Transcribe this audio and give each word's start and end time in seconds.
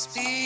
Speak 0.00 0.39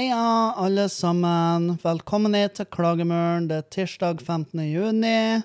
Heia, 0.00 0.52
alle 0.56 0.86
sammen. 0.88 1.74
Velkommen 1.82 2.32
til 2.56 2.64
Klagemuren. 2.72 3.50
Det 3.50 3.56
er 3.60 3.64
tirsdag 3.68 4.22
15. 4.22 4.62
juni, 4.64 5.42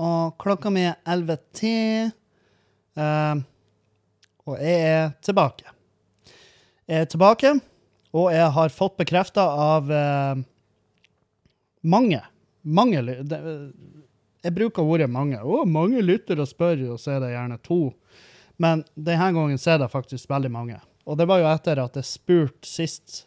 og 0.00 0.38
klokka 0.40 0.70
mi 0.72 0.86
er 0.88 0.94
11.10. 1.04 2.06
Eh, 2.96 3.42
og 4.48 4.62
jeg 4.64 4.86
er 4.94 5.10
tilbake. 5.20 5.74
Jeg 6.88 7.04
er 7.04 7.10
tilbake, 7.12 7.50
og 8.16 8.30
jeg 8.32 8.46
har 8.54 8.72
fått 8.72 8.96
bekrefta 9.02 9.44
av 9.44 9.92
eh, 9.92 10.40
mange 11.84 12.22
Mange 12.62 13.02
det, 13.28 13.40
Jeg 14.40 14.54
bruker 14.56 14.88
ordet 14.88 15.10
mange. 15.10 15.36
Å, 15.36 15.66
mange 15.68 16.00
lytter 16.00 16.40
og 16.40 16.48
spør, 16.48 16.86
og 16.94 17.02
så 17.02 17.18
er 17.18 17.20
det 17.26 17.34
gjerne 17.34 17.60
to. 17.60 17.82
Men 18.56 18.86
denne 18.94 19.28
gangen 19.36 19.60
så 19.60 19.74
er 19.74 19.84
det 19.84 19.92
faktisk 19.92 20.32
veldig 20.32 20.54
mange. 20.56 20.80
Og 21.04 21.20
det 21.20 21.28
var 21.28 21.44
jo 21.44 21.50
etter 21.52 21.84
at 21.84 22.00
jeg 22.00 22.08
spurte 22.08 22.72
sist 22.72 23.26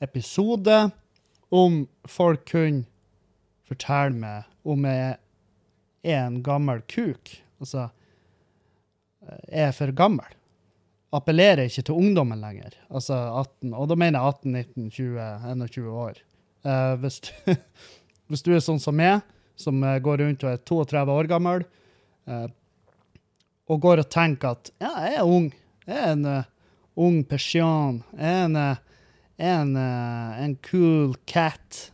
episode 0.00 0.90
om 1.50 1.82
folk 2.08 2.44
kunne 2.48 2.86
fortelle 3.68 4.16
meg 4.16 4.48
om 4.66 4.84
jeg 4.88 5.16
er 6.06 6.20
en 6.24 6.40
gammel 6.44 6.82
kuk. 6.90 7.32
Altså, 7.60 7.88
er 9.48 9.68
jeg 9.68 9.76
for 9.76 9.94
gammel? 9.96 10.36
Appellerer 11.14 11.66
ikke 11.66 11.84
til 11.88 11.98
ungdommen 11.98 12.40
lenger. 12.40 12.76
Altså 12.88 13.16
18, 13.42 13.74
og 13.74 13.90
da 13.90 13.98
mener 13.98 14.20
jeg 14.20 14.36
18, 14.36 14.52
19, 14.52 14.90
20, 14.90 15.28
21 15.50 15.90
år. 15.90 16.22
Uh, 16.64 16.94
hvis, 17.02 17.18
du, 17.24 17.54
hvis 18.30 18.44
du 18.46 18.52
er 18.54 18.64
sånn 18.64 18.80
som 18.82 18.96
meg, 18.96 19.24
som 19.60 19.82
eh, 19.84 19.98
går 20.00 20.22
rundt 20.22 20.44
og 20.46 20.54
er 20.54 20.62
32 20.64 21.16
år 21.20 21.28
gammel, 21.28 21.64
uh, 22.30 22.46
og 23.70 23.82
går 23.82 24.02
og 24.02 24.08
tenker 24.10 24.56
at 24.56 24.70
ja, 24.80 24.92
jeg 25.04 25.18
er 25.20 25.28
ung. 25.28 25.50
Jeg 25.86 25.98
er 25.98 26.14
en 26.14 26.24
uh, 26.26 26.48
ung 27.00 27.20
person. 27.28 28.00
Jeg 28.16 28.30
er 28.30 28.46
en, 28.48 28.56
eh, 28.56 28.80
en, 29.40 29.76
eh, 29.76 30.42
en 30.44 30.56
cool 30.56 31.14
cat. 31.24 31.92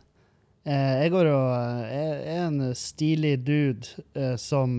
Eh, 0.67 1.03
jeg 1.03 1.13
går 1.13 1.29
og 1.31 1.85
eh, 1.87 2.33
er 2.33 2.43
en 2.47 2.59
stilig 2.75 3.37
dude 3.47 4.35
som, 4.41 4.75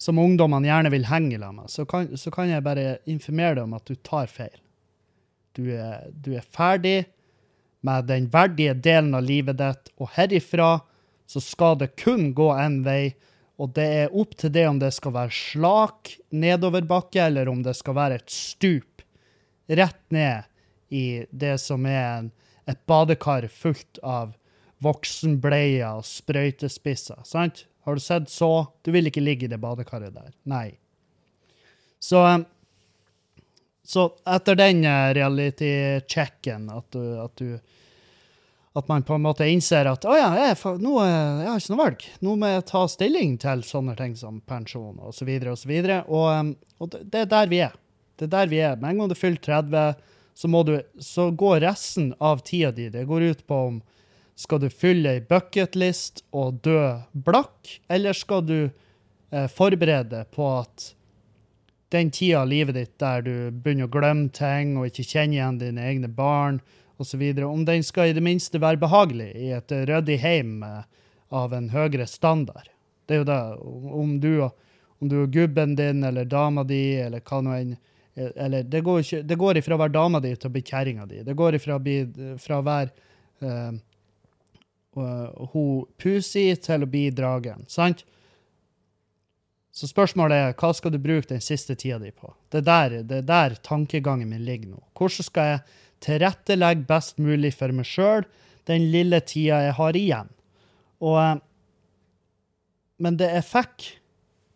som 0.00 0.18
ungdommene 0.18 0.66
gjerne 0.66 0.92
vil 0.92 1.06
henge 1.06 1.36
i 1.36 1.40
med. 1.40 1.70
Så 1.70 1.86
kan, 1.86 2.10
så 2.18 2.32
kan 2.34 2.50
jeg 2.50 2.66
bare 2.66 2.98
informere 3.10 3.60
deg 3.60 3.68
om 3.68 3.78
at 3.78 3.86
du 3.86 3.94
tar 3.94 4.30
feil. 4.30 4.58
Du 5.54 5.64
er, 5.70 6.10
du 6.10 6.34
er 6.34 6.46
ferdig 6.46 7.04
med 7.86 8.10
den 8.10 8.28
verdige 8.32 8.74
delen 8.74 9.14
av 9.16 9.24
livet 9.24 9.58
ditt, 9.60 9.90
og 9.96 10.10
herifra 10.18 10.80
så 11.30 11.40
skal 11.40 11.78
det 11.80 11.94
kun 12.00 12.32
gå 12.34 12.50
én 12.58 12.80
vei, 12.84 13.14
og 13.60 13.72
det 13.76 13.86
er 14.02 14.16
opp 14.16 14.34
til 14.40 14.52
det 14.52 14.66
om 14.68 14.78
det 14.80 14.90
skal 14.96 15.14
være 15.14 15.32
slak 15.36 16.10
nedoverbakke, 16.34 17.22
eller 17.28 17.48
om 17.48 17.62
det 17.64 17.76
skal 17.78 17.96
være 17.96 18.18
et 18.20 18.32
stup 18.34 19.04
rett 19.70 20.02
ned 20.10 20.49
i 20.90 21.24
det 21.30 21.56
som 21.62 21.86
er 21.86 22.04
en, 22.18 22.30
et 22.70 22.80
badekar 22.90 23.48
fullt 23.52 24.00
av 24.02 24.34
voksenbleier 24.84 26.00
og 26.00 26.06
sprøytespisser. 26.08 27.20
Sant? 27.28 27.66
Har 27.86 27.96
du 27.96 28.04
sett 28.04 28.30
så? 28.30 28.66
Du 28.84 28.92
vil 28.92 29.08
ikke 29.08 29.24
ligge 29.24 29.46
i 29.46 29.50
det 29.52 29.60
badekaret 29.60 30.14
der. 30.14 30.32
Nei. 30.48 30.74
Så, 32.00 32.22
så 33.84 34.06
etter 34.28 34.56
den 34.56 34.84
eh, 34.88 35.12
reality-checken, 35.16 36.70
at 36.72 36.96
at 36.96 37.44
at 38.72 38.88
man 38.88 39.02
på 39.02 39.14
en 39.14 39.24
måte 39.24 39.46
innser 39.50 39.88
at 39.90 40.04
å 40.06 40.14
ja, 40.14 40.28
jeg, 40.38 40.58
nå, 40.78 40.92
eh, 41.02 41.40
jeg 41.42 41.48
har 41.50 41.62
ikke 41.62 41.72
noe 41.72 41.80
valg. 41.80 42.04
Nå 42.22 42.34
må 42.38 42.50
jeg 42.52 42.66
ta 42.70 42.84
stilling 42.90 43.34
til 43.42 43.64
sånne 43.66 43.96
ting 43.98 44.14
som 44.18 44.38
pensjon 44.46 45.00
og 45.02 45.14
så 45.16 45.26
videre 45.26 45.54
og 45.54 45.58
så. 45.58 45.98
Og, 46.06 46.52
og 46.78 46.94
det 46.94 47.24
er 47.24 47.32
der 47.32 47.50
vi 47.50 47.62
er. 47.66 47.74
Det 48.14 48.28
er 48.28 48.34
der 48.36 48.52
vi 48.52 48.60
er. 48.62 48.78
Med 48.78 48.92
en 48.92 49.02
gang 49.02 49.10
du 49.10 49.16
fyller 49.18 49.42
30, 49.42 49.82
så, 50.34 50.62
du, 50.62 50.76
så 50.98 51.30
går 51.30 51.60
resten 51.60 52.14
av 52.18 52.40
tida 52.46 52.70
di 52.72 52.88
Det 52.88 53.04
går 53.04 53.22
ut 53.22 53.46
på 53.46 53.54
om 53.54 53.80
skal 54.40 54.60
du 54.60 54.70
fylle 54.72 55.18
ei 55.18 55.20
bucketlist 55.20 56.22
og 56.32 56.62
dø 56.64 56.94
blakk, 57.12 57.80
eller 57.92 58.16
skal 58.16 58.46
du 58.48 58.58
eh, 58.64 59.48
forberede 59.52 60.24
på 60.32 60.46
at 60.62 60.94
den 61.92 62.10
tida 62.14 62.40
av 62.40 62.48
livet 62.48 62.78
ditt 62.78 62.94
der 63.02 63.24
du 63.26 63.34
begynner 63.50 63.90
å 63.90 63.92
glemme 63.92 64.30
ting 64.32 64.76
og 64.78 64.88
ikke 64.88 65.04
kjenne 65.10 65.36
igjen 65.36 65.60
dine 65.60 65.84
egne 65.90 66.08
barn 66.08 66.62
osv., 67.00 67.22
om 67.44 67.64
den 67.68 67.84
skal 67.84 68.10
i 68.10 68.16
det 68.16 68.24
minste 68.24 68.60
være 68.62 68.80
behagelig 68.80 69.30
i 69.36 69.50
et 69.56 69.72
ryddig 69.90 70.20
hjem 70.22 70.62
eh, 70.64 70.82
av 71.30 71.54
en 71.54 71.68
høyere 71.74 72.06
standard. 72.08 72.70
Det 73.06 73.16
er 73.16 73.22
jo 73.22 73.28
det. 73.28 73.42
Om 74.00 74.16
du, 74.22 74.32
om 75.00 75.10
du 75.10 75.16
er 75.22 75.32
gubben 75.34 75.76
din 75.76 76.04
eller 76.04 76.24
dama 76.24 76.64
di 76.64 76.96
eller 77.00 77.22
hva 77.26 77.40
nå 77.42 77.54
enn 77.56 77.76
eller 78.14 78.62
det 78.66 78.80
går, 78.84 79.00
ikke, 79.04 79.22
det 79.22 79.38
går 79.38 79.60
ifra 79.60 79.76
å 79.76 79.80
være 79.80 79.94
dama 79.94 80.20
di 80.20 80.32
til 80.34 80.50
å 80.50 80.54
bli 80.54 80.62
kjerringa 80.66 81.06
di. 81.06 81.22
Det 81.24 81.36
går 81.38 81.56
ifra 81.56 81.76
å, 81.76 81.82
bli, 81.82 81.98
fra 82.42 82.58
å 82.58 82.66
være 82.66 82.90
uh, 83.46 83.76
hun 85.52 85.84
Pusi 86.00 86.48
til 86.58 86.84
å 86.84 86.90
bli 86.90 87.06
dragen, 87.14 87.62
sant? 87.70 88.02
Så 89.70 89.86
spørsmålet 89.86 90.36
er, 90.36 90.56
hva 90.58 90.72
skal 90.74 90.92
du 90.92 90.98
bruke 90.98 91.30
den 91.30 91.42
siste 91.44 91.76
tida 91.78 92.00
di 92.02 92.10
på? 92.10 92.32
Det 92.50 92.64
er 92.66 92.96
der, 93.06 93.22
er 93.22 93.54
tankegangen 93.62 94.28
min 94.28 94.42
ligger 94.44 94.74
nå. 94.74 94.80
Hvordan 94.98 95.26
skal 95.28 95.50
jeg 95.52 95.60
tilrettelegge 96.04 96.88
best 96.88 97.20
mulig 97.22 97.52
for 97.54 97.72
meg 97.76 97.86
sjøl 97.86 98.26
den 98.68 98.88
lille 98.90 99.22
tida 99.22 99.62
jeg 99.68 99.76
har 99.78 99.98
igjen? 99.98 100.32
Og 101.00 101.16
eh, 101.22 101.38
Men 103.00 103.16
det 103.16 103.30
jeg 103.32 103.46
fikk 103.48 103.86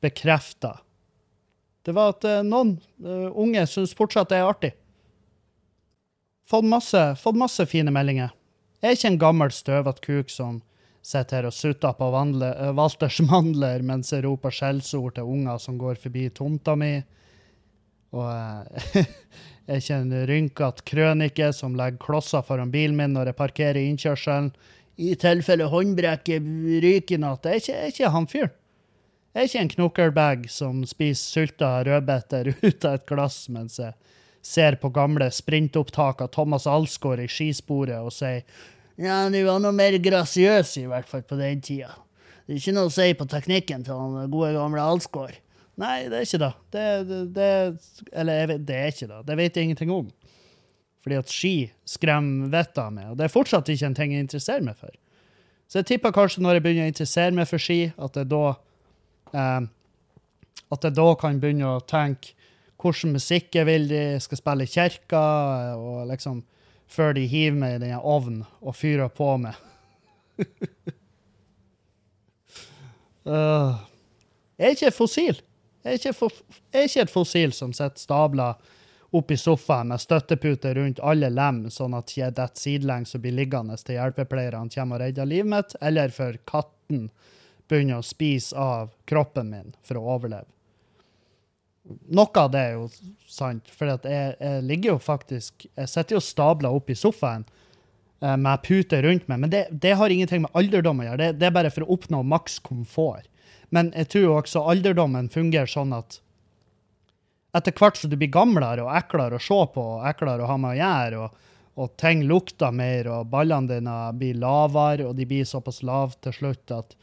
bekrefta, 0.05 0.75
det 1.85 1.93
var 1.93 2.15
at 2.15 2.25
eh, 2.25 2.43
noen 2.47 2.79
eh, 3.05 3.29
unge 3.37 3.67
syns 3.69 3.95
fortsatt 3.97 4.31
det 4.33 4.41
er 4.41 4.49
artig. 4.49 4.73
Fått 6.49 6.65
masse, 6.69 7.03
fått 7.21 7.41
masse 7.41 7.65
fine 7.69 7.93
meldinger. 7.93 8.33
Jeg 8.81 8.91
er 8.91 8.97
ikke 8.99 9.11
en 9.13 9.21
gammel, 9.21 9.53
støvete 9.53 10.05
kuk 10.05 10.33
som 10.33 10.63
sitter 11.05 11.43
her 11.43 11.49
og 11.49 11.57
sutter 11.57 11.93
på 11.99 12.09
eh, 12.09 12.71
Walters 12.77 13.21
mandler 13.25 13.85
mens 13.85 14.13
jeg 14.13 14.25
roper 14.25 14.53
skjellsord 14.53 15.19
til 15.19 15.29
unger 15.37 15.61
som 15.61 15.77
går 15.81 16.01
forbi 16.01 16.31
tomta 16.33 16.77
mi. 16.77 16.95
Og 18.15 18.31
jeg 18.95 19.05
er 19.69 19.81
ikke 19.83 20.01
en 20.01 20.17
rynkete 20.31 20.89
krønike 20.89 21.53
som 21.53 21.77
legger 21.77 22.01
klosser 22.01 22.45
foran 22.47 22.73
bilen 22.73 22.97
min 22.97 23.13
når 23.17 23.33
jeg 23.33 23.41
parkerer 23.41 23.81
i 23.81 23.89
innkjørselen. 23.93 24.53
I 24.95 25.17
tilfelle 25.21 25.67
håndbrekket 25.69 26.45
ryker 26.85 27.19
i 27.19 27.21
natt. 27.21 27.45
Jeg 27.45 27.53
er 27.53 27.61
ikke, 27.61 27.73
jeg 27.73 27.81
er 27.83 27.97
ikke 27.97 28.15
han 28.15 28.31
fyren. 28.31 28.61
Jeg 29.35 29.43
er 29.43 29.49
ikke 29.49 29.63
en 29.65 29.73
knokkelbag 29.73 30.43
som 30.47 30.85
spiser 30.87 31.41
sulta 31.41 31.71
rødbeter 31.83 32.53
ut 32.69 32.85
av 32.87 33.01
et 33.01 33.07
glass 33.09 33.49
mens 33.51 33.81
jeg 33.83 33.97
ser 34.45 34.77
på 34.79 34.93
gamle 34.95 35.27
sprintopptak 35.33 36.21
av 36.23 36.31
Thomas 36.37 36.69
Alsgaard 36.71 37.25
i 37.25 37.27
skisporet 37.27 37.99
og 37.99 38.13
sier 38.15 38.45
ja, 38.95 39.25
du 39.27 39.41
var 39.43 39.59
noe 39.59 39.75
mer 39.75 39.97
grasiøs 39.99 40.77
i 40.79 40.85
hvert 40.87 41.09
fall 41.11 41.25
på 41.27 41.35
den 41.35 41.59
tida. 41.67 41.97
Det 42.47 42.55
er 42.55 42.61
ikke 42.61 42.75
noe 42.77 42.87
å 42.87 42.93
si 42.95 43.09
på 43.19 43.27
teknikken 43.27 43.83
til 43.83 43.99
han 43.99 44.31
gode 44.31 44.53
gamle 44.55 44.85
Alsgaard. 44.85 45.41
Nei, 45.83 46.05
det 46.07 46.21
er 46.21 46.29
ikke 46.29 46.41
det. 46.45 46.51
Det, 46.71 46.85
det, 47.09 47.23
det 47.35 48.13
Eller 48.15 48.47
vet, 48.53 48.63
det 48.69 48.77
er 48.79 48.93
ikke 48.93 49.09
det. 49.11 49.19
Det 49.27 49.37
vet 49.41 49.57
jeg 49.59 49.67
ingenting 49.67 49.91
om. 49.91 50.13
Fordi 51.03 51.19
at 51.19 51.33
ski 51.33 51.55
skremmer 51.91 52.53
vettet 52.53 52.79
av 52.85 52.93
meg, 52.95 53.09
og 53.11 53.19
det 53.19 53.27
er 53.27 53.35
fortsatt 53.35 53.73
ikke 53.75 53.91
en 53.91 53.99
ting 53.99 54.15
jeg 54.15 54.29
interesserer 54.29 54.63
meg 54.63 54.79
for. 54.79 54.95
Så 55.67 55.81
jeg 55.81 55.91
tipper 55.91 56.15
kanskje 56.15 56.45
når 56.45 56.61
jeg 56.61 56.65
begynner 56.69 56.87
å 56.87 56.93
interessere 56.93 57.35
meg 57.35 57.51
for 57.51 57.67
ski, 57.67 57.81
at 57.99 58.21
jeg 58.21 58.31
da 58.31 58.45
eh, 59.35 59.61
At 60.75 60.85
jeg 60.87 60.97
da 60.97 61.09
kan 61.21 61.41
begynne 61.43 61.77
å 61.77 61.85
tenke 61.87 62.35
hvordan 62.85 63.15
musikk 63.17 63.55
jeg 63.57 63.67
vil 63.69 63.89
de 63.89 64.03
skal 64.21 64.39
spille 64.41 64.67
i 64.67 64.69
kirka, 64.69 65.21
og 65.79 66.09
liksom 66.11 66.43
før 66.91 67.15
de 67.17 67.25
hiver 67.31 67.57
meg 67.57 67.77
i 67.77 67.81
denne 67.87 68.01
ovnen 68.01 68.45
og 68.61 68.77
fyrer 68.77 69.09
på 69.09 69.37
meg. 69.41 69.55
uh, 73.31 73.81
jeg 74.59 74.67
er 74.69 74.77
ikke 74.77 74.93
fossil. 74.95 75.41
Jeg 75.85 75.91
er 75.91 76.01
ikke, 76.01 76.17
for, 76.17 76.33
jeg 76.73 76.81
er 76.81 76.89
ikke 76.89 77.05
et 77.07 77.13
fossil 77.13 77.53
som 77.57 77.73
sitter 77.77 78.01
stabla 78.01 78.55
opp 79.15 79.31
i 79.31 79.37
sofaen 79.39 79.93
med 79.93 80.03
støtteputer 80.03 80.75
rundt 80.79 81.03
alle 81.05 81.29
lem, 81.31 81.65
sånn 81.71 81.95
at 81.95 82.11
jeg 82.17 82.35
detter 82.35 82.61
sidelengs 82.61 83.15
og 83.15 83.23
blir 83.23 83.37
liggende 83.37 83.77
til 83.79 83.99
hjelpepleierne 83.99 84.73
kommer 84.75 84.99
og 84.99 85.05
redder 85.05 85.29
livet 85.31 85.51
mitt, 85.53 85.77
eller 85.85 86.15
for 86.15 86.39
katten 86.51 87.09
begynner 87.69 88.01
å 88.01 88.07
spise 88.07 88.57
av 88.59 88.93
kroppen 89.09 89.51
min 89.51 89.73
for 89.85 90.01
å 90.01 90.05
overleve. 90.17 90.49
Noe 92.17 92.41
av 92.41 92.49
det 92.53 92.63
er 92.65 92.79
jo 92.79 92.87
sant, 93.29 93.69
for 93.69 93.91
jeg, 93.93 94.37
jeg 94.41 94.63
ligger 94.65 94.95
jo 94.95 95.01
faktisk 95.05 95.67
Jeg 95.69 95.91
sitter 95.93 96.17
jo 96.17 96.23
stabla 96.25 96.71
opp 96.73 96.89
i 96.89 96.97
sofaen 96.97 97.45
eh, 98.25 98.37
med 98.41 98.63
puter 98.65 99.05
rundt 99.05 99.29
meg. 99.29 99.43
Men 99.43 99.53
det, 99.53 99.67
det 99.71 99.93
har 100.01 100.13
ingenting 100.13 100.47
med 100.47 100.57
alderdom 100.57 101.03
å 101.03 101.09
gjøre. 101.11 101.21
Det, 101.21 101.41
det 101.43 101.49
er 101.51 101.57
bare 101.59 101.73
for 101.75 101.85
å 101.85 101.99
oppnå 101.99 102.23
maks 102.25 102.57
komfort. 102.65 103.29
Men 103.75 103.93
jeg 103.93 104.11
tror 104.13 104.25
jo 104.25 104.37
også 104.39 104.65
alderdommen 104.71 105.29
fungerer 105.33 105.69
sånn 105.69 105.93
at 105.97 106.21
etter 107.55 107.75
hvert 107.79 107.99
som 107.99 108.11
du 108.11 108.17
blir 108.19 108.33
gamlere 108.35 108.83
og 108.83 108.93
eklere 108.97 109.39
å 109.39 109.43
se 109.43 109.61
på 109.75 109.83
og 109.97 110.07
eklere 110.09 110.43
å 110.43 110.51
ha 110.51 110.57
med 110.59 110.75
å 110.75 110.79
gjøre, 110.79 111.27
og, 111.27 111.51
og 111.79 111.97
ting 112.01 112.25
lukter 112.27 112.75
mer, 112.75 113.11
og 113.11 113.29
ballene 113.31 113.71
dine 113.71 113.99
blir 114.19 114.39
lavere, 114.43 115.09
og 115.09 115.19
de 115.19 115.27
blir 115.31 115.47
såpass 115.47 115.83
lave 115.87 116.19
til 116.25 116.35
slutt 116.39 116.75
at 116.75 116.97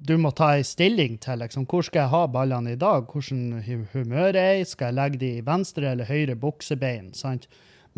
du 0.00 0.14
må 0.16 0.30
ta 0.32 0.54
en 0.56 0.64
stilling 0.64 1.18
til 1.20 1.42
liksom, 1.42 1.66
hvor 1.68 1.84
skal 1.84 2.06
jeg 2.06 2.12
ha 2.14 2.22
ballene 2.32 2.72
i 2.72 2.78
dag, 2.80 3.04
hvordan 3.12 3.60
hu- 3.66 3.86
humør 3.92 4.32
er 4.32 4.54
jeg, 4.56 4.70
skal 4.70 4.88
jeg 4.90 4.96
legge 4.96 5.20
de 5.20 5.30
i 5.36 5.44
venstre 5.44 5.90
eller 5.92 6.08
høyre 6.08 6.36
buksebein, 6.40 7.10
sant? 7.16 7.44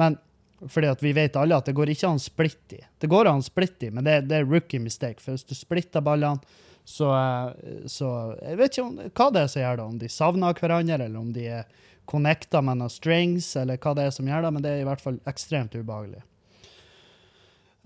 Men 0.01 0.19
fordi 0.67 0.91
at 0.91 1.01
vi 1.03 1.13
vet 1.15 1.37
alle 1.39 1.57
at 1.59 1.67
det 1.67 1.75
går 1.79 1.91
ikke 1.95 2.09
an 2.11 2.19
å 2.21 2.23
splitte 2.23 2.77
de. 2.77 2.83
Det 3.03 3.11
går 3.11 3.31
an 3.31 3.41
å 3.43 3.47
splitte 3.47 3.87
de, 3.87 3.93
men 3.95 4.07
det, 4.07 4.17
det 4.31 4.41
er 4.41 4.51
rookie 4.51 4.83
mistake, 4.83 5.23
for 5.23 5.35
hvis 5.37 5.47
du 5.47 5.55
splitter 5.59 6.03
ballene, 6.07 6.43
så, 6.85 7.13
eh, 7.15 7.87
så 7.87 8.09
Jeg 8.43 8.59
vet 8.59 8.73
ikke 8.75 8.85
om, 8.89 8.97
hva 9.15 9.31
det 9.31 9.43
er 9.45 9.51
som 9.55 9.63
gjør 9.63 9.77
det, 9.79 9.87
om 9.95 9.99
de 10.03 10.11
savner 10.11 10.59
hverandre, 10.59 10.99
eller 11.07 11.19
om 11.21 11.33
de 11.35 11.47
er 11.61 11.81
connecta 12.11 12.59
med 12.67 12.81
noen 12.81 12.91
strings, 12.91 13.53
eller 13.61 13.79
hva 13.79 13.95
det 13.95 14.09
er 14.09 14.15
som 14.15 14.27
gjør 14.27 14.43
det, 14.49 14.51
men 14.57 14.65
det 14.65 14.73
er 14.75 14.83
i 14.83 14.89
hvert 14.91 15.03
fall 15.05 15.21
ekstremt 15.31 15.77
ubehagelig. 15.79 16.25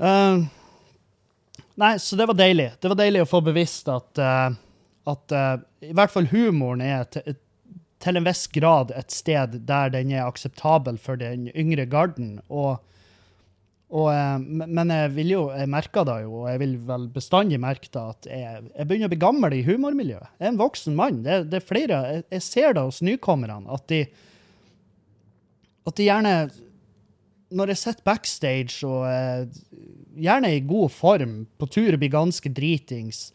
Eh, 0.01 0.47
nei, 1.81 1.97
så 2.03 2.17
det 2.19 2.29
var 2.29 2.39
deilig. 2.39 2.71
Det 2.81 2.93
var 2.93 3.01
deilig 3.01 3.25
å 3.25 3.31
få 3.31 3.43
bevisst 3.45 3.89
at, 3.93 4.21
eh, 4.21 4.57
at 5.13 5.35
eh, 5.37 5.55
i 5.91 5.95
hvert 5.97 6.13
fall 6.13 6.29
humoren 6.33 6.83
er 6.85 7.07
til, 7.13 7.37
til 8.03 8.19
en 8.19 8.27
viss 8.27 8.47
grad 8.53 8.93
et 8.97 9.15
sted 9.15 9.59
der 9.69 9.95
den 9.95 10.13
er 10.15 10.27
akseptabel 10.27 10.99
for 11.01 11.21
den 11.21 11.49
yngre 11.55 11.87
garden. 11.91 12.37
Og, 12.49 12.77
og, 13.93 14.11
eh, 14.13 14.37
men 14.43 14.93
jeg 14.95 15.15
vil 15.17 15.33
jo, 15.37 15.47
jeg 15.57 15.73
merker 15.73 16.07
da 16.09 16.19
jo, 16.25 16.43
og 16.43 16.51
jeg 16.53 16.63
vil 16.65 16.77
vel 16.91 17.09
bestandig 17.15 17.61
merke 17.63 17.91
da, 17.95 18.11
at 18.17 18.29
jeg, 18.31 18.69
jeg 18.73 18.89
begynner 18.91 19.11
å 19.11 19.15
bli 19.15 19.25
gammel 19.27 19.57
i 19.57 19.65
humormiljøet. 19.67 20.37
Jeg 20.37 20.49
er 20.49 20.55
en 20.55 20.63
voksen 20.63 20.97
mann. 20.99 21.25
Det, 21.27 21.43
det 21.53 21.61
er 21.61 21.69
flere, 21.73 22.05
jeg, 22.13 22.29
jeg 22.39 22.47
ser 22.51 22.77
det 22.77 22.87
hos 22.89 23.03
nykommerne, 23.07 23.63
at 23.77 23.89
de, 23.93 24.05
at 25.87 25.99
de 25.99 26.09
gjerne 26.09 26.39
når 27.55 27.73
jeg 27.73 27.83
sitter 27.83 28.07
backstage 28.07 28.87
og 28.87 29.05
eh, 29.07 29.47
gjerne 30.19 30.53
i 30.57 30.63
god 30.67 30.91
form, 30.95 31.35
på 31.59 31.69
tur 31.71 31.93
og 31.93 32.01
blir 32.03 32.15
ganske 32.15 32.51
dritings, 32.53 33.29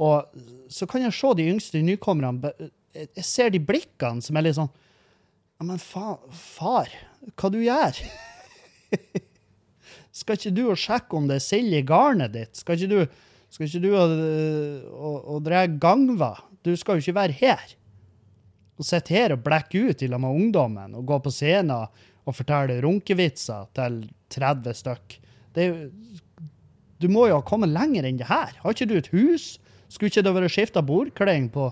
og 0.00 0.30
så 0.72 0.88
kan 0.88 1.04
jeg 1.04 1.12
se 1.12 1.32
de 1.36 1.48
yngste 1.52 1.82
nykommerne 1.84 2.52
Jeg 2.56 2.70
jeg 3.14 3.24
ser 3.26 3.50
de 3.52 3.60
blikkene 3.62 4.24
som 4.24 4.38
er 4.38 4.46
litt 4.46 4.56
sånn 4.56 4.70
Ja, 5.60 5.66
men 5.68 5.78
fa, 5.82 6.16
far, 6.32 6.88
hva 7.36 7.50
du 7.52 7.58
gjør? 7.60 7.98
Skal 10.20 10.38
ikke 10.38 10.54
du 10.56 10.62
sjekke 10.72 11.18
om 11.18 11.28
det 11.28 11.36
er 11.38 11.44
sild 11.44 11.76
i 11.76 11.82
garnet 11.86 12.32
ditt? 12.32 12.56
Skal 12.58 12.78
ikke 12.78 12.90
du, 12.90 13.20
skal 13.52 13.68
ikke 13.68 13.82
du 13.84 13.90
og, 13.92 14.14
og, 14.90 15.18
og 15.34 15.44
dra 15.44 15.66
gangva? 15.68 16.32
Du 16.64 16.72
skal 16.76 16.96
jo 16.96 17.04
ikke 17.04 17.18
være 17.20 17.36
her. 17.36 17.76
Og 18.80 18.88
sitte 18.88 19.14
her 19.14 19.36
og 19.36 19.44
blekke 19.44 19.84
ut 19.90 20.02
i 20.02 20.08
lag 20.08 20.22
med 20.24 20.40
ungdommen 20.40 20.96
og 20.96 21.06
gå 21.12 21.20
på 21.26 21.32
scenen 21.34 21.92
og 22.28 22.36
fortelle 22.36 22.80
runkevitser 22.84 23.70
til 23.76 24.02
30 24.34 24.76
stykk. 24.82 25.16
Det 25.56 25.66
Du 27.00 27.08
må 27.08 27.26
jo 27.30 27.38
ha 27.38 27.44
kommet 27.46 27.72
lenger 27.72 28.04
enn 28.04 28.18
det 28.20 28.28
her. 28.28 28.52
Har 28.60 28.74
ikke 28.74 28.88
du 28.90 28.98
et 28.98 29.08
hus? 29.14 29.58
Skulle 29.88 30.10
ikke 30.12 30.22
det 30.22 30.34
vært 30.36 30.52
skifta 30.52 30.82
bordkling 30.84 31.48
på, 31.50 31.70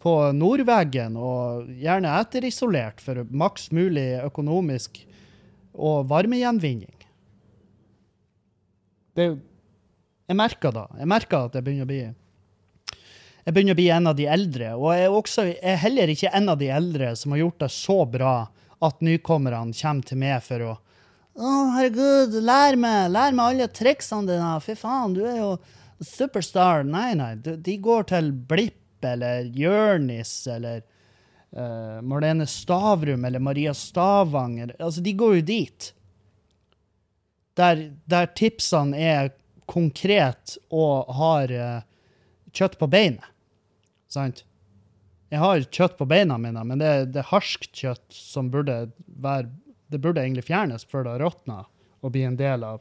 på 0.00 0.14
nordveggen, 0.32 1.18
og 1.20 1.68
gjerne 1.76 2.14
etterisolert 2.16 3.02
for 3.04 3.26
maks 3.28 3.68
mulig 3.76 4.24
økonomisk 4.24 5.02
og 5.76 6.08
varmegjenvinning? 6.10 6.96
Det 9.14 9.28
Jeg 10.30 10.38
merker 10.38 10.70
da. 10.70 10.86
Jeg 10.96 11.10
merker 11.10 11.48
at 11.48 11.56
jeg 11.58 11.64
begynner 11.66 11.84
å 11.84 11.90
bli 11.90 12.02
jeg 13.40 13.54
begynner 13.56 13.74
å 13.74 13.78
bli 13.80 13.88
en 13.90 14.06
av 14.06 14.16
de 14.18 14.26
eldre, 14.30 14.74
og 14.76 14.92
jeg 14.94 15.06
er, 15.06 15.14
også, 15.16 15.44
jeg 15.48 15.72
er 15.72 15.78
heller 15.80 16.10
ikke 16.12 16.30
en 16.36 16.52
av 16.52 16.58
de 16.60 16.68
eldre 16.70 17.08
som 17.16 17.32
har 17.32 17.40
gjort 17.40 17.62
det 17.64 17.70
så 17.72 17.96
bra 18.06 18.34
at 18.80 19.02
nykommerne 19.04 19.76
kommer 19.76 20.06
til 20.06 20.20
meg 20.20 20.40
for 20.46 20.68
å 20.68 20.76
Å, 21.40 21.50
herregud, 21.76 22.34
lær 22.42 22.74
meg, 22.76 23.12
lær 23.14 23.32
meg 23.32 23.52
alle 23.52 23.68
triksene 23.72 24.26
dine. 24.28 24.48
Fy 24.60 24.74
faen, 24.76 25.14
du 25.14 25.22
er 25.24 25.38
jo 25.38 25.52
superstar. 26.02 26.82
Nei, 26.84 27.14
nei, 27.16 27.36
de 27.38 27.76
går 27.80 28.08
til 28.10 28.32
Blipp 28.50 29.06
eller 29.06 29.46
Jørnis 29.56 30.34
eller 30.50 30.82
uh, 31.54 32.02
Marlene 32.02 32.48
Stavrum 32.50 33.24
eller 33.24 33.40
Maria 33.40 33.72
Stavanger. 33.78 34.74
Altså, 34.82 35.00
de 35.06 35.14
går 35.16 35.38
jo 35.38 35.46
dit. 35.52 35.88
Der, 37.56 37.86
der 38.10 38.28
tipsene 38.36 38.98
er 38.98 39.32
konkret 39.70 40.58
og 40.68 41.14
har 41.14 41.54
uh, 41.54 41.80
kjøtt 42.52 42.76
på 42.80 42.90
beinet. 42.90 43.26
Sant? 44.10 44.44
Jeg 45.30 45.42
har 45.42 45.62
kjøtt 45.62 45.98
på 45.98 46.08
beina 46.10 46.38
mine, 46.42 46.62
men 46.66 46.80
det, 46.80 46.90
det 47.14 47.22
er 47.22 47.30
harskt 47.30 47.70
kjøtt 47.76 48.06
som 48.14 48.50
burde 48.50 48.88
være 49.06 49.50
Det 49.90 49.98
burde 50.02 50.22
egentlig 50.22 50.46
fjernes 50.46 50.84
før 50.86 51.04
det 51.06 51.12
har 51.16 51.22
råtna 51.24 51.64
og 52.00 52.12
bli 52.14 52.22
en 52.24 52.38
del 52.38 52.64
av 52.64 52.80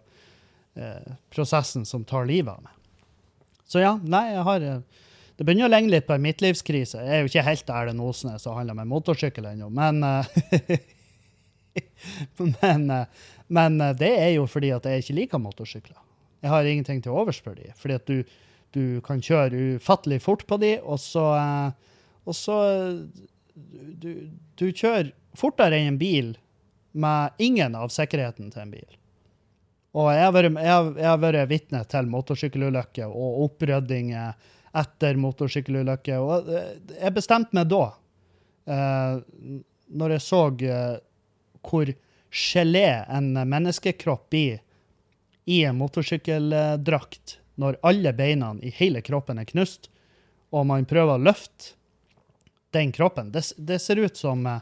eh, 0.78 1.14
prosessen 1.34 1.86
som 1.86 2.06
tar 2.08 2.28
livet 2.30 2.54
av 2.54 2.62
meg. 2.64 2.76
Så 3.70 3.82
ja, 3.82 3.96
nei, 4.02 4.30
jeg 4.32 4.46
har 4.48 4.66
eh, 4.66 5.02
Det 5.38 5.46
begynner 5.46 5.68
å 5.68 5.74
ligne 5.74 5.94
litt 5.94 6.08
på 6.08 6.16
en 6.16 6.24
midtlivskrise. 6.24 7.02
Jeg 7.06 7.16
er 7.16 7.24
jo 7.24 7.32
ikke 7.32 7.46
helt 7.48 7.74
Erlend 7.74 8.06
Osnes 8.06 8.46
og 8.48 8.58
handler 8.60 8.78
med 8.78 8.90
motorsykkel 8.92 9.50
ennå, 9.52 9.70
men 9.74 10.04
eh, 10.06 10.78
men, 12.62 12.90
eh, 12.94 13.26
men 13.48 13.82
det 13.98 14.14
er 14.14 14.32
jo 14.36 14.46
fordi 14.50 14.72
at 14.76 14.86
jeg 14.90 15.04
ikke 15.04 15.18
liker 15.24 15.44
motorsykler. 15.44 15.98
Jeg 16.44 16.54
har 16.54 16.66
ingenting 16.66 17.02
til 17.04 17.16
overs 17.16 17.42
for 17.44 17.58
dem. 17.58 17.74
fordi 17.76 17.94
at 17.94 18.08
du, 18.08 18.24
du 18.76 19.02
kan 19.06 19.22
kjøre 19.22 19.78
ufattelig 19.78 20.22
fort 20.24 20.46
på 20.48 20.58
dem, 20.62 20.80
og 20.84 21.00
så, 21.02 21.26
eh, 21.36 21.89
og 22.28 22.36
så 22.36 22.60
du, 23.56 24.30
du 24.56 24.66
kjører 24.72 25.14
fortere 25.38 25.80
enn 25.80 25.94
en 25.94 26.00
bil 26.02 26.34
med 26.92 27.38
ingen 27.38 27.76
av 27.78 27.92
sikkerheten 27.94 28.50
til 28.52 28.64
en 28.64 28.74
bil. 28.74 29.00
Og 29.98 30.12
jeg 30.14 30.26
har 30.28 31.18
vært, 31.22 31.40
jeg 31.40 31.50
vitne 31.50 31.82
til 31.90 32.10
motorsykkelulykker 32.14 33.10
og 33.10 33.44
oppryddinger 33.48 34.38
etter 34.80 35.18
motorsykkelulykker, 35.18 36.22
og 36.22 36.50
eh, 36.54 36.76
jeg 37.00 37.16
bestemte 37.16 37.58
meg 37.58 37.72
da, 37.72 37.86
eh, 38.70 39.16
når 39.90 40.14
jeg 40.14 40.26
så 40.28 40.42
eh, 40.62 41.00
hvor 41.66 41.90
gelé 42.30 42.86
en 43.10 43.32
menneskekropp 43.34 44.28
blir 44.30 44.60
i 45.50 45.64
en 45.66 45.80
motorsykkeldrakt, 45.80 47.40
når 47.60 47.80
alle 47.90 48.14
beina 48.14 48.54
i 48.62 48.70
hele 48.78 49.02
kroppen 49.02 49.42
er 49.42 49.50
knust, 49.50 49.90
og 50.54 50.70
man 50.70 50.86
prøver 50.90 51.18
å 51.18 51.26
løfte 51.32 51.79
den 52.76 52.92
kroppen. 52.92 53.32
Det, 53.32 53.44
det 53.58 53.80
ser 53.80 54.02
ut 54.02 54.18
som 54.18 54.46
eh, 54.46 54.62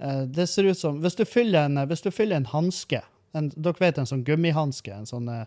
eh, 0.00 0.22
Det 0.22 0.46
ser 0.46 0.64
ut 0.64 0.78
som 0.78 1.00
Hvis 1.02 1.16
du 1.18 1.24
fyller 1.24 1.66
en, 1.66 1.80
hvis 1.88 2.02
du 2.02 2.10
fyller 2.10 2.36
en 2.36 2.50
hanske 2.52 3.02
Dere 3.36 3.74
vet 3.78 3.98
en 3.98 4.08
sånn 4.08 4.24
gummihanske, 4.24 4.92
en 4.94 5.08
sånn 5.08 5.26
eh, 5.28 5.44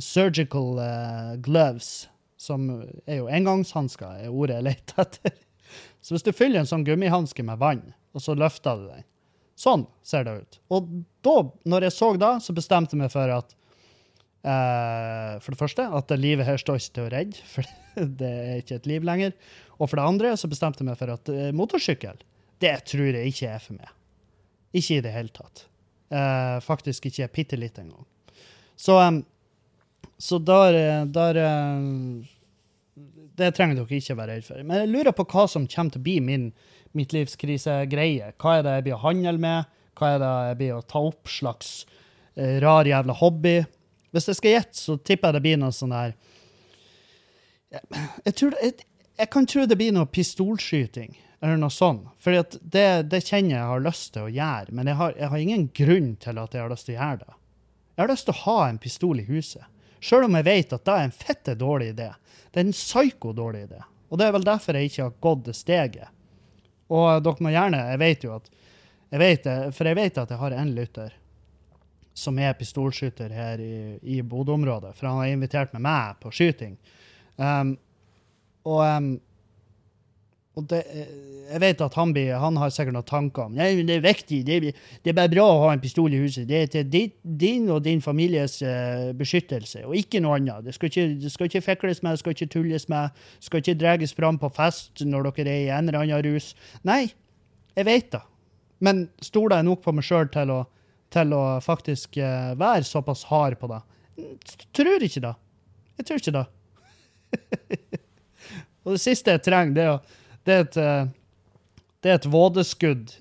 surgical 0.00 0.78
eh, 0.80 1.34
gloves, 1.44 2.08
som 2.40 2.68
er 3.04 3.18
jo 3.18 3.26
engangshansker, 3.28 4.22
er 4.24 4.32
ordet 4.32 4.56
jeg 4.56 4.66
leter 4.70 5.02
etter. 5.04 5.34
Så 6.00 6.14
hvis 6.14 6.24
du 6.24 6.32
fyller 6.32 6.62
en 6.62 6.70
sånn 6.70 6.86
gummihanske 6.86 7.44
med 7.44 7.60
vann, 7.60 7.82
og 8.16 8.24
så 8.24 8.36
løfter 8.38 8.80
du 8.80 8.86
den 8.88 9.04
Sånn 9.56 9.86
ser 10.04 10.24
det 10.24 10.34
ut. 10.36 10.58
Og 10.72 10.88
da, 11.24 11.36
når 11.64 11.86
jeg 11.86 11.94
så 11.96 12.08
da, 12.20 12.34
så 12.44 12.52
bestemte 12.56 12.92
jeg 12.92 13.00
meg 13.00 13.12
for 13.12 13.32
at 13.32 13.54
eh, 14.46 15.36
For 15.42 15.52
det 15.52 15.60
første, 15.60 15.86
at 15.98 16.14
livet 16.20 16.46
her 16.48 16.60
står 16.60 16.80
ikke 16.80 16.94
til 16.96 17.06
å 17.06 17.12
redde, 17.12 17.44
for 17.52 17.68
det 18.22 18.32
er 18.32 18.62
ikke 18.62 18.80
et 18.80 18.90
liv 18.90 19.06
lenger. 19.06 19.36
Og 19.76 19.90
for 19.90 19.98
det 19.98 20.08
andre 20.08 20.34
så 20.40 20.50
bestemte 20.50 20.82
jeg 20.82 20.88
meg 20.88 20.98
for 21.00 21.12
at 21.12 21.30
uh, 21.32 21.48
motorsykkel, 21.56 22.20
det 22.64 22.74
tror 22.88 23.10
jeg 23.10 23.32
ikke 23.32 23.50
er 23.52 23.60
for 23.60 23.76
meg. 23.76 23.90
Ikke 24.76 24.98
i 24.98 25.02
det 25.04 25.12
hele 25.12 25.32
tatt. 25.34 25.66
Uh, 26.08 26.56
faktisk 26.64 27.10
ikke 27.10 27.28
bitte 27.34 27.58
litt 27.60 27.76
engang. 27.82 28.06
Så, 28.78 28.96
um, 28.96 29.20
så 30.20 30.38
der, 30.40 31.04
der 31.12 31.38
Det 33.36 33.50
trenger 33.56 33.82
dere 33.82 33.98
ikke 33.98 34.16
være 34.16 34.38
redd 34.38 34.46
for. 34.46 34.62
Men 34.64 34.84
jeg 34.84 34.92
lurer 34.94 35.16
på 35.16 35.26
hva 35.28 35.44
som 35.50 35.68
kommer 35.68 35.92
til 35.92 36.00
å 36.00 36.06
bli 36.06 36.16
min 36.24 36.50
midtlivskrisegreie. 36.96 38.32
Hva 38.40 38.56
er 38.56 38.64
det 38.64 38.76
jeg 38.78 38.86
blir 38.86 38.96
å 38.96 39.02
handle 39.04 39.36
med? 39.42 39.74
Hva 39.96 40.14
er 40.14 40.22
det 40.22 40.32
jeg 40.48 40.58
blir 40.62 40.76
å 40.76 40.84
ta 40.88 41.02
opp 41.04 41.28
slags 41.28 41.74
rar 42.64 42.88
jævla 42.88 43.16
hobby? 43.20 43.58
Hvis 44.16 44.30
jeg 44.32 44.38
skal 44.40 44.56
gjette, 44.56 44.80
så 44.80 44.96
tipper 44.96 45.28
jeg 45.28 45.36
det 45.36 45.44
blir 45.44 45.60
noe 45.60 45.74
sånn 45.76 45.94
der 45.94 46.16
jeg, 48.24 48.34
tror 48.38 48.54
jeg, 48.62 48.74
jeg 49.18 49.30
kan 49.32 49.46
tro 49.48 49.64
det 49.68 49.78
blir 49.78 49.94
noe 49.94 50.08
pistolskyting, 50.08 51.16
eller 51.40 51.58
noe 51.60 51.72
sånt. 51.72 52.08
For 52.22 52.36
det, 52.60 52.86
det 53.10 53.22
kjenner 53.26 53.56
jeg 53.56 53.70
har 53.70 53.84
lyst 53.84 54.12
til 54.14 54.28
å 54.28 54.32
gjøre, 54.32 54.74
men 54.76 54.90
jeg 54.90 55.00
har, 55.00 55.16
jeg 55.18 55.32
har 55.32 55.42
ingen 55.42 55.66
grunn 55.76 56.12
til 56.22 56.40
at 56.42 56.54
jeg 56.54 56.64
har 56.64 56.72
lyst 56.72 56.88
til 56.88 56.96
å 56.96 57.00
gjøre 57.00 57.24
det. 57.24 57.38
Jeg 57.96 58.04
har 58.04 58.12
lyst 58.12 58.28
til 58.28 58.36
å 58.36 58.44
ha 58.44 58.58
en 58.68 58.80
pistol 58.80 59.20
i 59.22 59.26
huset. 59.28 59.66
Sjøl 60.04 60.26
om 60.26 60.36
jeg 60.36 60.46
vet 60.46 60.74
at 60.76 60.84
det 60.86 60.94
er 60.94 61.06
en 61.06 61.14
fette 61.16 61.56
dårlig 61.58 61.92
idé. 61.94 62.10
Det 62.52 62.60
er 62.60 62.68
en 62.68 62.76
psyko 62.76 63.32
dårlig 63.36 63.66
idé. 63.66 63.80
Og 64.12 64.20
det 64.20 64.26
er 64.26 64.34
vel 64.36 64.46
derfor 64.46 64.76
jeg 64.76 64.90
ikke 64.90 65.06
har 65.06 65.14
gått 65.24 65.46
det 65.48 65.56
steget. 65.56 66.12
Og 66.92 67.22
dere 67.24 67.42
må 67.42 67.50
gjerne 67.50 67.80
Jeg 67.82 67.98
vet 67.98 68.24
jo 68.24 68.34
at 68.36 68.44
jeg 69.10 69.18
vet 69.18 69.46
For 69.74 69.88
jeg 69.90 69.98
vet 69.98 70.18
at 70.22 70.30
jeg 70.30 70.38
har 70.38 70.54
en 70.54 70.68
lytter 70.76 71.16
som 72.16 72.38
er 72.40 72.56
pistolskytter 72.56 73.32
her 73.36 73.60
i, 73.60 73.76
i 74.16 74.22
Bodø-området, 74.24 74.94
for 74.96 75.10
han 75.10 75.20
har 75.20 75.32
invitert 75.34 75.74
med 75.76 75.84
meg 75.84 76.16
på 76.22 76.32
skyting. 76.32 76.78
Um, 77.36 77.74
og 78.64 78.82
um, 78.82 79.10
og 80.56 80.64
det, 80.70 80.78
eh, 80.88 81.08
jeg 81.50 81.60
vet 81.60 81.82
at 81.84 81.96
han, 81.98 82.12
blir, 82.16 82.30
han 82.40 82.56
har 82.56 82.70
sikkert 82.72 82.96
noen 82.96 83.06
tanker 83.06 83.44
om 83.44 83.56
Nei, 83.58 83.68
men 83.76 83.88
det 83.90 83.98
er 83.98 84.06
viktig. 84.06 84.38
Det 84.46 84.56
det 84.64 85.10
er 85.12 85.16
bare 85.18 85.28
bra 85.28 85.44
å 85.44 85.58
ha 85.66 85.74
en 85.74 85.82
pistol 85.82 86.14
i 86.16 86.20
huset. 86.22 86.46
Det 86.48 86.62
er 86.62 86.70
til 86.72 87.10
din, 87.20 87.68
og 87.68 87.82
din 87.84 88.00
families 88.00 88.62
uh, 88.64 89.12
beskyttelse, 89.16 89.84
og 89.84 89.92
ikke 90.00 90.22
noe 90.24 90.38
annet. 90.40 90.64
Det 90.64 90.72
skal 90.74 90.88
ikke, 90.88 91.06
det 91.20 91.32
skal 91.34 91.50
ikke 91.50 91.64
fekles 91.66 92.00
med, 92.00 92.16
det 92.16 92.22
skal 92.22 92.36
ikke 92.36 92.48
tulles 92.56 92.88
med, 92.88 93.20
det 93.36 93.50
skal 93.50 93.60
ikke 93.60 93.76
dras 93.82 94.16
fram 94.16 94.40
på 94.40 94.50
fest 94.56 95.04
når 95.04 95.28
dere 95.28 95.52
er 95.52 95.66
i 95.66 95.74
en 95.76 95.92
eller 95.92 96.06
annen 96.06 96.24
rus. 96.24 96.54
Nei, 96.88 97.02
jeg 97.76 97.88
vet 97.90 98.08
det. 98.16 98.24
Men 98.80 99.06
stoler 99.24 99.60
jeg 99.60 99.68
nok 99.68 99.84
på 99.84 99.92
meg 99.92 100.08
sjøl 100.08 100.32
til, 100.32 100.56
til, 101.12 101.32
å 101.36 101.58
faktisk 101.64 102.18
uh, 102.18 102.52
være 102.58 102.84
såpass 102.86 103.24
hard 103.30 103.58
på 103.60 103.70
det? 103.70 103.80
Tror 104.76 105.02
ikke 105.04 105.22
det. 105.24 105.34
Jeg 105.96 106.08
tror 106.08 106.22
ikke 106.22 106.36
det. 106.36 106.46
og 108.84 108.94
det 108.96 109.02
siste 109.02 109.34
jeg 109.34 109.44
trenger, 109.44 109.76
det 109.76 109.84
er 109.86 110.22
det 110.46 110.54
er 110.54 110.60
et, 110.60 110.76
eh, 110.76 111.06
det 112.00 112.10
er 112.10 112.20
et 112.20 112.28
vådeskudd 112.30 113.16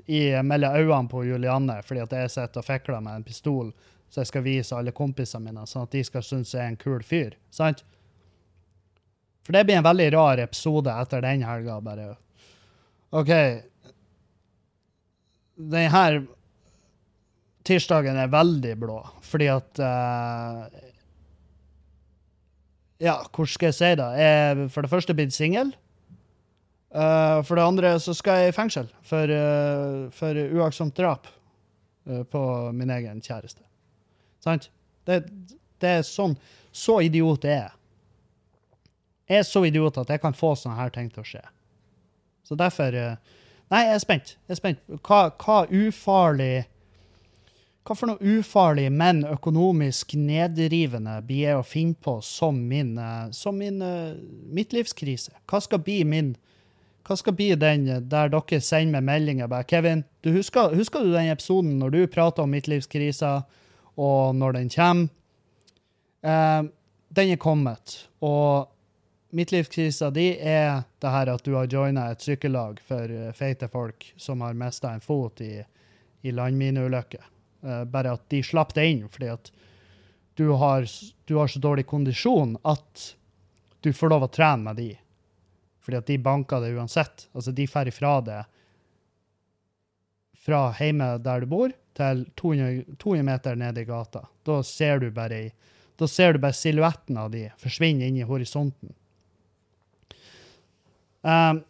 mellom 0.45 0.75
øynene 0.77 1.09
på 1.09 1.23
Julianne 1.25 1.79
fordi 1.81 2.03
at 2.03 2.13
jeg 2.13 2.33
sitter 2.35 2.61
og 2.61 2.67
fikler 2.67 3.01
med 3.01 3.17
en 3.17 3.25
pistol 3.25 3.71
så 4.09 4.21
jeg 4.21 4.29
skal 4.29 4.45
vise 4.45 4.77
alle 4.77 4.93
kompisene 4.95 5.49
mine, 5.49 5.65
sånn 5.67 5.87
at 5.87 5.95
de 5.95 6.03
skal 6.05 6.23
synes 6.23 6.53
jeg 6.53 6.61
er 6.61 6.69
en 6.69 6.77
kul 6.79 7.01
fyr. 7.03 7.33
sant? 7.51 7.81
For 9.43 9.57
det 9.57 9.65
blir 9.65 9.79
en 9.79 9.87
veldig 9.87 10.11
rar 10.13 10.41
episode 10.43 10.93
etter 10.93 11.25
den 11.25 11.43
helga. 11.45 11.79
bare. 11.81 12.15
OK 13.09 13.31
Denne 15.55 16.25
tirsdagen 17.65 18.17
er 18.19 18.31
veldig 18.31 18.75
blå, 18.79 18.99
fordi 19.25 19.49
at 19.53 19.81
uh, 19.81 20.65
Ja, 23.01 23.17
hvordan 23.27 23.51
skal 23.51 23.71
jeg 23.71 23.75
si 23.75 23.89
det? 23.99 24.11
Jeg 24.19 24.43
er 24.49 24.61
for 24.71 24.85
det 24.85 24.91
første 24.91 25.15
blitt 25.17 25.35
singel. 25.35 25.73
Uh, 26.95 27.41
for 27.43 27.59
det 27.59 27.65
andre 27.65 27.91
så 27.99 28.13
skal 28.15 28.39
jeg 28.39 28.53
i 28.53 28.55
fengsel 28.55 28.87
for, 29.03 29.27
uh, 29.27 30.05
for 30.15 30.37
uaktsomt 30.59 30.95
drap 30.97 31.31
på 32.05 32.39
min 32.77 32.91
egen 32.93 33.17
kjæreste. 33.17 33.63
Sant? 34.45 34.67
Det, 35.09 35.23
det, 35.81 35.89
er 35.89 36.03
sånn 36.05 36.35
Så 36.69 36.99
idiot 37.01 37.47
er 37.49 37.55
jeg. 37.55 37.71
Jeg 39.25 39.41
er 39.41 39.47
så 39.49 39.63
idiot 39.65 39.97
at 39.97 40.11
jeg 40.13 40.21
kan 40.21 40.37
få 40.37 40.51
sånne 40.53 40.77
her 40.77 40.93
ting 40.93 41.09
til 41.09 41.23
å 41.23 41.25
skje. 41.25 41.41
Så 42.45 42.53
derfor 42.59 42.93
Nei, 42.93 43.79
jeg 43.87 43.95
er 43.95 44.03
spent. 44.03 44.35
Jeg 44.45 44.53
er 44.53 44.59
spent. 44.59 44.83
Hva, 45.01 45.21
hva 45.41 45.63
ufarlig 45.65 46.67
Hva 47.85 47.93
for 47.93 48.09
noe 48.09 48.37
ufarlig, 48.39 48.87
men 48.89 49.21
økonomisk 49.29 50.15
nedrivende 50.17 51.19
blir 51.27 51.43
jeg 51.43 51.59
å 51.59 51.65
finne 51.65 51.93
på 52.01 52.17
som 52.25 52.57
min, 52.69 52.95
som 53.29 53.59
min 53.61 53.77
midtlivskrise? 54.57 55.35
Hva 55.45 55.61
skal 55.61 55.83
bli 55.85 55.99
min 56.07 56.33
hva 57.05 57.13
skal 57.19 57.35
bli 57.37 57.51
den 57.53 57.85
der 58.09 58.31
dere 58.33 58.61
sender 58.65 58.97
meg 58.97 59.05
meldinger 59.05 59.49
bare 59.49 59.67
'Kevin, 59.69 60.03
du 60.25 60.31
husker, 60.33 60.73
husker, 60.73 61.03
du 61.03 61.13
den 61.13 61.29
episoden 61.29 61.77
når 61.79 61.89
du 61.89 62.07
prater 62.07 62.43
om 62.43 62.49
midtlivskrisa, 62.49 63.43
og 63.97 64.35
når 64.35 64.51
den 64.57 64.69
kommer?' 64.69 65.09
Eh, 66.25 66.63
den 67.09 67.31
er 67.31 67.37
kommet. 67.37 68.09
Og 68.21 68.67
midtlivskrisa 69.29 70.09
di 70.09 70.31
er 70.39 70.81
det 71.01 71.11
her 71.11 71.29
at 71.29 71.45
du 71.45 71.53
har 71.53 71.67
joina 71.69 72.09
et 72.11 72.21
sykkellag 72.21 72.79
for 72.81 73.05
eh, 73.05 73.31
feite 73.31 73.67
folk 73.69 74.13
som 74.17 74.41
har 74.41 74.57
mista 74.57 74.89
en 74.89 75.01
fot 75.05 75.41
i, 75.41 75.61
i 76.23 76.31
landmineulykke. 76.31 77.21
Eh, 77.65 77.83
bare 77.83 78.13
at 78.13 78.29
de 78.29 78.43
slapp 78.45 78.75
det 78.77 78.85
inn 78.85 79.05
fordi 79.09 79.31
at 79.33 79.51
du 80.37 80.49
har, 80.59 80.85
du 81.25 81.35
har 81.39 81.47
så 81.49 81.59
dårlig 81.63 81.87
kondisjon 81.89 82.57
at 82.67 83.05
du 83.81 83.93
får 83.93 84.11
lov 84.11 84.25
å 84.27 84.33
trene 84.33 84.67
med 84.67 84.77
de 84.81 84.91
fordi 85.85 85.97
at 85.97 86.07
de 86.09 86.17
banker 86.17 86.63
det 86.63 86.71
uansett. 86.73 87.27
Altså, 87.37 87.51
de 87.53 87.67
drar 87.69 87.89
ifra 87.91 88.13
det 88.25 88.39
fra 90.45 90.61
hjemme 90.79 91.11
der 91.21 91.43
du 91.43 91.49
bor, 91.49 91.73
til 91.97 92.23
200, 92.41 92.95
200 92.97 93.25
meter 93.25 93.59
ned 93.61 93.77
i 93.77 93.85
gata. 93.85 94.23
Da 94.45 94.59
ser 94.65 95.03
du 95.03 95.11
bare, 95.13 95.51
da 95.97 96.09
bare 96.41 96.57
silhuetten 96.57 97.17
av 97.21 97.29
de 97.33 97.43
forsvinne 97.61 98.09
inn 98.09 98.17
i 98.17 98.25
horisonten. 98.25 98.95
Um, 101.21 101.61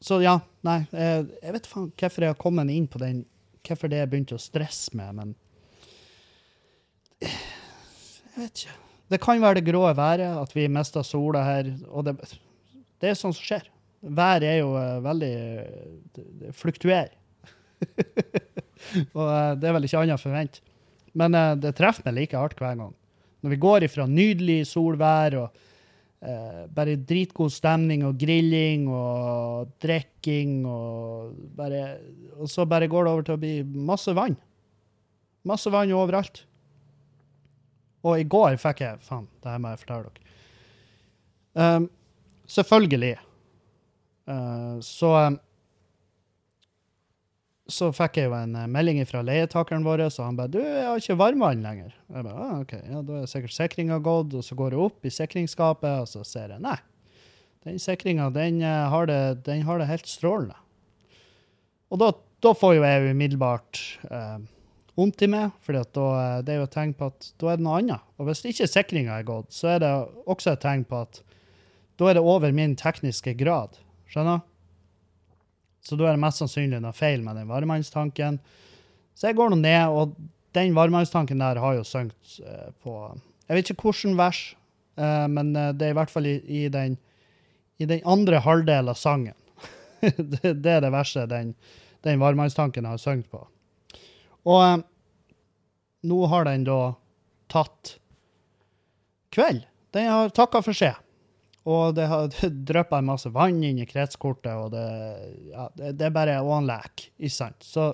så 0.00 0.18
ja, 0.24 0.38
nei, 0.64 0.82
jeg, 0.90 1.28
jeg 1.42 1.56
vet 1.56 1.68
faen 1.70 1.92
hvorfor 1.92 2.24
jeg 2.24 2.34
har 2.34 2.40
kommet 2.40 2.72
inn 2.72 2.88
på 2.90 3.00
den, 3.04 3.22
hvorfor 3.66 3.90
det 3.90 4.00
jeg 4.02 4.10
begynte 4.10 4.38
å 4.38 4.42
stresse 4.42 4.94
med, 4.98 5.18
men 5.18 5.34
Jeg 7.22 8.38
vet 8.38 8.64
ikke. 8.64 8.78
Det 9.12 9.20
kan 9.20 9.42
være 9.42 9.60
det 9.60 9.66
grå 9.68 9.82
været, 9.94 10.24
at 10.40 10.54
vi 10.56 10.64
mista 10.72 11.02
sola 11.04 11.42
her. 11.44 11.68
og 11.88 12.06
det 12.06 12.16
det 13.02 13.10
er 13.10 13.18
sånt 13.18 13.34
som 13.34 13.42
skjer. 13.42 13.66
Været 14.02 14.46
er 14.46 14.60
jo 14.60 14.76
uh, 14.76 15.02
veldig 15.02 15.34
Det, 16.14 16.54
fluktuerer. 16.54 17.10
og 19.18 19.26
uh, 19.26 19.54
det 19.58 19.68
er 19.68 19.74
vel 19.74 19.88
ikke 19.88 20.02
annet 20.04 20.20
å 20.20 20.22
forvente. 20.22 20.62
Men 21.18 21.34
uh, 21.34 21.52
det 21.58 21.74
treffer 21.78 22.06
meg 22.06 22.20
like 22.20 22.38
hardt 22.38 22.62
hver 22.62 22.78
gang. 22.78 22.94
Når 23.42 23.54
vi 23.56 23.60
går 23.64 23.88
ifra 23.88 24.06
nydelig 24.06 24.60
solvær 24.70 25.34
og 25.40 25.64
bare 26.22 26.94
dritgod 27.02 27.50
stemning 27.50 28.04
og 28.06 28.14
grilling 28.14 28.84
og 28.86 29.72
drikking 29.82 30.60
og 30.70 31.32
bare 31.58 31.80
Og 32.38 32.46
så 32.50 32.62
bare 32.66 32.86
går 32.86 33.04
det 33.04 33.12
over 33.12 33.26
til 33.26 33.34
å 33.34 33.40
bli 33.42 33.54
masse 33.90 34.14
vann. 34.14 34.36
Masse 35.42 35.70
vann 35.74 35.90
overalt. 35.90 36.44
Og 38.06 38.18
i 38.18 38.26
går 38.26 38.54
fikk 38.62 38.84
jeg 38.84 39.02
Faen, 39.02 39.26
det 39.42 39.50
her 39.50 39.60
må 39.62 39.72
jeg 39.72 39.82
fortelle 39.82 40.10
dere. 40.10 40.38
Um, 41.58 41.90
Selvfølgelig. 42.52 43.16
Uh, 44.28 44.78
så 44.84 45.12
så 47.70 47.92
fikk 47.94 48.18
jeg 48.18 48.30
jo 48.30 48.36
en 48.36 48.56
eh, 48.58 48.70
melding 48.70 49.00
fra 49.06 49.22
leietakeren 49.24 49.84
vår, 49.86 50.04
og 50.08 50.24
han 50.24 50.38
bare 50.38 50.50
'Du, 50.50 50.58
jeg 50.58 50.86
har 50.86 50.98
ikke 50.98 51.18
varmevann 51.18 51.62
lenger.' 51.62 51.92
Jeg 51.92 52.24
bare, 52.24 52.46
ah, 52.46 52.60
ok, 52.60 52.72
ja, 52.74 53.02
Da 53.02 53.20
er 53.20 53.26
sikkert 53.30 53.54
sikringa 53.54 53.98
gått, 54.02 54.34
og 54.34 54.42
så 54.44 54.54
går 54.58 54.74
jeg 54.74 54.80
opp 54.80 55.06
i 55.06 55.10
sikringsskapet, 55.10 56.00
og 56.02 56.08
så 56.08 56.24
ser 56.24 56.48
jeg 56.50 56.60
Nei, 56.60 56.78
den 57.64 57.78
sikringa, 57.78 58.30
den, 58.30 58.62
uh, 58.62 59.34
den, 59.34 59.62
har 59.62 59.78
det 59.78 59.86
helt 59.86 60.06
strålende. 60.06 60.56
Og 61.90 61.98
da, 61.98 62.12
da 62.42 62.52
får 62.52 62.74
jo 62.74 62.82
jeg 62.82 63.14
umiddelbart 63.14 63.80
vondt 64.96 65.22
eh, 65.22 65.26
i 65.26 65.30
meg, 65.30 65.52
for 65.60 65.72
det 65.76 66.50
er 66.50 66.58
jo 66.58 66.64
et 66.66 66.74
tegn 66.74 66.94
på 66.94 67.06
at 67.12 67.32
da 67.38 67.52
er 67.52 67.60
det 67.60 67.64
noe 67.66 67.78
annet. 67.78 68.00
Og 68.18 68.26
hvis 68.26 68.42
ikke 68.48 68.66
sikringa 68.66 69.20
er 69.20 69.28
gått, 69.28 69.52
så 69.52 69.76
er 69.76 69.84
det 69.84 69.92
også 70.26 70.56
et 70.56 70.64
tegn 70.64 70.84
på 70.88 71.04
at 71.04 71.22
da 72.00 72.08
er 72.08 72.16
det 72.16 72.24
over 72.24 72.50
min 72.50 72.74
tekniske 72.74 73.36
grad. 73.38 73.76
Skjønner? 74.10 74.40
Så 75.82 75.98
da 75.98 76.06
er 76.06 76.16
det 76.16 76.22
mest 76.22 76.38
sannsynlig 76.42 76.78
noe 76.82 76.94
feil 76.94 77.24
med 77.24 77.36
den 77.40 77.50
varmtvannstanken. 77.50 78.38
Så 79.18 79.28
jeg 79.28 79.38
går 79.38 79.52
nå 79.52 79.58
ned, 79.60 79.90
og 79.90 80.14
den 80.56 80.76
varmtvannstanken 80.76 81.42
der 81.42 81.60
har 81.62 81.78
jo 81.78 81.84
sunket 81.86 82.38
uh, 82.46 82.70
på 82.84 82.96
Jeg 83.48 83.56
vet 83.56 83.70
ikke 83.72 83.88
hvilket 83.90 84.18
vers, 84.18 84.42
uh, 85.00 85.26
men 85.32 85.54
uh, 85.56 85.72
det 85.74 85.88
er 85.88 85.96
i 85.96 85.98
hvert 85.98 86.12
fall 86.12 86.28
i, 86.30 86.36
i, 86.46 86.62
den, 86.72 86.96
i 87.82 87.88
den, 87.88 88.04
andre 88.06 88.40
halvdelen 88.44 88.92
av 88.92 89.00
sangen. 89.00 89.36
det, 90.00 90.54
det, 90.62 90.76
er 90.76 90.84
det 90.84 90.92
verste 90.94 91.26
den, 91.30 91.54
den 92.06 92.22
varmtvannstanken 92.22 92.86
har 92.86 93.02
sunket 93.02 93.32
på. 93.34 93.42
Og 94.46 94.86
nå 96.02 96.24
har 96.30 96.46
den 96.46 96.64
da 96.66 96.80
tatt 97.52 97.96
kveld. 99.34 99.66
Den 99.94 100.08
har 100.10 100.32
takka 100.34 100.62
for 100.64 100.76
seg. 100.76 100.96
Og 101.68 101.94
det 101.94 102.08
har 102.10 102.32
dryppa 102.70 102.98
en 102.98 103.10
masse 103.12 103.30
vann 103.34 103.62
inn 103.64 103.82
i 103.82 103.86
kretskortet, 103.86 104.52
og 104.56 104.72
det, 104.74 104.86
ja, 105.52 105.68
det, 105.78 105.94
det 105.98 106.08
er 106.08 106.16
bare 106.16 106.40
one 106.42 106.66
lack, 106.70 107.06
ikke 107.18 107.36
sant? 107.36 107.62
Så, 107.66 107.92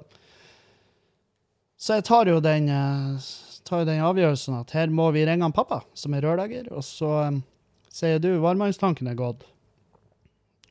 så 1.76 1.98
jeg 1.98 2.06
tar 2.08 2.30
jo 2.32 2.38
den, 2.44 2.70
eh, 2.72 3.28
tar 3.68 3.84
den 3.88 4.00
avgjørelsen 4.04 4.56
at 4.62 4.72
her 4.76 4.88
må 4.92 5.10
vi 5.16 5.26
ringe 5.28 5.44
han 5.44 5.56
pappa, 5.56 5.82
som 5.94 6.16
er 6.16 6.24
rørlegger, 6.24 6.72
og 6.72 6.86
så 6.86 7.12
um, 7.28 7.42
sier 7.92 8.22
du 8.22 8.30
varmtvannstanken 8.40 9.10
er 9.12 9.18
gått. 9.18 9.44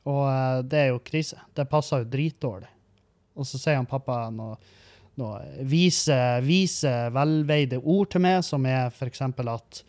Og 0.08 0.24
uh, 0.24 0.58
det 0.64 0.82
er 0.82 0.90
jo 0.90 1.04
krise. 1.04 1.38
Det 1.54 1.68
passer 1.70 2.02
jo 2.02 2.10
dritdårlig. 2.10 2.70
Og 3.38 3.46
så 3.46 3.60
sier 3.60 3.78
han 3.78 3.86
pappa 3.86 4.24
noe, 4.34 4.56
noe 5.20 5.62
vise, 5.68 6.16
vise, 6.42 6.90
velveide 7.14 7.78
ord 7.78 8.10
til 8.10 8.24
meg, 8.24 8.40
som 8.46 8.66
er 8.66 8.88
f.eks. 8.90 9.22
at 9.22 9.82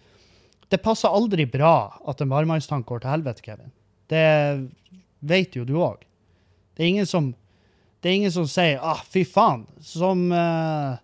det 0.69 0.81
passer 0.85 1.09
aldri 1.09 1.45
bra 1.49 1.89
at 2.07 2.21
en 2.21 2.31
varmannstank 2.31 2.85
går 2.89 3.03
til 3.03 3.13
helvete, 3.13 3.45
Kevin. 3.45 3.73
Det 4.09 4.25
vet 5.19 5.57
jo 5.57 5.65
du 5.67 5.75
òg. 5.81 6.05
Det 6.77 6.85
er 6.85 6.91
ingen 6.93 7.09
som 7.09 7.33
det 7.99 8.09
er 8.09 8.15
ingen 8.15 8.31
som 8.31 8.47
sier 8.47 8.79
ah, 8.79 9.01
fy 9.11 9.25
faen, 9.27 9.65
som, 9.83 10.29
uh, 10.31 10.95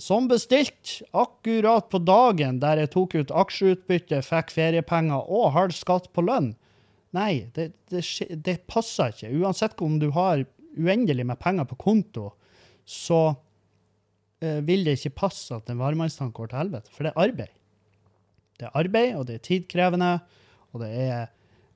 som 0.00 0.26
bestilt 0.28 0.98
akkurat 1.16 1.88
på 1.88 2.00
dagen 2.04 2.58
der 2.60 2.82
jeg 2.82 2.92
tok 2.92 3.16
ut 3.16 3.32
aksjeutbytte, 3.32 4.20
fikk 4.26 4.52
feriepenger 4.52 5.24
og 5.24 5.54
halv 5.56 5.76
skatt 5.76 6.10
på 6.12 6.26
lønn. 6.28 6.52
Nei, 7.16 7.48
det, 7.56 7.70
det, 7.88 8.04
det, 8.44 8.58
passer 8.68 9.14
ikke. 9.14 9.32
Uansett 9.40 9.80
om 9.80 9.96
du 10.00 10.10
har 10.12 10.44
uendelig 10.76 11.24
med 11.24 11.40
penger 11.40 11.64
på 11.70 11.78
konto, 11.80 12.26
så 12.84 13.22
eh, 14.44 14.60
vil 14.64 14.84
det 14.84 14.98
ikke 14.98 15.24
passe 15.24 15.56
at 15.56 15.72
en 15.72 15.80
varmannstank 15.80 16.36
går 16.36 16.52
til 16.52 16.60
helvete, 16.60 16.92
for 16.92 17.08
det 17.08 17.14
er 17.14 17.24
arbeid. 17.24 17.54
Det 18.58 18.68
er 18.68 18.76
arbeid, 18.78 19.14
og 19.16 19.26
det 19.28 19.38
er 19.38 19.46
tidkrevende, 19.46 20.12
og 20.74 20.82
det 20.82 20.90
er 21.06 21.30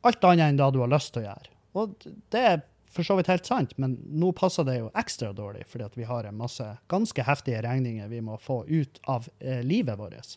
alt 0.06 0.24
annet 0.26 0.50
enn 0.50 0.60
det 0.60 0.70
du 0.74 0.82
har 0.82 0.90
lyst 0.90 1.14
til 1.14 1.22
å 1.22 1.28
gjøre. 1.30 1.52
Og 1.78 2.06
det 2.34 2.42
er 2.42 2.62
for 2.92 3.06
så 3.06 3.16
vidt 3.16 3.30
helt 3.32 3.48
sant, 3.48 3.72
men 3.80 3.94
nå 4.20 4.34
passer 4.36 4.66
det 4.68 4.76
jo 4.82 4.90
ekstra 5.00 5.30
dårlig, 5.32 5.64
fordi 5.70 5.88
vi 6.02 6.08
har 6.08 6.26
en 6.28 6.36
masse 6.36 6.66
ganske 6.92 7.24
heftige 7.24 7.62
regninger 7.64 8.10
vi 8.10 8.20
må 8.24 8.36
få 8.40 8.62
ut 8.68 9.00
av 9.08 9.28
eh, 9.40 9.62
livet 9.64 9.96
vårt. 9.98 10.36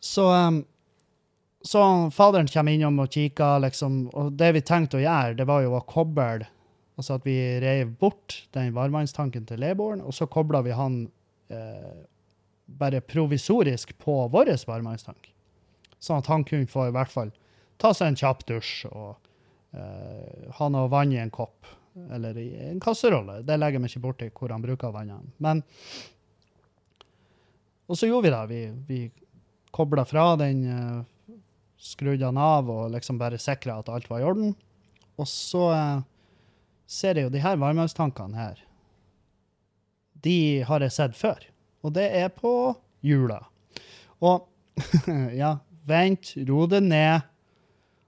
Så, 0.00 0.24
um, 0.32 0.62
så 1.60 1.82
faderen 2.14 2.48
kommer 2.48 2.72
innom 2.72 3.02
og 3.04 3.12
kikker, 3.12 3.60
liksom, 3.66 4.06
og 4.16 4.32
det 4.40 4.54
vi 4.56 4.64
tenkte 4.64 5.00
å 5.00 5.04
gjøre, 5.04 5.36
det 5.36 5.48
var 5.48 5.66
jo 5.66 5.76
å 5.76 5.86
koble 5.88 6.46
Altså 6.96 7.18
at 7.18 7.26
vi 7.26 7.34
reiv 7.60 7.90
bort 8.00 8.38
den 8.56 8.70
varmtvannstanken 8.72 9.44
til 9.44 9.60
leieboeren, 9.60 10.00
og 10.00 10.14
så 10.16 10.24
kobla 10.32 10.62
vi 10.64 10.72
han 10.72 11.02
eh, 11.52 12.06
bare 12.66 13.00
provisorisk 13.00 13.98
på 13.98 14.28
vår 14.28 14.50
varmtvannstank. 14.66 15.32
Sånn 15.98 16.20
at 16.20 16.30
han 16.30 16.44
kunne 16.44 16.68
få 16.70 16.88
i 16.88 16.94
hvert 16.94 17.12
fall 17.12 17.32
ta 17.80 17.92
seg 17.94 18.12
en 18.12 18.18
kjapp 18.18 18.44
dusj 18.48 18.88
og 18.90 19.16
uh, 19.76 20.50
ha 20.58 20.68
noe 20.72 20.90
vann 20.92 21.14
i 21.14 21.20
en 21.22 21.32
kopp. 21.32 21.68
Eller 22.12 22.36
i 22.36 22.50
en 22.68 22.80
kasserolle. 22.82 23.40
Det 23.48 23.56
legger 23.56 23.80
vi 23.80 23.88
ikke 23.88 24.04
bort 24.04 24.24
i 24.24 24.28
hvor 24.28 24.52
han 24.52 24.64
bruker 24.64 24.92
vannet. 24.92 25.32
Men 25.40 25.62
Og 27.88 27.96
så 27.96 28.08
gjorde 28.10 28.26
vi 28.26 28.34
det. 28.34 28.46
Vi, 28.50 28.60
vi 28.88 28.98
kobla 29.70 30.04
fra 30.04 30.34
den, 30.36 30.64
uh, 30.66 31.38
skrudde 31.78 32.26
han 32.26 32.40
av 32.40 32.68
og 32.72 32.90
liksom 32.92 33.18
bare 33.18 33.38
sikra 33.40 33.78
at 33.80 33.88
alt 33.88 34.10
var 34.10 34.20
i 34.20 34.28
orden. 34.28 34.54
Og 35.16 35.28
så 35.30 35.70
uh, 35.72 36.04
ser 36.86 37.16
jeg 37.16 37.28
jo 37.28 37.34
de 37.34 37.44
her 37.44 37.56
varmtvannstankene 37.62 38.36
her. 38.36 38.62
De 40.26 40.62
har 40.66 40.82
jeg 40.82 40.96
sett 40.96 41.16
før. 41.16 41.44
Og 41.86 41.94
det 41.94 42.08
er 42.18 42.32
på 42.34 42.74
jula. 43.06 43.38
Og 44.26 44.48
ja, 45.40 45.56
vent, 45.86 46.34
ro 46.48 46.66
det 46.70 46.82
ned. 46.84 47.26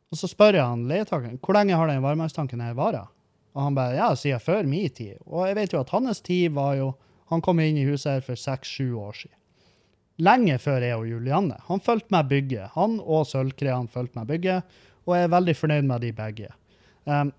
Og 0.09 0.19
så 0.19 0.29
spør 0.31 0.59
jeg 0.59 0.67
han 0.67 0.87
leietakeren 0.89 1.39
hvor 1.39 1.57
lenge 1.57 1.79
har 1.79 1.91
den 1.91 2.03
varmtvannstanken 2.05 2.65
her 2.65 2.77
vara. 2.79 3.07
Og 3.55 3.65
han 3.65 3.77
bare 3.77 3.99
ja, 3.99 4.13
siden 4.17 4.43
før 4.43 4.67
min 4.69 4.91
tid. 4.95 5.19
Og 5.27 5.47
jeg 5.49 5.59
vet 5.59 5.75
jo 5.75 5.83
at 5.83 5.93
hans 5.95 6.23
tid 6.25 6.55
var 6.57 6.79
jo 6.79 6.95
Han 7.29 7.43
kom 7.45 7.59
inn 7.61 7.77
i 7.77 7.83
huset 7.85 8.09
her 8.09 8.23
for 8.25 8.41
seks-sju 8.41 8.95
år 8.97 9.13
siden. 9.13 9.35
Lenge 10.25 10.55
før 10.59 10.81
jeg 10.81 10.97
og 10.97 11.11
Julianne. 11.11 11.59
Han 11.67 11.83
fulgte 11.85 12.15
meg 12.15 12.31
bygget. 12.31 12.71
Han 12.73 12.95
og 13.05 13.27
Sølvkrean 13.29 13.91
fulgte 13.93 14.17
meg 14.17 14.31
bygget, 14.31 14.79
og 15.05 15.13
jeg 15.13 15.27
er 15.27 15.35
veldig 15.35 15.55
fornøyd 15.59 15.91
med 15.91 16.07
de 16.07 16.13
begge. 16.17 16.49
Um, 17.05 17.35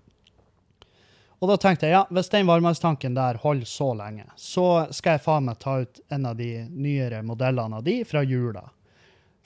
og 1.40 1.48
da 1.48 1.56
tenkte 1.56 1.88
jeg 1.88 1.96
ja, 1.96 2.02
hvis 2.12 2.28
den 2.32 2.48
varmtvannstanken 2.48 3.16
der 3.16 3.40
holder 3.40 3.68
så 3.68 3.88
lenge, 3.96 4.26
så 4.36 4.66
skal 4.92 5.16
jeg 5.16 5.24
faen 5.24 5.48
meg 5.48 5.58
ta 5.62 5.78
ut 5.80 6.00
en 6.12 6.28
av 6.28 6.36
de 6.36 6.50
nyere 6.68 7.22
modellene 7.24 7.80
av 7.80 7.86
de 7.86 7.96
fra 8.04 8.20
jula. 8.26 8.66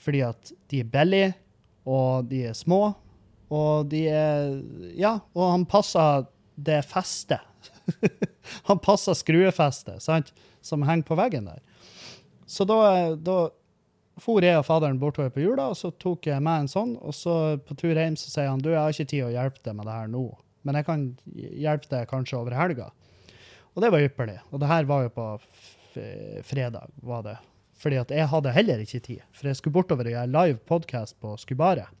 Fordi 0.03 0.21
at 0.27 0.51
de 0.71 0.83
er 0.83 0.91
billige, 0.91 1.33
og 1.87 2.27
de 2.27 2.41
er 2.49 2.57
små, 2.57 2.81
og 3.53 3.87
de 3.91 4.07
er 4.11 4.57
Ja, 4.97 5.19
og 5.37 5.51
han 5.53 5.65
passer 5.69 6.25
det 6.55 6.81
festet. 6.89 7.43
han 8.69 8.79
passer 8.83 9.15
skruefestet, 9.15 10.03
sant, 10.03 10.33
som 10.65 10.83
henger 10.83 11.07
på 11.07 11.17
veggen 11.19 11.47
der. 11.47 11.61
Så 12.45 12.67
da, 12.67 13.15
da 13.15 13.49
for 14.21 14.43
jeg 14.43 14.59
og 14.59 14.65
faderen 14.67 14.99
bortover 14.99 15.31
på 15.33 15.43
jula, 15.43 15.69
og 15.71 15.79
så 15.79 15.91
tok 15.91 16.27
jeg 16.29 16.43
med 16.43 16.65
en 16.65 16.71
sånn. 16.71 16.95
Og 17.03 17.15
så 17.15 17.57
på 17.63 17.75
tur 17.79 17.95
hjem 17.95 18.15
så 18.19 18.31
sier 18.31 18.51
han 18.51 18.63
du, 18.63 18.71
jeg 18.71 18.81
har 18.81 18.95
ikke 18.95 19.11
tid 19.11 19.27
å 19.27 19.33
hjelpe 19.33 19.63
deg 19.65 19.77
med 19.77 19.87
det 19.89 19.95
her 19.95 20.11
nå, 20.11 20.25
men 20.65 20.79
jeg 20.79 20.87
kan 20.87 21.03
hjelpe 21.35 21.91
deg 21.91 22.09
kanskje 22.09 22.39
over 22.39 22.57
helga. 22.57 22.89
Og 23.75 23.83
det 23.83 23.91
var 23.93 24.05
ypperlig. 24.05 24.39
Og 24.51 24.61
det 24.61 24.71
her 24.71 24.87
var 24.89 25.05
jo 25.05 25.13
på 25.13 25.27
fredag, 26.43 26.89
var 27.05 27.23
det. 27.23 27.37
Fordi 27.79 27.99
at 27.99 28.11
jeg 28.15 28.31
hadde 28.31 28.53
heller 28.55 28.83
ikke 28.83 29.01
tid, 29.03 29.23
for 29.35 29.49
jeg 29.49 29.59
skulle 29.59 29.75
bortover 29.75 30.07
og 30.07 30.15
gjøre 30.15 30.31
live 30.31 30.59
podcast 30.67 31.17
på 31.21 31.35
Skubaret. 31.39 31.91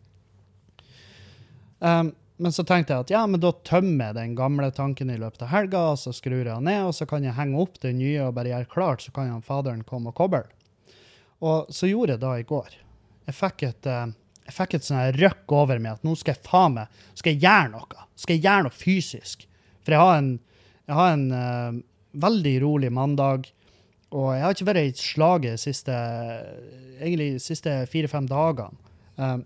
Um, 1.79 2.13
men 2.37 2.51
så 2.51 2.65
tenkte 2.67 2.95
jeg 2.95 3.05
at 3.05 3.11
ja, 3.13 3.21
men 3.27 3.39
da 3.43 3.51
tømmer 3.67 4.09
jeg 4.09 4.17
den 4.17 4.35
gamle 4.35 4.67
tanken 4.75 5.11
i 5.11 5.19
løpet 5.19 5.45
av 5.45 5.51
helga, 5.53 5.83
og 5.93 5.99
så 6.01 6.11
skrur 6.15 6.41
jeg 6.41 6.49
den 6.49 6.67
ned, 6.67 6.81
og 6.87 6.95
så 6.95 7.07
kan 7.07 7.23
jeg 7.23 7.35
henge 7.37 7.59
opp 7.63 7.77
den 7.83 7.99
nye 8.01 8.25
og 8.25 8.35
bare 8.35 8.51
gjøre 8.51 8.71
klart, 8.71 9.05
så 9.05 9.13
kan 9.15 9.31
han 9.31 9.45
faderen 9.45 9.85
komme 9.87 10.11
og 10.11 10.17
koble. 10.17 10.43
Og 11.45 11.71
så 11.75 11.87
gjorde 11.91 12.15
jeg 12.15 12.23
da 12.23 12.33
i 12.39 12.47
går. 12.47 12.75
Jeg 13.27 13.37
fikk 13.37 13.63
et, 13.67 13.87
eh, 13.87 14.11
jeg 14.45 14.53
fikk 14.53 14.77
et 14.77 14.85
sånn 14.85 15.17
røkk 15.17 15.53
over 15.57 15.81
meg 15.81 15.97
at 15.97 16.05
nå 16.05 16.13
skal 16.19 16.35
jeg 16.35 16.45
faen 16.45 16.77
meg 16.77 17.01
skal 17.17 17.33
jeg 17.33 17.41
gjøre 17.41 17.71
noe. 17.73 18.05
Skal 18.15 18.37
jeg 18.37 18.45
gjøre 18.45 18.67
noe 18.67 18.75
fysisk. 18.75 19.47
For 19.85 19.95
jeg 19.95 20.01
har 20.01 20.19
en, 20.19 20.31
jeg 20.85 20.97
har 20.99 21.15
en 21.15 21.25
uh, 21.33 21.79
veldig 22.25 22.53
rolig 22.63 22.91
mandag, 22.93 23.49
og 24.15 24.29
jeg 24.35 24.45
har 24.45 24.55
ikke 24.55 24.69
vært 24.69 24.85
i 24.85 24.93
slaget 25.01 25.57
de 25.57 25.61
siste, 25.65 25.97
egentlig 26.99 27.33
de 27.35 27.43
siste 27.43 27.73
fire-fem 27.91 28.29
dagene. 28.29 28.77
Um, 29.17 29.43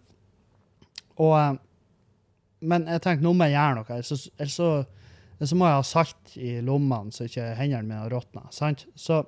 og 1.20 1.34
eh, 1.36 1.58
men 2.60 2.88
jeg 2.90 3.02
tenkte 3.04 3.24
nå 3.26 3.34
må 3.36 3.48
jeg 3.48 3.56
gjøre 3.56 3.76
noe, 3.78 3.96
ellers 3.96 4.26
ellers 4.36 4.56
så, 4.60 4.70
så 5.40 5.58
må 5.58 5.68
jeg 5.68 5.78
ha 5.78 5.84
salt 5.88 6.34
i 6.40 6.54
lommene 6.66 7.16
så 7.16 7.28
ikke 7.28 7.46
hendene 7.60 7.88
mine 7.88 8.08
råtner. 8.12 8.50
sant? 8.56 8.86
Så, 9.00 9.22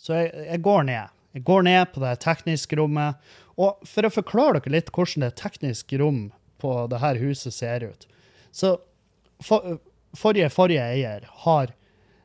så 0.00 0.16
jeg, 0.20 0.32
jeg 0.48 0.62
går 0.64 0.86
ned. 0.88 1.18
Jeg 1.32 1.44
går 1.48 1.64
ned 1.68 1.92
på 1.94 2.02
det 2.02 2.16
tekniske 2.24 2.76
rommet. 2.76 3.20
Og 3.60 3.80
for 3.88 4.06
å 4.06 4.12
forklare 4.12 4.60
dere 4.60 4.76
litt 4.76 4.92
hvordan 4.92 5.26
det 5.26 5.34
tekniske 5.40 6.00
rom 6.00 6.26
på 6.62 6.74
det 6.90 7.00
her 7.02 7.18
huset 7.20 7.54
ser 7.54 7.84
ut 7.84 8.06
Så 8.54 8.76
for, 9.42 9.78
forrige, 10.16 10.50
forrige 10.52 10.84
eier 10.94 11.26
har 11.44 11.72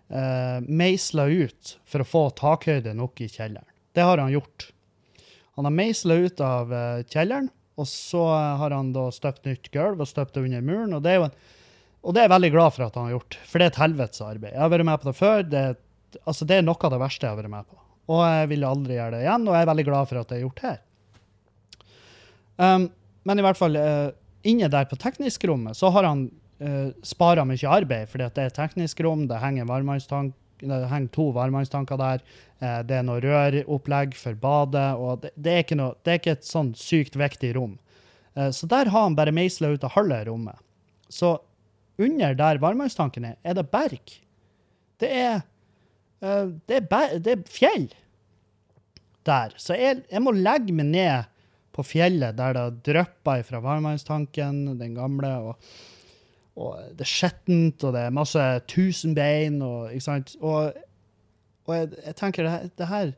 eh, 0.09 0.59
meisla 0.61 1.25
ut 1.25 1.77
for 1.87 2.03
å 2.03 2.07
få 2.07 2.23
takhøyde 2.37 2.93
nok 2.97 3.23
i 3.23 3.29
kjelleren. 3.31 3.67
Det 3.95 4.05
har 4.05 4.21
han 4.21 4.31
gjort. 4.35 4.69
Han 5.57 5.65
har 5.65 5.73
meisla 5.73 6.19
ut 6.21 6.41
av 6.43 6.73
eh, 6.73 7.05
kjelleren, 7.09 7.49
og 7.77 7.87
så 7.89 8.23
har 8.61 8.75
han 8.75 8.91
da 8.93 9.07
støpt 9.13 9.47
nytt 9.49 9.71
gulv 9.73 10.03
og 10.03 10.09
støpt 10.09 10.37
det 10.37 10.45
under 10.45 10.61
muren. 10.65 10.93
Og 10.93 11.01
det 11.05 11.15
er 11.15 11.19
jo 11.21 11.27
en, 11.31 11.35
og 12.05 12.13
det 12.13 12.21
er 12.21 12.27
jeg 12.27 12.35
veldig 12.35 12.53
glad 12.53 12.75
for 12.75 12.85
at 12.85 12.95
han 12.97 13.09
har 13.09 13.17
gjort, 13.17 13.39
for 13.49 13.59
det 13.59 13.65
er 13.65 13.73
et 13.73 13.81
helvetes 13.81 14.23
arbeid. 14.23 14.53
Jeg 14.53 14.61
har 14.61 14.71
vært 14.71 14.87
med 14.87 15.01
på 15.01 15.09
det 15.09 15.17
før. 15.17 15.43
Det, 15.49 15.65
altså 16.23 16.47
det 16.47 16.59
er 16.59 16.67
noe 16.67 16.77
av 16.77 16.93
det 16.93 17.01
verste 17.01 17.25
jeg 17.25 17.33
har 17.33 17.41
vært 17.41 17.55
med 17.57 17.67
på. 17.67 17.81
Og 18.07 18.23
jeg 18.23 18.49
vil 18.53 18.65
aldri 18.67 18.95
gjøre 18.95 19.17
det 19.17 19.25
igjen, 19.25 19.47
og 19.47 19.55
jeg 19.55 19.65
er 19.65 19.71
veldig 19.71 19.87
glad 19.89 20.09
for 20.09 20.21
at 20.21 20.29
det 20.29 20.37
er 20.37 20.45
gjort 20.45 20.63
her. 20.63 20.81
Um, 22.57 22.87
men 23.27 23.39
i 23.39 23.43
hvert 23.45 23.59
fall, 23.59 23.75
uh, 23.75 24.09
inne 24.47 24.69
der 24.71 24.87
på 24.89 24.97
teknisk 24.97 25.43
rommet, 25.49 25.77
så 25.77 25.91
har 25.93 26.07
han 26.07 26.27
uh, 26.63 26.93
spara 27.05 27.43
mye 27.45 27.73
arbeid, 27.73 28.07
fordi 28.09 28.25
at 28.25 28.37
det 28.37 28.47
er 28.47 28.55
teknisk 28.55 29.03
rom, 29.03 29.27
det 29.29 29.41
henger, 29.43 29.67
en 29.67 29.73
varmtvannstank- 29.73 30.35
det 30.59 30.87
henger 30.89 31.07
to 31.13 31.31
varmtvannstanker 31.35 31.97
der, 31.97 32.21
eh, 32.59 32.79
det 32.83 32.97
er 32.97 33.03
noe 33.05 33.21
røropplegg 33.21 34.15
for 34.17 34.37
badet, 34.41 34.87
og 34.97 35.21
det, 35.21 35.31
det, 35.35 35.57
er 35.59 35.77
noe, 35.79 35.95
det 36.03 36.13
er 36.13 36.21
ikke 36.21 36.37
et 36.37 36.47
sånn 36.47 36.73
sykt 36.77 37.17
viktig 37.19 37.53
rom. 37.57 37.77
Eh, 38.35 38.49
så 38.51 38.69
der 38.69 38.91
har 38.93 39.07
han 39.07 39.17
bare 39.17 39.35
meisla 39.35 39.69
ut 39.73 39.85
av 39.85 39.93
halve 39.97 40.23
rommet. 40.29 40.57
Så 41.09 41.37
under 41.97 42.33
der 42.37 42.61
varmtvannstanken 42.61 43.25
er, 43.31 43.37
er 43.43 43.57
det 43.57 43.67
berg. 43.71 44.17
Det 45.01 45.11
er, 45.11 45.35
eh, 45.35 45.45
det 46.19 46.79
er, 46.81 47.17
det 47.21 47.33
er 47.35 47.43
fjell 47.51 47.89
der. 49.27 49.53
Så 49.59 49.75
jeg, 49.77 50.01
jeg 50.09 50.23
må 50.23 50.33
legge 50.35 50.73
meg 50.75 50.89
ned 50.93 51.33
på 51.75 51.85
fjellet 51.85 52.37
der 52.39 52.55
det 52.57 52.65
drypper 52.87 53.43
fra 53.45 53.61
varmtvannstanken, 53.61 54.63
den 54.79 54.95
gamle, 54.97 55.29
og, 55.51 55.69
og 56.57 56.97
det 56.97 57.05
er 57.05 57.11
skittent, 57.11 57.85
og 57.85 57.93
det 57.93 58.07
er 58.07 58.17
masse 58.17 58.47
tusenbein, 58.71 59.61
og 59.61 59.93
ikke 59.93 60.07
sant. 60.07 60.33
Og, 60.41 60.73
og 61.67 61.75
jeg, 61.75 61.91
jeg 62.01 62.17
tenker 62.17 62.47
det 62.47 62.57
det 62.79 62.89
her 62.89 63.13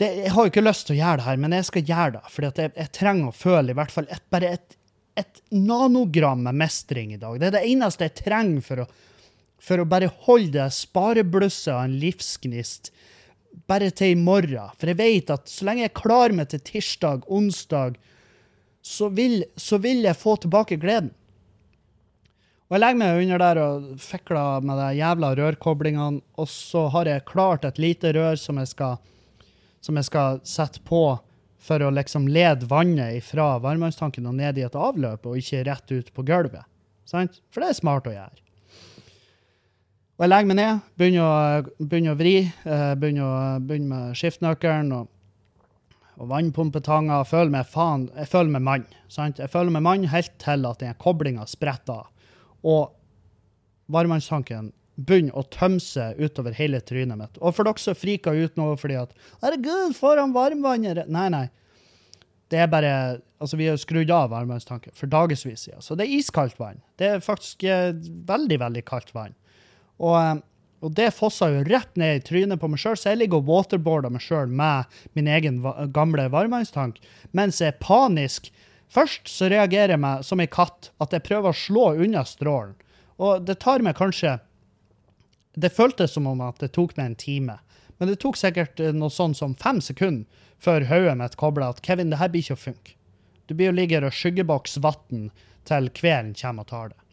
det, 0.00 0.08
Jeg 0.24 0.32
har 0.34 0.42
jo 0.42 0.50
ikke 0.50 0.64
lyst 0.64 0.88
til 0.88 0.96
å 0.96 1.00
gjøre 1.00 1.20
det 1.20 1.26
her, 1.28 1.42
men 1.44 1.54
jeg 1.54 1.66
skal 1.70 1.90
gjøre 1.90 2.14
det. 2.16 2.22
For 2.34 2.48
jeg, 2.48 2.72
jeg 2.74 2.92
trenger 2.98 3.30
å 3.30 3.36
føle 3.38 3.72
i 3.72 3.78
hvert 3.78 3.94
fall 3.94 4.08
et, 4.10 4.24
bare 4.34 4.48
et, 4.56 4.78
et 5.22 5.42
nanogram 5.54 6.42
med 6.48 6.58
mestring 6.64 7.12
i 7.14 7.20
dag. 7.22 7.38
Det 7.38 7.46
er 7.46 7.54
det 7.60 7.66
eneste 7.70 8.08
jeg 8.08 8.16
trenger 8.24 8.64
for 8.66 8.82
å, 8.82 8.88
for 9.64 9.80
å 9.80 9.88
bare 9.88 10.12
holde 10.26 10.58
det 10.58 10.70
spareblusset 10.76 11.72
av 11.72 11.86
en 11.86 11.98
livsgnist 12.02 12.92
bare 13.70 13.90
til 13.94 14.14
i 14.14 14.18
morgen. 14.18 14.72
For 14.78 14.90
jeg 14.90 14.98
vet 14.98 15.32
at 15.32 15.50
så 15.50 15.68
lenge 15.68 15.86
jeg 15.86 15.96
klarer 15.96 16.34
meg 16.36 16.50
til 16.52 16.62
tirsdag, 16.64 17.26
onsdag, 17.32 17.98
så 18.84 19.08
vil, 19.14 19.44
så 19.56 19.78
vil 19.80 20.04
jeg 20.04 20.20
få 20.20 20.36
tilbake 20.42 20.80
gleden. 20.80 21.12
Og 22.68 22.76
jeg 22.76 22.82
legger 22.82 23.00
meg 23.00 23.22
under 23.22 23.42
der 23.42 23.60
og 23.60 23.88
fikler 24.02 24.64
med 24.64 24.80
de 24.80 24.88
jævla 24.98 25.30
rørkoblingene, 25.38 26.22
og 26.40 26.48
så 26.50 26.86
har 26.92 27.08
jeg 27.08 27.26
klart 27.28 27.66
et 27.68 27.80
lite 27.80 28.12
rør 28.16 28.40
som 28.40 28.58
jeg 28.60 28.72
skal, 28.72 28.96
som 29.84 30.00
jeg 30.00 30.08
skal 30.08 30.40
sette 30.48 30.82
på 30.88 31.04
for 31.64 31.80
å 31.80 31.92
liksom 31.96 32.26
lede 32.28 32.68
vannet 32.68 33.24
fra 33.24 33.54
varmtvannstanken 33.62 34.26
og 34.28 34.36
ned 34.36 34.58
i 34.60 34.66
et 34.66 34.76
avløp, 34.76 35.28
og 35.28 35.40
ikke 35.40 35.64
rett 35.68 35.92
ut 35.94 36.10
på 36.12 36.24
gulvet. 36.28 36.64
Sant? 37.08 37.38
For 37.52 37.62
det 37.62 37.70
er 37.72 37.78
smart 37.78 38.08
å 38.08 38.12
gjøre. 38.12 38.43
Og 40.14 40.22
jeg 40.22 40.30
legger 40.30 40.46
meg 40.46 40.58
ned, 40.60 40.82
begynner 40.94 41.24
å, 41.26 41.86
begynner 41.90 42.14
å 42.14 42.18
vri, 42.20 42.34
eh, 42.46 42.92
begynner, 42.94 43.24
å, 43.26 43.62
begynner 43.66 43.90
med 43.90 44.18
skiftenøkkelen 44.20 44.92
og, 44.94 45.08
og 46.22 46.28
vannpumpetanga. 46.30 47.16
og 47.24 47.26
Føler 47.32 47.50
meg 47.50 47.66
faen, 47.66 48.04
jeg 48.14 48.30
føler 48.30 48.54
meg 48.54 48.62
mann. 48.62 48.84
Sant? 49.10 49.42
Jeg 49.42 49.50
føler 49.50 49.74
meg 49.74 49.82
mann 49.82 50.06
helt 50.12 50.30
til 50.38 50.70
at 50.70 50.84
den 50.84 50.94
koblinga 51.02 51.48
spretter. 51.50 52.06
Og 52.62 52.94
varmtvannstanken 53.90 54.70
begynner 54.94 55.34
å 55.34 55.42
tømme 55.50 55.82
seg 55.82 56.22
utover 56.22 56.54
hele 56.54 56.78
trynet 56.78 57.18
mitt. 57.18 57.42
Og 57.42 57.56
for 57.56 57.66
dere 57.66 57.82
som 57.82 57.98
friker 57.98 58.38
ut 58.38 58.54
nå 58.54 58.70
fordi 58.78 59.00
at 59.02 59.18
'Herregud, 59.42 59.98
han 59.98 60.32
varmvannet?' 60.36 61.08
Nei, 61.08 61.28
nei. 61.28 61.48
Det 62.48 62.58
er 62.58 62.66
bare 62.70 63.20
Altså, 63.44 63.56
vi 63.56 63.66
har 63.66 63.76
skrudd 63.76 64.10
av 64.10 64.30
varmtvannstanken 64.30 64.94
for 64.94 65.06
dagevis 65.06 65.66
siden. 65.66 65.82
Så 65.82 65.94
det 65.98 66.06
er 66.06 66.16
iskaldt 66.16 66.56
vann. 66.58 66.80
Det 66.96 67.06
er 67.06 67.20
faktisk 67.20 67.64
eh, 67.64 67.92
veldig, 68.24 68.60
veldig 68.60 68.84
kaldt 68.84 69.12
vann. 69.12 69.34
Og, 70.02 70.16
eh, 70.18 70.36
og 70.84 70.92
det 70.98 71.14
fossa 71.16 71.48
jo 71.48 71.64
rett 71.64 71.96
ned 71.96 72.18
i 72.18 72.24
trynet 72.24 72.60
på 72.60 72.68
meg 72.68 72.82
sjøl, 72.82 72.96
så 72.98 73.12
jeg 73.12 73.22
ligger 73.22 73.40
og 73.40 73.48
waterboarder 73.48 74.12
meg 74.12 74.24
sjøl 74.24 74.50
med 74.52 74.90
min 75.16 75.30
egen 75.30 75.62
gamle 75.96 76.28
varmtvannstank 76.32 77.00
mens 77.32 77.62
jeg 77.62 77.72
er 77.72 77.80
panisk. 77.80 78.50
Først 78.92 79.30
så 79.32 79.48
reagerer 79.48 79.94
jeg 79.94 80.02
meg 80.04 80.26
som 80.26 80.42
ei 80.42 80.50
katt, 80.50 80.90
at 81.00 81.14
jeg 81.14 81.24
prøver 81.24 81.50
å 81.50 81.56
slå 81.56 81.86
unna 82.04 82.24
strålen. 82.28 82.74
Og 83.16 83.46
det 83.46 83.60
tar 83.62 83.82
meg 83.84 83.96
kanskje 83.96 84.40
Det 85.54 85.70
føltes 85.70 86.10
som 86.10 86.26
om 86.26 86.40
at 86.42 86.58
det 86.58 86.72
tok 86.74 86.96
meg 86.96 87.06
en 87.06 87.14
time. 87.14 87.54
Men 87.98 88.08
det 88.10 88.16
tok 88.18 88.34
sikkert 88.34 88.80
eh, 88.82 88.90
noe 88.90 89.12
sånn 89.14 89.36
som 89.38 89.54
fem 89.54 89.78
sekunder 89.78 90.26
før 90.58 90.88
hodet 90.88 91.14
mitt 91.20 91.36
kobla 91.38 91.68
at 91.70 91.82
Kevin, 91.86 92.10
det 92.10 92.18
her 92.18 92.32
blir 92.32 92.42
ikke 92.42 92.56
å 92.56 92.62
funke. 92.64 92.96
Du 93.46 93.54
blir 93.54 93.70
jo 93.70 93.76
ligge 93.76 94.00
og 94.02 94.16
skyggebokse 94.16 94.82
vann 94.82 95.28
til 95.68 95.90
kvelden 95.94 96.34
kommer 96.34 96.66
og 96.66 96.72
tar 96.72 96.90
det. 96.90 97.03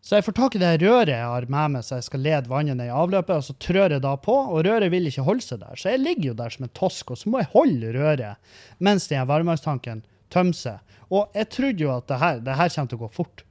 Så 0.00 0.16
jeg 0.16 0.24
får 0.24 0.36
tak 0.38 0.54
i 0.56 0.60
det 0.62 0.70
røret 0.80 1.12
jeg 1.12 1.28
har 1.28 1.46
med 1.52 1.74
meg, 1.74 1.84
så 1.84 1.98
jeg 1.98 2.06
skal 2.06 2.22
lede 2.24 2.48
vannet 2.48 2.78
ned 2.78 2.88
i 2.88 2.94
avløpet, 3.02 3.34
og 3.36 3.44
så 3.44 3.56
trør 3.60 3.92
jeg 3.96 4.04
da 4.04 4.14
på, 4.16 4.32
og 4.32 4.64
røret 4.64 4.88
vil 4.92 5.10
ikke 5.10 5.26
holde 5.26 5.44
seg 5.44 5.60
der. 5.60 5.76
Så 5.76 5.92
jeg 5.92 6.00
ligger 6.00 6.30
jo 6.30 6.38
der 6.38 6.54
som 6.54 6.64
en 6.64 6.72
tosk, 6.78 7.12
og 7.12 7.20
så 7.20 7.32
må 7.32 7.42
jeg 7.42 7.52
holde 7.52 7.92
røret 7.98 8.56
mens 8.80 9.10
den 9.10 9.28
varmtvannstanken 9.28 10.00
tømmer 10.32 10.56
seg. 10.56 10.96
Og 11.12 11.36
jeg 11.36 11.50
trodde 11.52 11.84
jo 11.84 11.92
at 11.92 12.08
det 12.08 12.20
her, 12.22 12.42
det 12.46 12.56
her 12.56 12.72
kommer 12.72 12.92
til 12.92 13.00
å 13.00 13.04
gå 13.04 13.10
fort. 13.18 13.44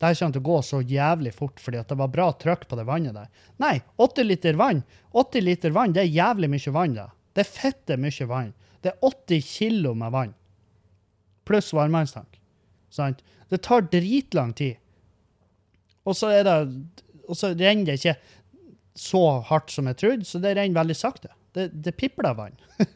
Det 0.00 0.08
her 0.08 0.16
kommer 0.16 0.36
til 0.36 0.40
å 0.40 0.48
gå 0.48 0.58
så 0.64 0.80
jævlig 0.88 1.34
fort 1.36 1.60
fordi 1.60 1.80
at 1.82 1.92
det 1.92 2.00
var 2.00 2.12
bra 2.14 2.30
trøkk 2.40 2.64
på 2.70 2.80
det 2.80 2.88
vannet 2.88 3.16
der. 3.18 3.28
Nei, 3.60 3.76
80 4.00 4.28
liter 4.30 4.56
vann 4.56 4.84
80 5.12 5.44
liter 5.44 5.74
vann, 5.76 5.92
det 5.92 6.06
er 6.06 6.14
jævlig 6.14 6.48
mye 6.54 6.72
vann, 6.72 6.96
da. 6.96 7.10
Det 7.36 7.44
er 7.44 7.50
fette 7.50 7.96
mye 8.00 8.28
vann. 8.30 8.54
Det 8.80 8.94
er 8.94 9.04
80 9.04 9.42
kilo 9.44 9.92
med 9.98 10.14
vann. 10.14 10.32
Pluss 11.44 11.74
varmtvannstank. 11.76 12.38
Sant? 12.90 13.20
Det 13.50 13.60
tar 13.66 13.84
dritlang 13.92 14.54
tid. 14.56 14.78
Og 16.10 16.18
så 16.18 16.32
er 16.34 16.46
det 16.46 16.58
Og 17.30 17.38
så 17.38 17.52
renner 17.54 17.92
det 17.92 18.00
ikke 18.00 18.16
så 18.98 19.22
hardt 19.46 19.70
som 19.72 19.86
jeg 19.86 19.96
trodde, 20.00 20.26
så 20.26 20.40
det 20.42 20.56
renner 20.58 20.80
veldig 20.80 20.96
sakte. 20.98 21.30
Det, 21.54 21.68
det 21.72 21.94
pipler 21.96 22.34
vann. 22.36 22.56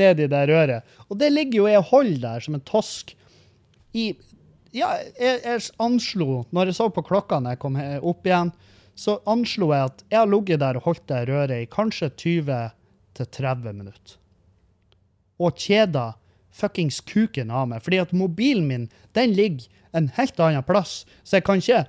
Ned 0.00 0.20
i 0.20 0.26
det 0.30 0.42
røret. 0.50 0.96
Og 1.06 1.18
det 1.20 1.30
ligger 1.30 1.60
jo 1.60 1.68
jeg 1.70 1.80
og 1.80 1.90
holder 1.92 2.20
der 2.26 2.44
som 2.44 2.58
en 2.58 2.66
tosk 2.66 3.14
i 3.94 4.12
Ja, 4.74 4.88
jeg, 5.14 5.38
jeg 5.44 5.60
anslo 5.78 6.40
Når 6.50 6.72
jeg 6.72 6.74
så 6.80 6.88
på 6.90 7.04
klokka 7.06 7.38
når 7.38 7.54
jeg 7.54 7.60
kom 7.62 7.76
opp 7.78 8.26
igjen, 8.26 8.50
så 8.98 9.20
anslo 9.30 9.68
jeg 9.70 9.90
at 9.92 10.02
jeg 10.10 10.18
har 10.18 10.30
ligget 10.30 10.62
der 10.64 10.78
og 10.80 10.88
holdt 10.88 11.06
det 11.10 11.20
røret 11.28 11.62
i 11.62 11.70
kanskje 11.70 12.10
20-30 12.18 13.70
minutter. 13.70 14.16
Og 15.38 15.54
kjeda 15.58 16.12
fuckings 16.54 17.00
kuken 17.06 17.50
av 17.54 17.68
meg. 17.70 17.82
Fordi 17.86 18.02
at 18.02 18.14
mobilen 18.14 18.66
min 18.66 18.88
den 19.14 19.34
ligger 19.34 19.70
en 19.94 20.10
helt 20.16 20.40
annen 20.42 20.66
plass. 20.66 21.04
Så 21.22 21.38
jeg 21.38 21.46
kan 21.46 21.62
ikke 21.62 21.84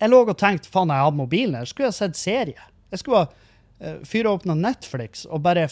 Jeg 0.00 0.08
lå 0.08 0.22
og 0.24 0.36
tenkte 0.40 0.70
faen, 0.72 0.88
jeg 0.88 1.04
hadde 1.04 1.16
mobilen 1.18 1.54
her. 1.58 1.66
Skulle 1.68 1.90
jeg 1.90 1.98
sett 1.98 2.16
serie. 2.16 2.62
Jeg 2.88 3.02
skulle 3.02 3.18
ha 3.20 3.26
uh, 3.28 3.98
fyra 4.08 4.32
opp 4.32 4.46
noe 4.48 4.56
Netflix 4.56 5.26
og 5.28 5.42
bare, 5.44 5.66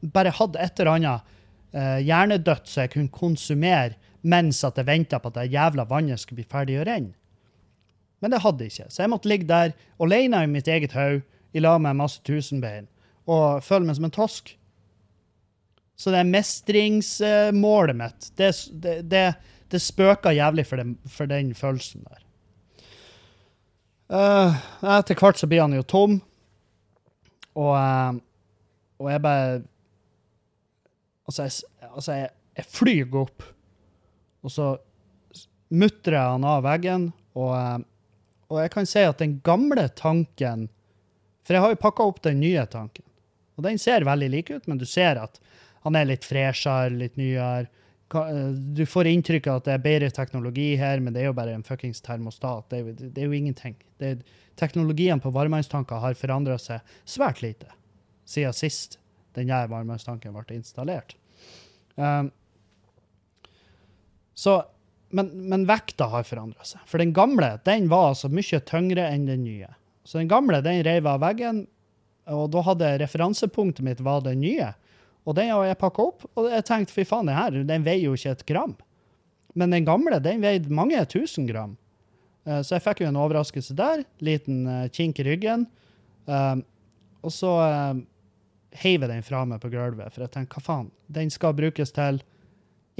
bare 0.00 0.32
hatt 0.32 0.56
et 0.56 0.80
eller 0.80 0.94
annet 0.94 1.34
uh, 1.76 1.98
hjernedødt 2.00 2.70
så 2.70 2.86
jeg 2.86 2.94
kunne 2.94 3.12
konsumere 3.12 3.98
mens 4.24 4.62
at 4.64 4.80
jeg 4.80 4.88
venta 4.88 5.20
på 5.20 5.28
at 5.28 5.36
det 5.36 5.52
jævla 5.52 5.84
vannet 5.84 6.22
skulle 6.22 6.40
bli 6.40 6.48
ferdig 6.48 6.78
å 6.80 6.86
renne. 6.88 7.12
Men 8.24 8.32
det 8.32 8.40
hadde 8.40 8.64
jeg 8.64 8.72
ikke. 8.72 8.88
Så 8.88 9.02
jeg 9.02 9.12
måtte 9.12 9.28
ligge 9.28 9.50
der 9.50 9.74
alene 10.00 10.46
i 10.46 10.48
mitt 10.48 10.68
eget 10.70 10.96
hode 10.96 11.20
i 11.52 11.60
lag 11.60 11.76
med 11.84 11.98
masse 12.00 12.22
tusenbein 12.24 12.88
og 13.28 13.60
føle 13.64 13.84
meg 13.84 13.98
som 13.98 14.06
en 14.08 14.14
tosk. 14.14 14.54
Så 15.96 16.10
det 16.10 16.22
er 16.22 16.30
mestringsmålet 16.32 17.96
mitt, 17.96 18.30
det, 18.40 18.50
det, 18.82 18.96
det, 19.12 19.26
det 19.74 19.82
spøker 19.82 20.36
jævlig 20.36 20.66
for 20.68 20.80
den, 20.80 20.94
for 21.10 21.30
den 21.30 21.52
følelsen 21.58 22.04
der. 22.06 22.20
Uh, 24.14 24.54
etter 24.98 25.16
hvert 25.18 25.40
så 25.40 25.48
blir 25.50 25.64
han 25.64 25.74
jo 25.74 25.84
tom, 25.88 26.18
og, 27.54 27.72
uh, 27.74 28.18
og 29.02 29.12
jeg 29.12 29.24
bare 29.24 29.62
Altså, 31.24 31.46
jeg, 31.46 31.86
altså 31.88 32.12
jeg, 32.12 32.28
jeg 32.52 32.66
flyr 32.68 33.14
opp, 33.16 33.44
og 34.44 34.52
så 34.52 34.66
mutrer 35.72 36.18
jeg 36.18 36.32
han 36.34 36.44
av 36.44 36.58
veggen, 36.66 37.06
og, 37.32 37.54
uh, 37.56 37.78
og 38.52 38.60
jeg 38.60 38.72
kan 38.74 38.88
si 38.88 39.06
at 39.08 39.22
den 39.22 39.38
gamle 39.46 39.86
tanken 39.96 40.68
For 41.48 41.56
jeg 41.56 41.64
har 41.64 41.72
jo 41.72 41.80
pakka 41.80 42.04
opp 42.10 42.20
den 42.24 42.42
nye 42.44 42.66
tanken. 42.68 43.04
Og 43.56 43.64
den 43.64 43.80
ser 43.80 44.04
veldig 44.04 44.28
lik 44.32 44.52
ut, 44.52 44.68
men 44.68 44.78
du 44.80 44.84
ser 44.88 45.16
at 45.20 45.40
han 45.84 45.96
er 45.96 46.08
litt 46.08 46.24
freshere, 46.24 46.92
litt 46.92 47.18
nyere. 47.20 47.66
Eh, 48.14 48.50
Du 48.76 48.86
får 48.86 49.10
inntrykk 49.10 49.46
av 49.50 49.60
at 49.60 49.68
det 49.68 49.74
er 49.74 49.84
bedre 49.84 50.10
teknologi 50.14 50.74
her, 50.80 51.00
men 51.00 51.14
det 51.14 51.22
er 51.22 51.30
jo 51.30 51.36
bare 51.36 51.54
en 51.54 51.66
fuckings 51.66 52.02
termostat. 52.04 52.68
Det 52.70 52.78
er 52.78 52.84
jo, 52.84 52.94
det 53.00 53.22
er 53.22 53.30
jo 53.30 53.38
ingenting. 53.38 53.76
Er, 53.98 54.20
teknologien 54.60 55.20
på 55.20 55.32
varmtvannstanker 55.34 56.02
har 56.02 56.14
forandra 56.18 56.58
seg 56.62 56.80
svært 57.04 57.42
lite 57.42 57.72
siden 58.24 58.54
sist 58.56 58.98
denne 59.34 59.64
varmtvannstanken 59.68 60.34
ble 60.34 60.56
installert. 60.56 61.16
Um, 61.96 62.30
så, 64.34 64.62
men, 65.14 65.30
men 65.50 65.66
vekta 65.68 66.08
har 66.10 66.26
forandra 66.26 66.64
seg. 66.66 66.82
For 66.90 67.02
den 67.02 67.14
gamle 67.14 67.56
den 67.66 67.90
var 67.90 68.12
altså 68.12 68.30
mye 68.32 68.60
tyngre 68.66 69.08
enn 69.10 69.26
den 69.28 69.44
nye. 69.46 69.70
Så 70.04 70.20
den 70.20 70.30
gamle 70.30 70.60
den 70.64 70.82
reiv 70.86 71.06
av 71.08 71.22
veggen, 71.22 71.64
og 72.30 72.48
da 72.54 72.62
hadde 72.64 72.94
referansepunktet 73.02 73.84
mitt 73.84 74.00
var 74.04 74.22
den 74.24 74.40
nye. 74.44 74.72
Og 75.24 75.36
den 75.38 75.50
har 75.52 75.64
jeg 75.70 75.80
pakka 75.80 76.04
opp, 76.04 76.26
og 76.36 76.50
jeg 76.52 76.66
tenkte 76.68 76.92
fy 76.92 77.04
faen, 77.08 77.30
den 77.30 77.38
her 77.38 77.62
den 77.64 77.86
veier 77.86 78.10
jo 78.10 78.16
ikke 78.18 78.34
et 78.36 78.44
gram. 78.48 78.74
Men 79.56 79.72
den 79.72 79.86
gamle 79.86 80.18
den 80.20 80.42
veide 80.42 80.72
mange 80.74 81.00
tusen 81.08 81.46
gram. 81.48 81.76
Eh, 82.44 82.60
Så 82.60 82.76
jeg 82.76 82.84
fikk 82.84 83.04
jo 83.04 83.08
en 83.08 83.20
overraskelse 83.20 83.76
der. 83.78 84.04
Liten 84.20 84.66
eh, 84.66 84.88
kink 84.92 85.20
i 85.22 85.26
ryggen. 85.28 85.66
Um, 86.24 86.62
og 87.24 87.32
så 87.32 87.50
heiv 88.80 89.02
jeg 89.04 89.10
den 89.10 89.24
fra 89.24 89.42
meg 89.48 89.60
på 89.60 89.70
gulvet, 89.72 90.12
for 90.12 90.24
jeg 90.24 90.32
tenkte 90.32 90.56
hva 90.56 90.64
faen, 90.64 90.86
den 91.12 91.30
skal 91.32 91.52
brukes 91.56 91.92
til 91.94 92.20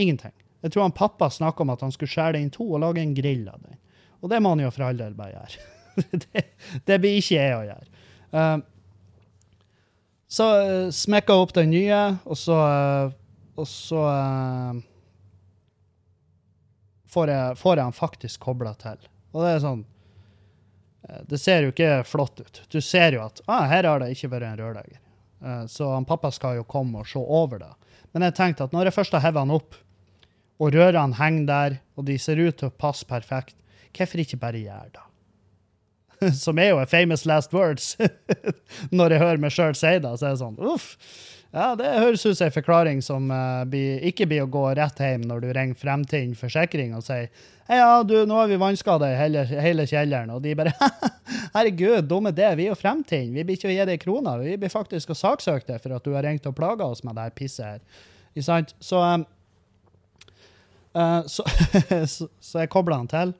ingenting. 0.00 0.34
Jeg 0.64 0.72
tror 0.72 0.86
han 0.86 0.96
pappa 0.96 1.30
snakka 1.32 1.64
om 1.64 1.72
at 1.74 1.82
han 1.84 1.92
skulle 1.92 2.12
skjære 2.12 2.36
den 2.38 2.48
i 2.48 2.52
to 2.52 2.66
og 2.70 2.80
lage 2.84 3.02
en 3.02 3.14
grill 3.16 3.46
av 3.48 3.60
den. 3.64 3.76
Og 4.24 4.30
det 4.32 4.40
må 4.40 4.54
han 4.54 4.62
jo 4.64 4.70
for 4.72 4.86
all 4.86 5.00
del 5.00 5.16
bare 5.16 5.34
gjøre. 5.34 5.64
det, 6.24 6.44
det 6.88 7.00
blir 7.02 7.18
ikke 7.20 7.36
jeg 7.36 7.56
å 7.56 7.64
gjøre. 7.68 7.90
Så 10.34 10.46
uh, 10.50 10.88
smekka 10.90 11.36
jeg 11.36 11.44
opp 11.46 11.52
den 11.54 11.70
nye, 11.70 12.00
og 12.26 12.38
så 12.40 12.56
uh, 12.58 13.12
Og 13.60 13.68
så 13.70 14.00
uh, 14.02 14.80
får, 17.14 17.30
jeg, 17.30 17.58
får 17.60 17.76
jeg 17.76 17.84
den 17.84 17.92
faktisk 18.00 18.40
kobla 18.42 18.72
til. 18.80 18.98
Og 19.34 19.44
det 19.44 19.52
er 19.52 19.62
sånn 19.62 19.84
eh, 21.08 21.22
Det 21.30 21.38
ser 21.42 21.66
jo 21.66 21.72
ikke 21.74 22.02
flott 22.06 22.42
ut. 22.42 22.60
Du 22.70 22.80
ser 22.82 23.16
jo 23.16 23.22
at 23.24 23.42
ah, 23.46 23.66
her 23.70 23.86
har 23.88 24.02
det 24.02 24.12
ikke 24.14 24.32
vært 24.34 24.48
en 24.48 24.60
rørlegger. 24.60 25.00
Eh, 25.44 25.64
Så 25.70 25.90
han 25.92 26.06
pappa 26.08 26.32
skal 26.34 26.58
jo 26.60 26.66
komme 26.66 27.02
og 27.02 27.10
se 27.10 27.22
over 27.22 27.62
det. 27.62 27.72
Men 28.14 28.26
jeg 28.28 28.36
tenkte 28.38 28.66
at 28.68 28.74
når 28.74 28.90
jeg 28.90 28.98
først 28.98 29.16
har 29.16 29.24
hevet 29.26 29.42
han 29.44 29.54
opp, 29.54 29.78
og 30.62 30.70
rørene 30.74 31.18
henger 31.18 31.46
der, 31.50 31.78
og 31.98 32.06
de 32.06 32.18
ser 32.18 32.38
ut 32.38 32.56
til 32.60 32.70
å 32.70 32.76
passe 32.78 33.06
perfekt, 33.10 33.56
hvorfor 33.94 34.22
ikke 34.22 34.38
bare 34.42 34.62
gjøre 34.62 34.92
det? 34.94 35.02
Som 36.44 36.58
er 36.62 36.72
jo 36.72 36.80
a 36.82 36.86
famous 36.86 37.24
last 37.26 37.54
words. 37.54 37.94
Når 38.94 39.16
jeg 39.16 39.24
hører 39.24 39.42
meg 39.42 39.54
sjøl 39.54 39.76
si 39.78 39.96
det, 39.98 40.12
så 40.18 40.28
er 40.28 40.36
det 40.36 40.42
sånn 40.42 40.60
uff. 40.60 40.94
Ja, 41.54 41.72
det 41.78 41.86
høres 41.86 42.24
ut 42.26 42.34
som 42.34 42.48
en 42.48 42.54
forklaring 42.54 43.02
som 43.04 43.28
uh, 43.30 43.62
blir- 43.70 44.02
ikke 44.10 44.26
blir 44.26 44.42
å 44.42 44.50
gå 44.50 44.62
rett 44.74 44.98
hjem 44.98 45.22
når 45.28 45.44
du 45.44 45.52
ringer 45.54 45.78
Fremtind 45.78 46.34
forsikring 46.34 46.96
og 46.98 47.04
sier 47.06 47.28
Hei, 47.68 47.78
ja, 47.78 48.02
du, 48.04 48.16
nå 48.28 48.36
har 48.36 48.48
vi 48.50 48.58
vannskade 48.60 49.06
i 49.08 49.14
hele, 49.16 49.44
hele 49.48 49.86
kjelleren. 49.88 50.34
Og 50.34 50.42
de 50.44 50.50
bare 50.58 50.74
Herregud, 51.54 52.02
dumme 52.10 52.34
det, 52.34 52.50
vi 52.58 52.66
er 52.66 52.74
jo 52.74 52.76
Fremtind. 52.76 53.30
Vi 53.32 53.44
blir 53.46 53.56
ikke 53.56 53.70
å 53.70 53.72
gi 53.72 53.86
deg 53.88 54.02
kroner. 54.02 54.42
Vi 54.44 54.58
blir 54.60 54.72
faktisk 54.72 55.14
å 55.14 55.16
saksøke 55.16 55.70
deg 55.70 55.80
for 55.80 55.94
at 55.96 56.04
du 56.04 56.12
har 56.12 56.26
ringt 56.26 56.44
og 56.50 56.56
plaga 56.58 56.84
oss 56.90 57.00
med 57.06 57.16
det 57.16 57.28
her 57.28 57.38
pisset 57.38 57.64
her. 57.64 58.02
Ikke 58.34 58.44
sant? 58.50 58.74
Så, 58.82 58.98
um, 58.98 59.24
uh, 60.98 61.22
så, 61.30 61.46
så, 62.10 62.28
jeg 62.58 62.72
kobler 62.74 62.98
han 62.98 63.08
til. 63.14 63.32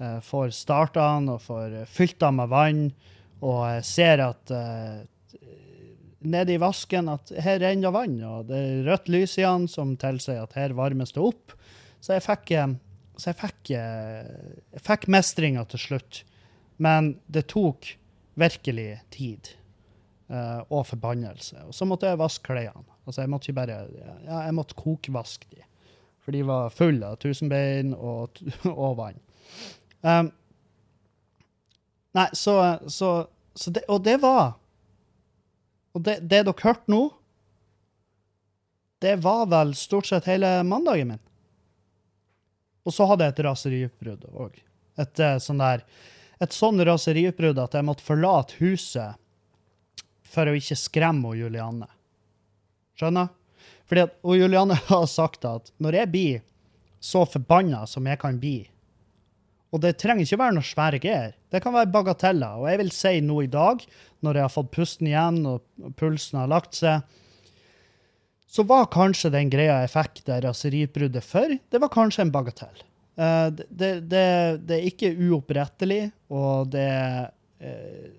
Eh, 0.00 0.20
får 0.24 0.54
starta 0.56 1.08
han 1.14 1.28
og 1.32 1.42
får 1.44 1.80
eh, 1.80 1.90
fylt 1.90 2.22
han 2.24 2.38
med 2.40 2.52
vann. 2.52 2.84
Og 3.44 3.84
ser 3.84 4.22
at 4.24 4.52
eh, 4.54 5.02
nede 6.24 6.54
i 6.54 6.60
vasken 6.60 7.10
at 7.12 7.34
her 7.44 7.60
renner 7.60 7.92
vann, 7.92 8.16
og 8.24 8.48
det 8.48 8.60
er 8.60 8.86
rødt 8.86 9.10
lys 9.12 9.36
i 9.40 9.44
han 9.44 9.66
som 9.68 9.92
tilsier 10.00 10.40
at 10.40 10.56
her 10.56 10.72
varmes 10.76 11.12
det 11.12 11.20
opp. 11.20 11.52
Så 12.00 12.16
jeg 12.16 12.24
fikk, 12.24 12.54
så 13.20 13.30
jeg 13.30 13.40
fikk, 13.40 13.60
jeg 13.74 14.80
fikk 14.84 15.04
mestringa 15.12 15.66
til 15.68 15.82
slutt. 15.82 16.22
Men 16.80 17.14
det 17.26 17.46
tok 17.52 17.94
virkelig 18.34 18.88
tid 19.14 19.52
uh, 20.32 20.64
og 20.68 20.86
forbannelse. 20.88 21.66
Og 21.68 21.76
så 21.76 21.86
måtte 21.88 22.10
jeg 22.10 22.20
vaske 22.20 22.46
klærne. 22.48 22.86
Altså, 23.04 23.22
jeg 23.22 23.30
måtte 23.30 23.50
ikke 23.50 23.60
bare 23.60 23.78
ja, 24.24 24.40
jeg 24.46 24.56
måtte 24.56 24.76
kokvaske 24.80 25.50
de, 25.52 25.64
for 26.24 26.32
de 26.32 26.40
var 26.48 26.72
fulle 26.72 27.10
av 27.12 27.18
tusenbein 27.20 27.92
og, 27.94 28.40
og 28.72 28.96
vann. 29.00 29.20
Um, 30.04 30.28
Nei, 32.14 32.28
så, 32.32 32.78
så, 32.86 33.28
så 33.54 33.70
det, 33.70 33.80
Og 33.88 34.02
det 34.02 34.16
var 34.22 34.52
Og 35.92 36.02
det, 36.02 36.18
det 36.22 36.44
dere 36.46 36.62
hørte 36.62 36.90
nå, 36.90 37.02
det 39.02 39.16
var 39.22 39.48
vel 39.50 39.74
stort 39.76 40.06
sett 40.08 40.28
hele 40.30 40.48
mandagen 40.64 41.10
min. 41.12 41.22
Og 42.86 42.94
så 42.94 43.04
hadde 43.08 43.26
jeg 43.26 43.34
et 43.34 43.42
raseriutbrudd 43.46 44.24
òg. 44.32 44.56
Et 45.02 45.20
eh, 45.20 45.36
sånn 45.42 45.60
der 45.60 45.84
Et 46.42 46.54
sånn 46.54 46.80
raseriutbrudd 46.86 47.60
at 47.62 47.76
jeg 47.76 47.86
måtte 47.86 48.06
forlate 48.06 48.58
huset 48.58 49.20
for 50.34 50.50
å 50.50 50.56
ikke 50.58 50.78
skremme 50.78 51.30
og 51.30 51.38
Julianne. 51.38 51.88
Skjønner? 52.98 53.30
Fordi 53.86 54.06
at 54.06 54.16
og 54.22 54.38
Julianne 54.38 54.78
har 54.90 55.06
sagt 55.10 55.46
at 55.50 55.70
når 55.82 56.00
jeg 56.00 56.12
blir 56.14 56.42
så 57.04 57.26
forbanna 57.28 57.84
som 57.90 58.06
jeg 58.08 58.22
kan 58.22 58.38
bli 58.40 58.58
Og 59.74 59.82
det 59.82 59.96
trenger 59.98 60.22
ikke 60.22 60.38
være 60.38 60.54
noe 60.54 60.66
svære 60.66 61.00
greier. 61.02 61.34
Det 61.50 61.60
kan 61.64 61.74
være 61.74 61.90
bagateller. 61.90 62.60
Og 62.62 62.68
jeg 62.70 62.78
vil 62.78 62.92
si 62.94 63.14
nå 63.26 63.40
i 63.42 63.50
dag, 63.50 63.82
når 64.22 64.38
jeg 64.38 64.46
har 64.46 64.54
fått 64.54 64.72
pusten 64.76 65.10
igjen 65.10 65.40
og 65.50 65.90
pulsen 65.98 66.38
har 66.38 66.52
lagt 66.52 66.78
seg, 66.78 67.02
så 68.54 68.62
var 68.70 68.86
kanskje 68.94 69.32
den 69.34 69.50
greia 69.50 69.80
jeg 69.82 69.90
fikk 69.96 70.20
det 70.28 70.42
raseriutbruddet 70.44 71.26
for, 71.26 71.50
det 71.50 71.80
var 71.82 71.90
kanskje 71.90 72.22
en 72.22 72.34
bagatell. 72.34 72.84
Eh, 73.18 73.48
det, 73.50 73.88
det, 74.06 74.26
det, 74.62 74.76
er 74.76 74.86
ikke 74.86 75.10
uopprettelig, 75.26 76.04
og 76.30 76.70
det 76.70 76.90
eh, 77.58 78.12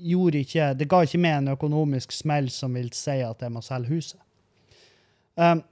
gjorde 0.00 0.44
ikke 0.44 0.68
Det 0.78 0.88
ga 0.88 1.02
ikke 1.04 1.20
meg 1.20 1.40
en 1.40 1.52
økonomisk 1.56 2.14
smell 2.14 2.48
som 2.54 2.78
vil 2.78 2.92
si 2.96 3.18
at 3.26 3.42
jeg 3.42 3.52
må 3.52 3.62
selge 3.66 3.90
huset. 3.90 4.20
Um, 5.34 5.64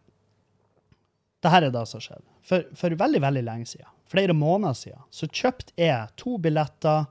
det 1.43 1.53
her 1.53 1.69
er 1.69 1.73
det 1.75 1.85
som 1.87 2.03
skjedde. 2.03 2.27
For, 2.49 2.67
for 2.75 2.99
veldig, 2.99 3.21
veldig 3.23 3.45
lenge 3.47 3.71
siden, 3.71 3.91
flere 4.09 4.33
måneder 4.37 4.75
siden, 4.75 5.03
så 5.11 5.29
kjøpte 5.29 5.73
jeg 5.77 6.09
to 6.17 6.39
billetter 6.39 7.07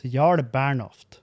til 0.00 0.14
Jarle 0.14 0.42
Bernhoft. 0.42 1.20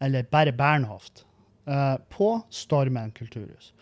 Eller 0.00 0.22
bare 0.30 0.52
Bernhoft. 0.52 1.24
eh, 1.68 1.96
på 2.08 2.40
Stormen 2.50 3.10
kulturhus. 3.10 3.72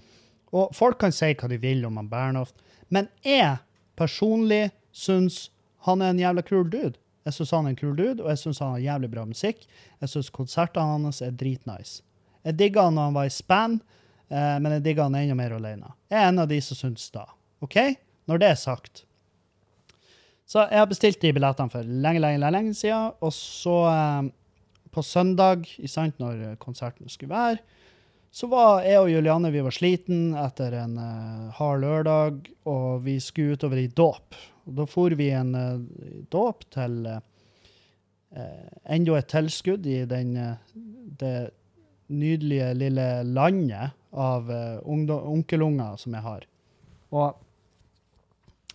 Og 0.50 0.72
folk 0.74 0.98
kan 0.98 1.12
si 1.14 1.28
hva 1.38 1.48
de 1.48 1.58
vil 1.62 1.84
om 1.86 1.96
han 2.00 2.08
Bernhoft, 2.10 2.56
men 2.90 3.06
jeg 3.22 3.58
personlig 3.98 4.70
syns 4.90 5.50
han 5.86 6.02
er 6.02 6.10
en 6.10 6.18
jævla 6.18 6.42
kul 6.42 6.64
dude. 6.70 6.98
Jeg 7.26 7.34
syns 7.36 7.52
han 7.54 7.66
er 7.66 7.74
en 7.74 7.78
kul 7.78 7.94
dude, 7.98 8.22
og 8.24 8.30
jeg 8.32 8.38
syns 8.42 8.58
han 8.62 8.74
har 8.74 8.82
jævlig 8.82 9.10
bra 9.12 9.24
musikk. 9.26 9.66
Jeg 10.00 10.10
syns 10.10 10.30
konsertene 10.34 10.98
hans 11.04 11.22
er 11.22 11.30
dritnice. 11.30 12.02
Jeg 12.46 12.58
digga 12.58 12.88
han 12.88 12.94
når 12.98 13.08
han 13.10 13.14
var 13.14 13.26
i 13.30 13.34
span, 13.34 13.80
eh, 14.30 14.58
men 14.62 14.72
jeg 14.76 14.84
digga 14.84 15.06
han 15.06 15.14
enda 15.18 15.34
mer 15.38 15.54
alene. 15.58 15.92
Jeg 16.10 16.22
er 16.22 16.28
en 16.28 16.42
av 16.42 16.48
de 16.50 16.60
som 16.62 16.78
syns 16.78 17.06
da. 17.14 17.26
OK? 17.62 17.76
Når 18.26 18.42
det 18.42 18.50
er 18.50 18.58
sagt. 18.58 19.04
Så 20.46 20.62
jeg 20.62 20.78
har 20.78 20.90
bestilt 20.90 21.22
de 21.22 21.32
billettene 21.34 21.72
for 21.72 21.86
lenge, 21.86 22.22
lenge, 22.22 22.38
lenge, 22.38 22.54
lenge 22.54 22.74
siden, 22.78 23.14
og 23.18 23.32
så 23.34 23.78
eh, 23.90 24.28
på 24.94 25.02
søndag, 25.02 25.66
i 25.82 25.90
sant, 25.90 26.20
når 26.22 26.54
konserten 26.62 27.10
skulle 27.10 27.34
være, 27.34 27.58
så 28.36 28.48
var 28.52 28.84
jeg 28.84 29.00
og 29.00 29.10
Julianne 29.10 29.48
vi 29.54 29.62
var 29.64 29.74
sliten 29.74 30.34
etter 30.36 30.74
en 30.76 30.98
eh, 31.00 31.46
hard 31.56 31.82
lørdag, 31.82 32.50
og 32.68 33.02
vi 33.06 33.16
skulle 33.22 33.56
utover 33.56 33.80
i 33.80 33.88
dåp. 33.88 34.36
Og 34.66 34.74
Da 34.76 34.86
for 34.90 35.14
vi 35.14 35.30
en 35.30 35.54
uh, 35.54 35.80
dåp 36.32 36.64
til 36.74 37.06
eh, 37.06 38.64
enda 38.92 39.18
et 39.18 39.28
tilskudd 39.30 39.86
i 39.86 40.00
den, 40.10 40.34
det 41.20 41.50
nydelige 42.10 42.72
lille 42.74 43.06
landet 43.30 43.94
av 44.10 44.50
uh, 44.50 45.22
onkelunger 45.30 45.94
som 46.02 46.18
jeg 46.18 46.26
har. 46.26 46.48
Og 47.14 47.38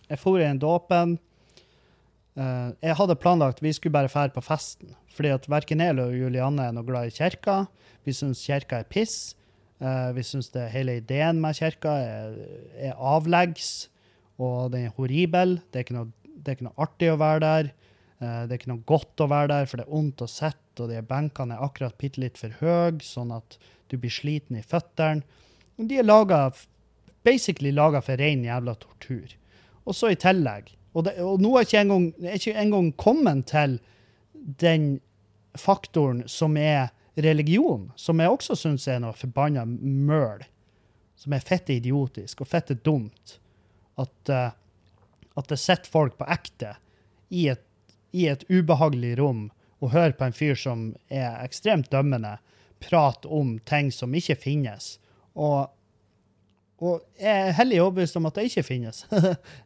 jeg 0.08 0.20
for 0.20 0.40
i 0.40 0.46
den 0.46 0.62
dåpen. 0.64 1.18
Eh, 2.32 2.70
jeg 2.80 2.96
hadde 2.96 3.18
planlagt 3.20 3.60
vi 3.60 3.74
skulle 3.76 3.92
bare 3.92 4.10
fære 4.12 4.32
på 4.32 4.44
festen, 4.44 4.94
fordi 5.12 5.34
at 5.34 5.48
verken 5.52 5.82
jeg 5.84 5.92
eller 5.92 6.14
Julianne 6.16 6.64
er 6.64 6.72
noe 6.76 6.86
glad 6.86 7.10
i 7.10 7.14
kirka. 7.14 7.66
Vi 8.06 8.14
syns 8.16 8.40
kirka 8.46 8.80
er 8.80 8.88
piss. 8.88 9.34
Uh, 9.82 10.12
vi 10.14 10.22
syns 10.22 10.52
hele 10.70 11.00
ideen 11.00 11.40
med 11.42 11.56
kirka 11.58 11.90
er, 11.98 12.34
er 12.78 12.98
avleggs, 13.02 13.88
og 14.38 14.70
den 14.70 14.86
er 14.86 14.92
horribel. 14.94 15.56
Det 15.70 15.80
er 15.80 15.86
ikke 15.86 15.96
noe, 15.96 16.12
det 16.22 16.52
er 16.52 16.56
ikke 16.56 16.66
noe 16.68 16.84
artig 16.84 17.08
å 17.10 17.16
være 17.18 17.40
der. 17.42 17.70
Uh, 18.22 18.44
det 18.46 18.54
er 18.54 18.60
ikke 18.60 18.70
noe 18.70 18.84
godt 18.86 19.24
å 19.24 19.28
være 19.32 19.50
der, 19.50 19.66
for 19.66 19.82
det 19.82 19.86
er 19.88 19.90
vondt 19.96 20.22
å 20.22 20.30
sitte, 20.30 20.84
og 20.84 20.92
de 20.92 21.02
benkene 21.02 21.56
er 21.56 21.64
akkurat 21.66 21.98
bitte 21.98 22.22
litt 22.22 22.38
for 22.38 22.54
høye, 22.62 23.02
sånn 23.02 23.34
at 23.34 23.58
du 23.90 23.98
blir 23.98 24.14
sliten 24.14 24.60
i 24.60 24.62
føttene. 24.62 25.26
De 25.82 25.98
er 25.98 26.06
laget, 26.06 26.62
basically 27.26 27.74
laga 27.74 28.04
for 28.06 28.22
ren 28.22 28.46
jævla 28.46 28.76
tortur. 28.78 29.34
Og 29.82 29.98
så 29.98 30.12
i 30.14 30.20
tillegg 30.20 30.70
Og, 30.92 31.06
det, 31.06 31.16
og 31.24 31.40
nå 31.40 31.54
er 31.56 31.66
ikke 31.66 31.80
engang, 31.80 32.08
er 32.20 32.36
ikke 32.36 32.56
engang 32.60 32.90
kommet 33.00 33.46
til 33.52 33.78
den 34.32 35.00
faktoren 35.58 36.24
som 36.28 36.56
er 36.56 36.90
religion, 37.14 37.90
som 37.96 38.20
jeg 38.20 38.32
også 38.32 38.56
syns 38.56 38.88
er 38.88 39.00
noe 39.02 39.16
forbanna 39.16 39.64
møl. 39.68 40.44
Som 41.16 41.36
er 41.36 41.44
fette 41.44 41.76
idiotisk 41.76 42.42
og 42.42 42.50
fette 42.50 42.74
dumt. 42.74 43.36
At, 44.00 44.32
uh, 44.32 44.50
at 45.38 45.50
det 45.52 45.60
sitter 45.60 45.92
folk 45.92 46.16
på 46.18 46.28
ekte 46.32 46.74
i 47.32 47.46
et, 47.52 47.62
i 48.12 48.26
et 48.32 48.44
ubehagelig 48.50 49.14
rom 49.20 49.50
og 49.82 49.92
hører 49.92 50.16
på 50.16 50.26
en 50.28 50.36
fyr 50.36 50.56
som 50.58 50.90
er 51.10 51.40
ekstremt 51.42 51.90
dømmende, 51.92 52.36
prate 52.82 53.28
om 53.30 53.56
ting 53.68 53.90
som 53.94 54.14
ikke 54.14 54.38
finnes. 54.38 54.96
Og, 55.34 55.70
og 56.82 57.02
jeg 57.20 57.30
er 57.30 57.54
hellig 57.54 57.78
overbevist 57.82 58.16
om 58.18 58.26
at 58.26 58.38
det 58.38 58.48
ikke 58.50 58.66
finnes. 58.66 59.04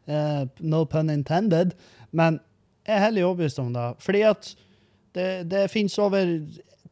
Eh, 0.07 0.43
no 0.63 0.85
pun 0.87 1.09
intended. 1.11 1.73
Men 2.15 2.39
jeg 2.85 2.95
er 2.95 3.05
hellig 3.07 3.25
overbevist 3.25 3.59
om 3.59 3.73
det. 3.75 3.87
Fordi 4.03 4.21
at 4.29 4.51
det, 5.17 5.27
det 5.51 5.65
finnes 5.73 5.97
over 5.99 6.29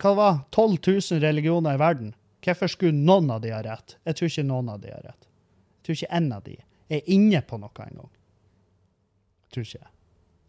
hva 0.02 0.12
var, 0.18 0.40
12 0.52 0.78
000 0.82 1.22
religioner 1.24 1.78
i 1.78 1.80
verden. 1.80 2.14
Hvorfor 2.46 2.70
skulle 2.70 2.98
noen 2.98 3.30
av 3.32 3.42
de 3.42 3.54
ha 3.54 3.62
rett? 3.64 3.96
Jeg 4.06 4.18
tror 4.18 4.32
ikke 4.32 4.48
noen 4.50 4.72
av 4.74 4.82
de 4.84 4.92
har 4.92 5.06
rett. 5.06 5.30
Jeg 5.78 5.86
tror 5.88 6.00
ikke 6.00 6.18
en 6.20 6.32
av 6.36 6.44
de 6.46 6.58
er 6.92 7.12
inne 7.16 7.42
på 7.46 7.60
noe 7.62 7.86
engang. 7.88 8.12
Jeg 9.46 9.56
tror 9.56 9.70
ikke. 9.70 9.92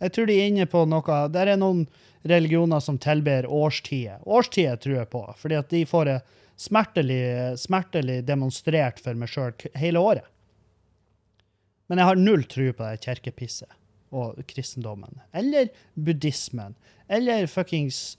Jeg 0.04 0.12
tror 0.12 0.28
de 0.28 0.36
er 0.36 0.50
inne 0.50 0.66
på 0.68 0.82
noe 0.88 1.20
Der 1.32 1.52
er 1.52 1.60
noen 1.60 1.86
religioner 2.26 2.82
som 2.84 2.98
tilber 3.00 3.46
årstider. 3.46 4.18
Årstider 4.26 4.80
tror 4.82 4.98
jeg 4.98 5.10
på, 5.12 5.22
fordi 5.38 5.60
at 5.60 5.70
de 5.70 5.84
får 5.88 6.10
det 6.10 6.18
smertelig, 6.56 7.20
smertelig 7.60 8.22
demonstrert 8.26 9.00
for 9.02 9.18
meg 9.18 9.30
sjøl 9.32 9.54
hele 9.76 10.02
året. 10.02 10.28
Men 11.86 12.00
jeg 12.00 12.10
har 12.10 12.18
null 12.18 12.46
tro 12.50 12.70
på 12.74 12.86
det 12.86 13.02
kirkepisset 13.04 13.70
og 14.16 14.40
kristendommen. 14.48 15.20
Eller 15.36 15.68
buddhismen. 15.94 16.74
Eller 17.06 17.46
fuckings 17.50 18.16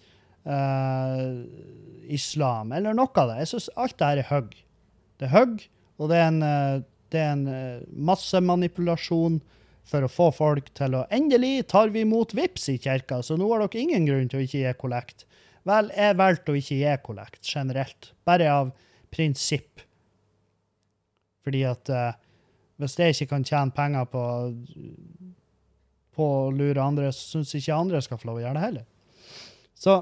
uh, 0.47 1.43
islam. 2.07 2.71
Eller 2.71 2.95
noe 2.95 3.11
av 3.19 3.33
det. 3.33 3.41
Jeg 3.43 3.51
syns 3.53 3.69
alt 3.75 3.97
det 3.99 4.11
her 4.11 4.23
er 4.23 4.31
hugg. 4.31 4.55
Det 5.17 5.27
er 5.27 5.33
hugg, 5.33 5.67
og 5.97 6.11
det 6.11 6.17
er 6.21 6.27
en, 6.29 6.41
eh, 6.45 6.79
det 7.09 7.17
er 7.17 7.31
en 7.33 7.47
eh, 7.49 7.85
massemanipulasjon 7.89 9.39
for 9.87 10.05
å 10.05 10.11
få 10.11 10.27
folk 10.35 10.67
til 10.77 10.93
å 10.99 11.05
Endelig 11.15 11.65
tar 11.71 11.89
vi 11.89 12.03
imot 12.05 12.35
VIPS 12.37 12.67
i 12.75 12.75
kirka, 12.83 13.23
så 13.25 13.33
nå 13.39 13.47
har 13.49 13.63
dere 13.63 13.81
ingen 13.81 14.05
grunn 14.05 14.27
til 14.29 14.41
å 14.41 14.45
ikke 14.45 14.61
gi 14.61 14.73
kollekt. 14.77 15.25
Vel, 15.67 15.89
jeg 15.91 16.15
valgte 16.19 16.53
å 16.53 16.57
ikke 16.57 16.77
gi 16.79 16.93
kollekt 17.03 17.49
generelt, 17.49 18.11
bare 18.27 18.47
av 18.51 18.71
prinsipp. 19.11 19.83
Fordi 21.43 21.63
at 21.67 21.91
uh, 21.91 22.11
hvis 22.79 22.97
jeg 22.99 23.15
ikke 23.15 23.31
kan 23.33 23.45
tjene 23.47 23.75
penger 23.75 24.07
på, 24.11 24.23
på 26.15 26.27
å 26.27 26.51
lure 26.53 26.83
andre, 26.83 27.11
så 27.15 27.37
syns 27.37 27.55
ikke 27.57 27.79
andre 27.79 28.03
skal 28.05 28.21
få 28.21 28.29
lov 28.29 28.39
å 28.39 28.45
gjøre 28.45 28.59
det 28.59 28.67
heller. 28.67 28.85
Så 29.77 29.97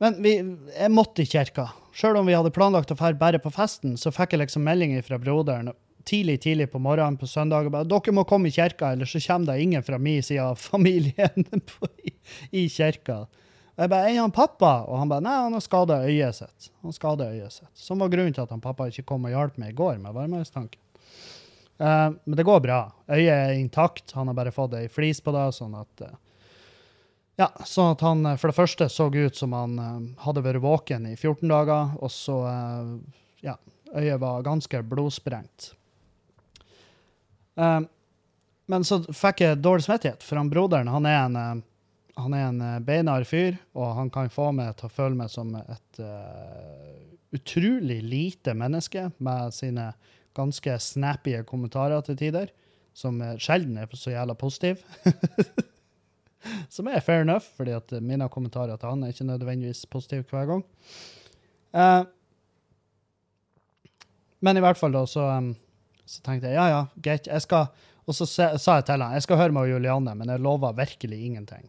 Men 0.00 0.16
vi, 0.24 0.32
jeg 0.72 0.92
måtte 0.94 1.20
i 1.20 1.28
kirka. 1.28 1.66
Sjøl 1.92 2.16
om 2.16 2.28
vi 2.28 2.32
hadde 2.32 2.52
planlagt 2.54 2.92
å 2.94 2.96
dra 2.96 3.10
bare 3.20 3.40
på 3.42 3.52
festen, 3.52 3.98
så 4.00 4.12
fikk 4.14 4.32
jeg 4.32 4.46
liksom 4.46 4.64
melding 4.64 4.94
fra 5.04 5.18
broderen 5.20 5.68
tidlig 6.04 6.40
tidlig 6.44 6.70
på 6.72 6.80
morgenen 6.82 7.18
på 7.20 7.28
søndag 7.28 7.66
og 7.66 7.74
bare 7.74 7.88
'Dere 7.88 8.14
må 8.14 8.24
komme 8.24 8.48
i 8.48 8.54
kirka, 8.54 8.92
ellers 8.92 9.12
så 9.12 9.20
kommer 9.20 9.52
det 9.52 9.62
ingen 9.62 9.82
fra 9.82 9.98
min 9.98 10.22
side 10.22 10.42
av 10.42 10.56
familien 10.56 11.44
på, 11.70 11.88
i, 12.04 12.12
i 12.52 12.66
kirka'. 12.68 13.26
Og 13.26 13.84
jeg 13.84 13.90
bare 13.90 14.10
'Er 14.10 14.20
han 14.20 14.32
pappa?' 14.32 14.86
Og 14.88 14.98
han 14.98 15.08
bare 15.08 15.20
'Nei, 15.20 15.36
han 15.42 15.52
har 15.52 15.60
skada 15.60 16.04
øyet 16.04 16.34
sitt'. 16.34 16.70
Han 16.82 16.92
øyet 17.20 17.52
sitt. 17.52 17.74
Som 17.74 17.98
var 17.98 18.08
grunnen 18.08 18.34
til 18.34 18.42
at 18.42 18.50
han 18.50 18.60
pappa 18.60 18.88
ikke 18.88 19.06
kom 19.06 19.24
og 19.24 19.30
hjalp 19.30 19.58
meg 19.58 19.70
i 19.70 19.76
går 19.76 19.98
med 19.98 20.12
varmevannstanken. 20.12 20.80
Uh, 21.80 22.12
men 22.26 22.36
det 22.36 22.44
går 22.44 22.60
bra. 22.60 22.92
Øyet 23.08 23.32
er 23.32 23.52
intakt. 23.52 24.12
Han 24.12 24.26
har 24.26 24.34
bare 24.34 24.52
fått 24.52 24.74
ei 24.74 24.88
flis 24.88 25.20
på 25.20 25.32
det, 25.32 25.54
sånn 25.54 25.74
at 25.74 26.02
uh, 26.04 26.16
ja, 27.40 27.48
sånn 27.64 27.94
at 27.94 28.02
han 28.04 28.26
eh, 28.26 28.38
for 28.40 28.52
det 28.52 28.58
første 28.58 28.88
så 28.92 29.08
ut 29.08 29.36
som 29.36 29.54
han 29.56 29.78
uh, 29.80 30.24
hadde 30.26 30.44
vært 30.44 30.64
våken 30.64 31.08
i 31.08 31.14
14 31.16 31.48
dager, 31.48 31.94
og 31.96 32.12
så 32.12 32.36
eh, 32.50 32.90
ja, 33.46 33.56
øyet 33.94 34.20
var 34.20 34.44
ganske 34.44 34.82
blodsprengt. 34.84 35.72
Eh, 37.60 37.80
men 38.70 38.86
så 38.86 39.00
fikk 39.04 39.42
jeg 39.44 39.60
dårlig 39.64 39.84
samvittighet, 39.86 40.24
for 40.24 40.40
han 40.40 40.50
broderen 40.52 40.90
han 40.92 41.08
er 41.08 41.18
en, 41.24 41.36
eh, 41.36 41.62
han 42.20 42.36
er 42.36 42.46
en 42.46 42.60
eh, 42.66 42.78
beinhard 42.86 43.26
fyr, 43.28 43.58
og 43.76 43.96
han 43.98 44.12
kan 44.14 44.30
få 44.32 44.50
meg 44.56 44.76
til 44.78 44.88
å 44.88 44.94
føle 44.94 45.18
meg 45.18 45.32
som 45.32 45.52
et 45.58 46.00
uh, 46.02 46.86
utrolig 47.34 48.00
lite 48.04 48.54
menneske 48.58 49.08
med 49.18 49.54
sine 49.56 49.90
ganske 50.36 50.76
snappy 50.82 51.36
kommentarer 51.48 52.04
til 52.06 52.18
tider, 52.18 52.52
som 52.94 53.18
sjelden 53.40 53.78
er 53.80 53.90
så 53.96 54.14
jævla 54.14 54.36
positiv. 54.38 54.82
Som 56.72 56.86
er 56.88 57.02
fair 57.04 57.20
enough, 57.20 57.44
fordi 57.58 57.74
at 57.76 57.92
mine 58.00 58.24
kommentarer 58.32 58.78
til 58.80 58.88
han 58.88 59.02
er 59.04 59.10
ikke 59.12 59.26
nødvendigvis 59.28 59.82
positive 59.92 60.24
hver 60.30 60.46
gang. 60.48 60.62
Uh, 61.76 62.06
men 64.40 64.56
i 64.56 64.62
hvert 64.64 64.80
fall 64.80 64.94
da, 64.96 65.02
så, 65.04 65.26
um, 65.36 65.50
så 66.10 66.22
tenkte 66.26 66.50
jeg 66.50 66.58
ja, 66.58 66.66
ja, 66.72 66.80
greit, 66.98 67.28
jeg 67.30 67.46
skal 67.46 67.68
Og 68.08 68.16
så 68.16 68.26
sa 68.26 68.48
jeg 68.80 68.86
til 68.88 69.04
han 69.04 69.14
jeg 69.14 69.22
skal 69.22 69.38
høre 69.38 69.54
med 69.54 69.68
Julianne, 69.70 70.16
men 70.18 70.32
jeg 70.32 70.42
lover 70.42 70.74
virkelig 70.74 71.18
ingenting. 71.26 71.68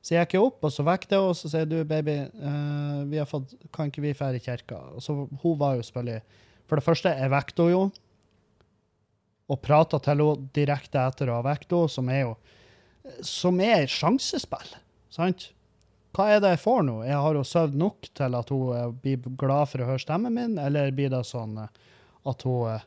Så 0.00 0.14
jeg 0.14 0.24
gikk 0.30 0.38
opp, 0.40 0.64
og 0.64 0.72
så 0.72 0.86
vekket 0.86 1.12
jeg 1.12 1.20
henne, 1.20 1.34
og 1.34 1.36
så 1.36 1.50
sier 1.52 1.66
du, 1.68 1.76
baby, 1.86 2.14
uh, 2.40 3.02
vi 3.10 3.20
har 3.20 3.28
fått, 3.28 3.52
kan 3.74 3.90
ikke 3.90 4.02
vi 4.02 4.14
dra 4.16 4.30
i 4.32 4.40
kirka? 4.42 4.78
Og 4.96 5.04
så 5.04 5.14
hun 5.14 5.58
var 5.60 5.76
jo 5.76 5.84
selvfølgelig 5.84 6.40
For 6.70 6.80
det 6.80 6.86
første, 6.86 7.12
jeg 7.12 7.30
vekket 7.34 7.60
henne 7.60 7.74
jo, 7.74 7.82
og 9.52 9.60
prata 9.60 10.00
til 10.00 10.22
henne 10.22 10.48
direkte 10.56 11.02
etter 11.02 11.28
å 11.28 11.42
ha 11.42 11.46
vekket 11.50 11.76
henne, 11.76 11.92
som 11.92 12.08
er 12.08 12.24
jo 12.24 12.34
som 13.26 13.60
er 13.62 13.82
et 13.82 13.92
sjansespill. 13.92 14.76
Sant? 15.12 15.50
Hva 16.12 16.28
er 16.28 16.42
det 16.44 16.54
jeg 16.54 16.62
får 16.62 16.82
nå? 16.86 16.98
Jeg 17.06 17.20
har 17.24 17.36
jo 17.36 17.44
sovet 17.46 17.78
nok 17.78 18.08
til 18.16 18.36
at 18.36 18.52
hun 18.52 18.72
eh, 18.76 18.88
blir 19.04 19.36
glad 19.40 19.70
for 19.70 19.82
å 19.82 19.88
høre 19.92 20.02
stemmen 20.02 20.34
min, 20.36 20.58
eller 20.60 20.92
blir 20.94 21.12
det 21.12 21.22
sånn 21.28 21.56
eh, 21.62 21.70
at 22.28 22.44
hun 22.46 22.82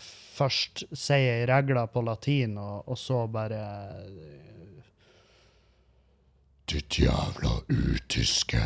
først 0.00 0.84
sier 0.96 1.46
regler 1.50 1.86
på 1.92 2.02
latin, 2.06 2.58
og, 2.58 2.88
og 2.88 2.98
så 2.98 3.24
bare 3.30 3.62
Ditt 6.64 6.96
jævla 6.96 7.50
utyske, 7.68 8.60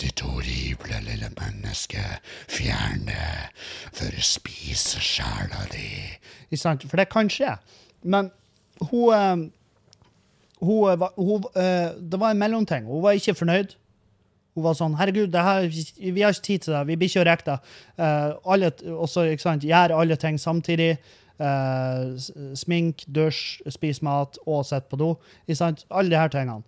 ditt 0.00 0.22
horrible 0.24 1.02
lille 1.04 1.28
menneske, 1.36 2.00
fjern 2.48 3.04
det, 3.10 3.50
for 3.92 4.08
å 4.08 4.24
spise 4.24 5.02
sjela 5.04 5.66
di. 5.68 5.90
Ikke 6.48 6.62
sant? 6.62 6.86
For 6.88 6.96
det 6.96 7.10
kan 7.12 7.28
skje. 7.28 7.58
Men 8.08 8.30
hun, 8.80 9.12
hun, 9.12 9.44
hun, 10.64 10.88
eh, 10.94 11.06
hun 11.20 11.44
eh, 11.60 11.92
Det 12.00 12.20
var 12.20 12.32
en 12.32 12.40
mellomting. 12.40 12.88
Hun 12.88 13.04
var 13.04 13.20
ikke 13.20 13.36
fornøyd. 13.36 13.76
Hun 14.54 14.64
var 14.64 14.74
sånn 14.74 14.96
'Herregud, 14.98 15.34
her, 15.34 15.68
vi 15.70 16.22
har 16.22 16.34
ikke 16.34 16.46
tid 16.46 16.62
til 16.66 16.74
det. 16.74 16.86
Vi 16.86 16.96
blir 16.96 17.08
ikke 17.08 17.22
å 17.22 17.28
rekke 17.28 17.46
det.' 17.46 17.60
Uh, 17.98 18.52
alle, 18.52 18.72
også, 18.90 19.28
ikke 19.30 19.46
sant, 19.46 19.66
Gjør 19.66 19.94
alle 20.00 20.16
ting 20.16 20.38
samtidig. 20.38 20.96
Uh, 21.40 22.18
smink, 22.54 23.06
dusj, 23.08 23.62
spis 23.72 24.02
mat 24.02 24.36
og 24.46 24.66
sitte 24.68 24.90
på 24.90 24.98
do. 25.00 25.14
Ikke 25.48 25.56
sant? 25.56 25.86
Alle 25.90 26.18
her 26.18 26.28
tingene. 26.28 26.62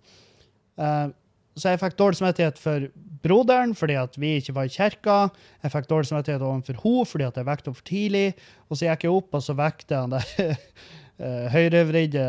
Uh, 0.79 1.11
så 1.53 1.69
jeg 1.69 1.83
fikk 1.83 1.99
dårlig 1.99 2.17
samvittighet 2.17 2.57
for 2.57 2.87
broderen 3.23 3.75
fordi 3.77 3.93
at 4.01 4.17
vi 4.17 4.39
ikke 4.39 4.55
var 4.55 4.65
i 4.65 4.73
kirka. 4.73 5.17
Jeg 5.61 5.75
fikk 5.75 5.89
dårlig 5.91 6.09
samvittighet 6.09 6.41
overfor 6.41 6.79
henne 6.81 7.05
fordi 7.11 7.27
at 7.27 7.37
jeg 7.37 7.45
vekket 7.45 7.69
henne 7.69 7.77
for 7.77 7.89
tidlig. 7.91 8.25
Og 8.69 8.79
så 8.79 8.87
gikk 8.87 9.05
jeg 9.05 9.13
opp, 9.13 9.29
og 9.37 9.43
så 9.45 9.53
vekte 9.53 9.99
han 10.01 10.15
der 10.15 10.57
høyrevridde 11.53 12.25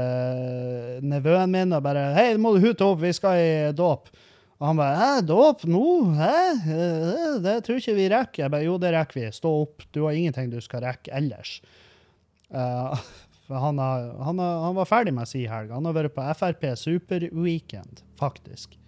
nevøen 1.01 1.51
min 1.51 1.73
og 1.73 1.83
bare 1.83 2.13
'Hei, 2.13 2.35
nå 2.35 2.43
må 2.45 2.53
du 2.55 2.67
hute 2.67 2.85
opp, 2.85 3.01
vi 3.01 3.13
skal 3.17 3.41
i 3.41 3.73
dåp'. 3.73 4.13
Og 4.65 4.71
han 4.71 4.79
bare 4.81 4.97
'Hæ, 4.97 5.27
dåp 5.29 5.65
nå? 5.69 6.15
Hæ? 6.17 6.37
Det 7.45 7.65
tror 7.65 7.77
ikke 7.77 7.95
vi 7.99 8.09
rekker'. 8.09 8.43
Jeg 8.43 8.51
bare 8.51 8.65
'Jo, 8.65 8.79
det 8.79 8.95
rekker 8.95 9.21
vi. 9.21 9.33
Stå 9.33 9.51
opp. 9.61 9.83
Du 9.93 10.05
har 10.05 10.17
ingenting 10.17 10.49
du 10.51 10.61
skal 10.61 10.81
rekke 10.81 11.13
ellers'. 11.13 11.61
Uh, 12.49 12.97
for 13.47 13.61
han, 13.61 13.77
har, 13.77 14.17
han, 14.25 14.39
har, 14.39 14.61
han 14.65 14.75
var 14.75 14.89
ferdig 14.89 15.13
med 15.13 15.29
si 15.29 15.45
helg. 15.45 15.69
Han 15.69 15.85
har 15.85 15.93
vært 15.93 16.15
på 16.15 16.25
Frp 16.41 16.65
Superweekend, 16.81 18.01
faktisk. 18.17 18.79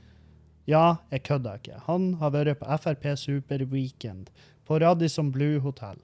Ja, 0.64 0.96
jeg 1.10 1.26
kødder 1.28 1.60
ikke. 1.60 1.82
Han 1.84 2.14
har 2.14 2.32
vært 2.32 2.58
på 2.62 2.78
Frp 2.80 3.04
Superweekend 3.20 4.32
på 4.64 4.80
Radisson 4.80 5.28
Blue 5.30 5.60
Hotel. 5.60 6.00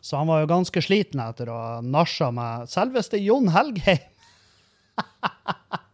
Så 0.00 0.16
han 0.16 0.30
var 0.30 0.44
jo 0.44 0.52
ganske 0.54 0.78
sliten 0.78 1.18
etter 1.18 1.50
å 1.50 1.58
ha 1.58 1.82
nasja 1.82 2.30
med 2.30 2.70
selveste 2.70 3.18
Jon 3.18 3.50
Helgheim. 3.50 3.98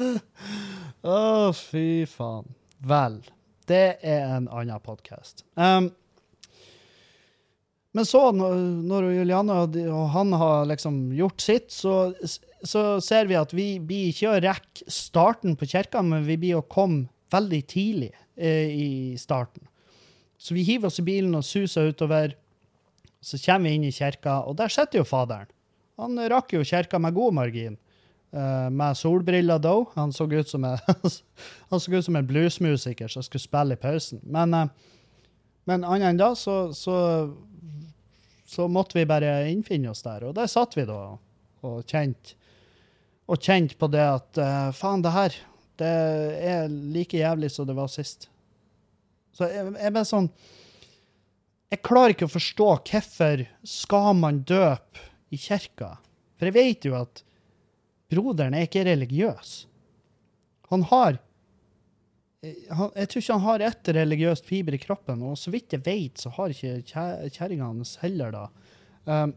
Å, 0.00 1.52
fy 1.56 2.04
faen. 2.08 2.52
Vel, 2.80 3.20
det 3.68 4.00
er 4.00 4.28
en 4.36 4.48
annen 4.48 4.80
podkast. 4.84 5.44
Um, 5.54 5.90
men 7.96 8.06
så, 8.06 8.20
når, 8.32 9.08
Juliane 9.16 9.56
og 9.66 10.04
han 10.14 10.32
har 10.38 10.68
liksom 10.70 11.08
gjort 11.16 11.42
sitt, 11.42 11.72
så, 11.74 12.12
så 12.62 12.84
ser 13.02 13.26
vi 13.26 13.38
at 13.38 13.54
vi 13.56 13.72
blir 13.82 14.12
ikke 14.12 14.30
å 14.30 14.42
rekke 14.44 14.92
starten 14.92 15.56
på 15.58 15.68
kirka, 15.72 16.02
men 16.06 16.22
vi 16.28 16.38
blir 16.38 16.60
å 16.60 16.66
komme 16.70 17.08
veldig 17.34 17.60
tidlig 17.70 18.12
eh, 18.36 18.70
i 18.70 18.90
starten. 19.18 19.66
Så 20.40 20.54
vi 20.56 20.64
hiver 20.66 20.88
oss 20.88 21.02
i 21.02 21.06
bilen 21.06 21.34
og 21.36 21.44
suser 21.46 21.90
utover. 21.90 22.36
Så 23.20 23.36
kommer 23.42 23.68
vi 23.68 23.76
inn 23.76 23.88
i 23.90 23.92
kirka, 23.92 24.38
og 24.48 24.56
der 24.56 24.72
sitter 24.72 25.02
jo 25.02 25.08
faderen. 25.08 25.50
Han 26.00 26.16
rakk 26.32 26.54
jo 26.54 26.64
kirka 26.64 26.98
med 27.02 27.12
god 27.18 27.36
margin. 27.36 27.76
Eh, 28.32 28.70
med 28.70 28.96
solbriller 28.96 29.58
da. 29.62 29.74
Han 29.94 30.12
så 30.12 30.26
ut 30.32 30.48
som 30.48 30.64
en, 30.64 30.78
en 32.16 32.26
bluesmusiker 32.26 33.08
som 33.08 33.22
skulle 33.22 33.42
spille 33.42 33.74
i 33.74 33.80
pausen. 33.80 34.20
Men, 34.22 34.54
uh, 34.54 34.66
men 35.64 35.84
annet 35.84 36.12
enn 36.12 36.20
da, 36.20 36.32
så, 36.34 36.72
så, 36.74 36.96
så 38.46 38.68
måtte 38.68 38.98
vi 38.98 39.06
bare 39.06 39.50
innfinne 39.50 39.90
oss 39.90 40.02
der. 40.06 40.28
Og 40.28 40.34
der 40.38 40.50
satt 40.50 40.76
vi 40.78 40.86
da 40.88 41.02
og 41.60 41.82
kjente 41.84 42.38
og 43.30 43.38
kjente 43.38 43.76
på 43.78 43.86
det 43.92 44.02
at 44.02 44.38
uh, 44.42 44.70
faen, 44.74 45.04
det 45.04 45.14
her 45.14 45.34
det 45.80 45.90
er 46.50 46.68
like 46.68 47.16
jævlig 47.16 47.50
som 47.54 47.68
det 47.68 47.76
var 47.78 47.88
sist. 47.88 48.28
Så 49.32 49.48
jeg, 49.48 49.70
jeg 49.78 49.94
bare 49.94 50.08
sånn 50.08 50.26
Jeg 51.70 51.84
klarer 51.86 52.12
ikke 52.12 52.26
å 52.26 52.32
forstå 52.32 52.68
hvorfor 52.90 53.44
skal 53.62 54.16
man 54.18 54.42
døpe 54.42 55.04
i 55.30 55.38
kirka. 55.38 55.94
For 56.36 56.50
jeg 56.50 56.56
vet 56.56 56.88
jo 56.88 56.96
at 56.98 57.22
broderen 58.10 58.56
er 58.56 58.66
ikke 58.66 58.86
religiøs. 58.88 59.52
Han 60.70 60.84
har 60.90 61.18
eh, 62.44 62.66
han, 62.70 62.90
Jeg 62.96 63.10
tror 63.10 63.22
ikke 63.22 63.36
han 63.38 63.46
har 63.46 63.66
ett 63.70 63.92
religiøst 63.96 64.48
fiber 64.48 64.76
i 64.76 64.82
kroppen, 64.82 65.22
og 65.26 65.38
så 65.38 65.52
vidt 65.54 65.76
jeg 65.76 65.84
vet, 65.86 66.18
så 66.20 66.32
har 66.36 66.54
ikke 66.54 66.80
kjerringa 67.30 67.70
hans 67.70 67.96
heller 68.02 68.34
da. 68.34 68.46
Um, 69.06 69.34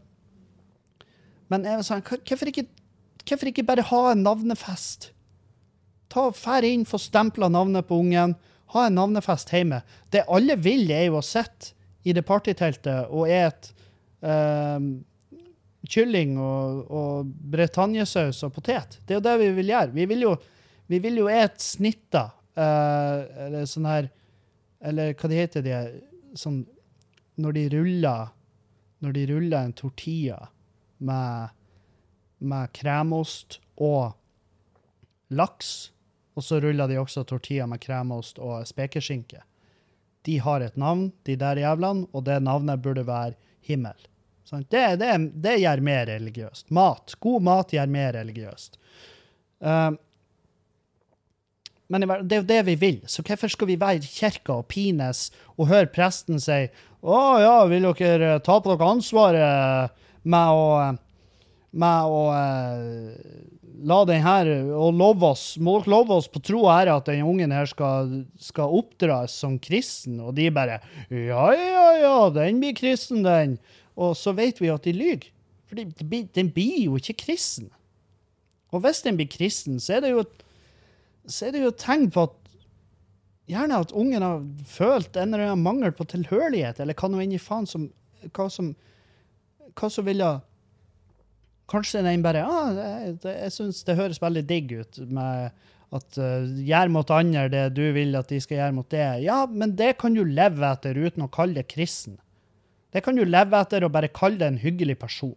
men 1.52 1.66
jeg 1.66 1.80
var 1.80 1.86
sånn, 1.86 2.04
hvorfor 2.04 2.50
ikke, 2.50 2.66
hvorfor 3.24 3.50
ikke 3.50 3.66
bare 3.66 3.86
ha 3.90 4.02
en 4.10 4.24
navnefest? 4.26 5.10
Ta 6.12 6.28
Fær 6.34 6.66
inn, 6.66 6.86
få 6.88 7.00
stempla 7.02 7.50
navnet 7.52 7.88
på 7.88 7.98
ungen, 8.02 8.36
ha 8.74 8.86
en 8.86 8.96
navnefest 8.98 9.52
hjemme. 9.54 9.82
Det 10.10 10.24
alle 10.30 10.56
vil, 10.58 10.86
er 10.90 11.08
jo 11.08 11.18
å 11.20 11.26
sitte 11.26 11.74
i 12.04 12.14
det 12.16 12.24
partyteltet 12.26 13.10
og 13.14 13.30
et 13.32 13.70
um, 14.20 15.04
kylling 15.90 16.36
og, 16.40 16.84
og 16.90 17.32
bretagnesaus 17.52 18.42
og 18.46 18.54
potet. 18.56 18.98
Det 19.04 19.14
er 19.14 19.20
jo 19.20 19.26
det 19.26 19.34
vi 19.42 19.50
vil 19.58 19.72
gjøre. 19.72 19.94
Vi 19.94 20.06
vil 20.10 20.24
jo, 20.26 20.34
vi 20.90 21.00
vil 21.04 21.20
jo 21.22 21.28
et 21.32 21.60
snitta, 21.62 22.26
uh, 22.58 23.18
eller 23.46 23.68
sånn 23.68 23.88
her 23.88 24.10
Eller 24.84 25.14
hva 25.16 25.28
de 25.30 25.36
heter 25.38 25.62
de 25.64 25.76
sånn 26.36 26.58
Når 27.40 27.54
de 27.56 27.62
ruller 27.72 28.26
Når 29.00 29.14
de 29.16 29.22
ruller 29.30 29.56
en 29.58 29.72
tortilla 29.72 30.42
med, 31.04 31.54
med 32.38 32.70
kremost 32.76 33.58
og 33.74 34.14
laks, 35.34 35.90
og 36.38 36.44
så 36.46 36.60
ruller 36.62 36.88
de 36.88 37.00
også 37.00 37.24
tortilla 37.28 37.66
med 37.68 37.82
kremost 37.82 38.38
og 38.38 38.62
spekeskinke. 38.68 39.42
De 40.24 40.38
har 40.40 40.62
et 40.64 40.76
navn, 40.80 41.10
de 41.26 41.36
der 41.36 41.60
jævlene, 41.60 42.06
og 42.12 42.24
det 42.28 42.38
navnet 42.42 42.80
burde 42.82 43.04
være 43.06 43.34
himmel. 43.66 43.98
Det, 44.50 44.86
det, 45.00 45.12
det 45.40 45.58
gjør 45.62 45.80
mer 45.84 46.06
religiøst. 46.12 46.68
Mat. 46.74 47.14
God 47.20 47.46
mat 47.46 47.72
gjør 47.72 47.90
mer 47.90 48.12
religiøst. 48.18 48.76
Um, 49.64 49.96
men 51.92 52.04
det 52.24 52.36
er 52.36 52.42
jo 52.42 52.48
det 52.48 52.60
vi 52.66 52.74
vil, 52.80 53.00
så 53.06 53.22
hvorfor 53.24 53.50
skal 53.52 53.68
vi 53.68 53.80
være 53.80 54.00
i 54.00 54.08
kirka 54.08 54.56
og 54.56 54.68
pines 54.72 55.28
og 55.54 55.68
høre 55.68 55.90
presten 55.92 56.40
si 56.42 56.64
å 57.04 57.18
ja, 57.42 57.58
vil 57.68 57.90
dere 57.92 58.38
ta 58.44 58.56
på 58.64 58.72
dere 58.72 58.88
ansvaret 58.96 59.92
med 60.24 60.56
å, 60.56 60.68
med 61.76 62.08
å 62.08 62.22
eh, 62.32 63.34
la 63.84 64.00
den 64.08 64.24
her 64.24 64.48
og 64.72 64.96
love 64.96 65.30
oss, 65.34 65.44
må 65.60 65.76
dere 65.82 65.92
love 65.92 66.16
oss 66.16 66.30
på 66.32 66.40
tro 66.40 66.62
og 66.64 66.72
ære 66.72 66.96
at 66.96 67.10
den 67.12 67.26
ungen 67.28 67.52
her 67.52 67.68
skal, 67.68 68.10
skal 68.40 68.72
oppdras 68.80 69.36
som 69.44 69.58
kristen, 69.60 70.16
og 70.24 70.32
de 70.38 70.48
bare 70.54 70.80
ja, 71.12 71.46
ja, 71.52 71.88
ja, 72.00 72.18
den 72.32 72.62
blir 72.64 72.76
kristen, 72.78 73.20
den. 73.26 73.58
Og 73.96 74.16
så 74.18 74.34
vet 74.36 74.60
vi 74.62 74.72
at 74.72 74.86
de 74.86 74.94
lyver. 74.94 75.28
For 75.68 75.78
den 75.78 76.50
blir 76.54 76.84
jo 76.84 76.96
ikke 77.00 77.16
kristen. 77.26 77.70
Og 78.74 78.82
hvis 78.84 79.02
den 79.04 79.18
blir 79.18 79.30
kristen, 79.30 79.78
så 79.80 79.96
er 79.96 80.04
det 80.04 80.14
jo 80.14 80.24
et 80.24 81.60
jo 81.62 81.70
tegn 81.78 82.10
på 82.12 82.26
at 82.26 82.40
gjerne 83.48 83.78
at 83.84 83.92
ungen 83.92 84.24
har 84.24 84.42
følt 84.66 85.16
en 85.16 85.34
eller 85.34 85.52
annen 85.52 85.64
mangel 85.64 85.92
på 85.92 86.06
tilhørighet, 86.08 86.80
eller 86.80 86.96
hva 86.96 87.08
nå 87.08 87.20
enn 87.22 87.38
faen 87.38 87.68
som 87.68 87.90
hva 88.32 88.48
som 88.50 88.74
hva 89.74 89.90
som 89.90 90.06
ville 90.06 90.32
Kanskje 91.64 92.02
den 92.04 92.20
bare 92.20 92.42
ah, 92.44 92.74
det, 92.76 93.30
Jeg 93.32 93.52
syns 93.54 93.78
det 93.88 93.96
høres 93.96 94.20
veldig 94.20 94.42
digg 94.44 94.72
ut 94.76 94.98
med 95.08 95.54
at 95.94 96.18
uh, 96.18 96.44
gjør 96.60 96.90
mot 96.92 97.10
andre 97.14 97.46
det 97.48 97.62
du 97.76 97.86
vil 97.94 98.16
at 98.18 98.28
de 98.28 98.40
skal 98.42 98.58
gjøre 98.58 98.74
mot 98.76 98.88
det. 98.90 99.06
Ja, 99.24 99.44
men 99.46 99.72
det 99.78 99.94
kan 100.00 100.16
du 100.16 100.24
leve 100.26 100.66
etter 100.68 100.98
uten 100.98 101.24
å 101.24 101.30
kalle 101.32 101.60
det 101.60 101.70
kristen. 101.70 102.18
Det 102.94 103.02
kan 103.02 103.16
du 103.18 103.24
leve 103.26 103.58
etter 103.58 103.84
og 103.86 103.92
bare 103.94 104.12
kalle 104.14 104.38
deg 104.38 104.52
en 104.52 104.62
hyggelig 104.62 104.96
person. 105.02 105.34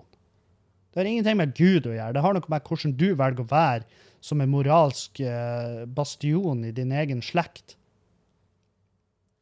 Det 0.94 1.02
har 1.02 1.10
ingenting 1.10 1.40
med 1.40 1.56
Gud 1.58 1.90
å 1.90 1.96
gjøre. 1.96 2.14
Det 2.14 2.22
har 2.26 2.36
noe 2.38 2.52
med 2.54 2.70
hvordan 2.70 2.94
du 2.98 3.08
velger 3.18 3.44
å 3.44 3.50
være 3.50 4.06
som 4.24 4.42
en 4.42 4.52
moralsk 4.52 5.22
eh, 5.22 5.84
bastion 5.90 6.64
i 6.66 6.74
din 6.76 6.94
egen 6.94 7.22
slekt. 7.26 7.76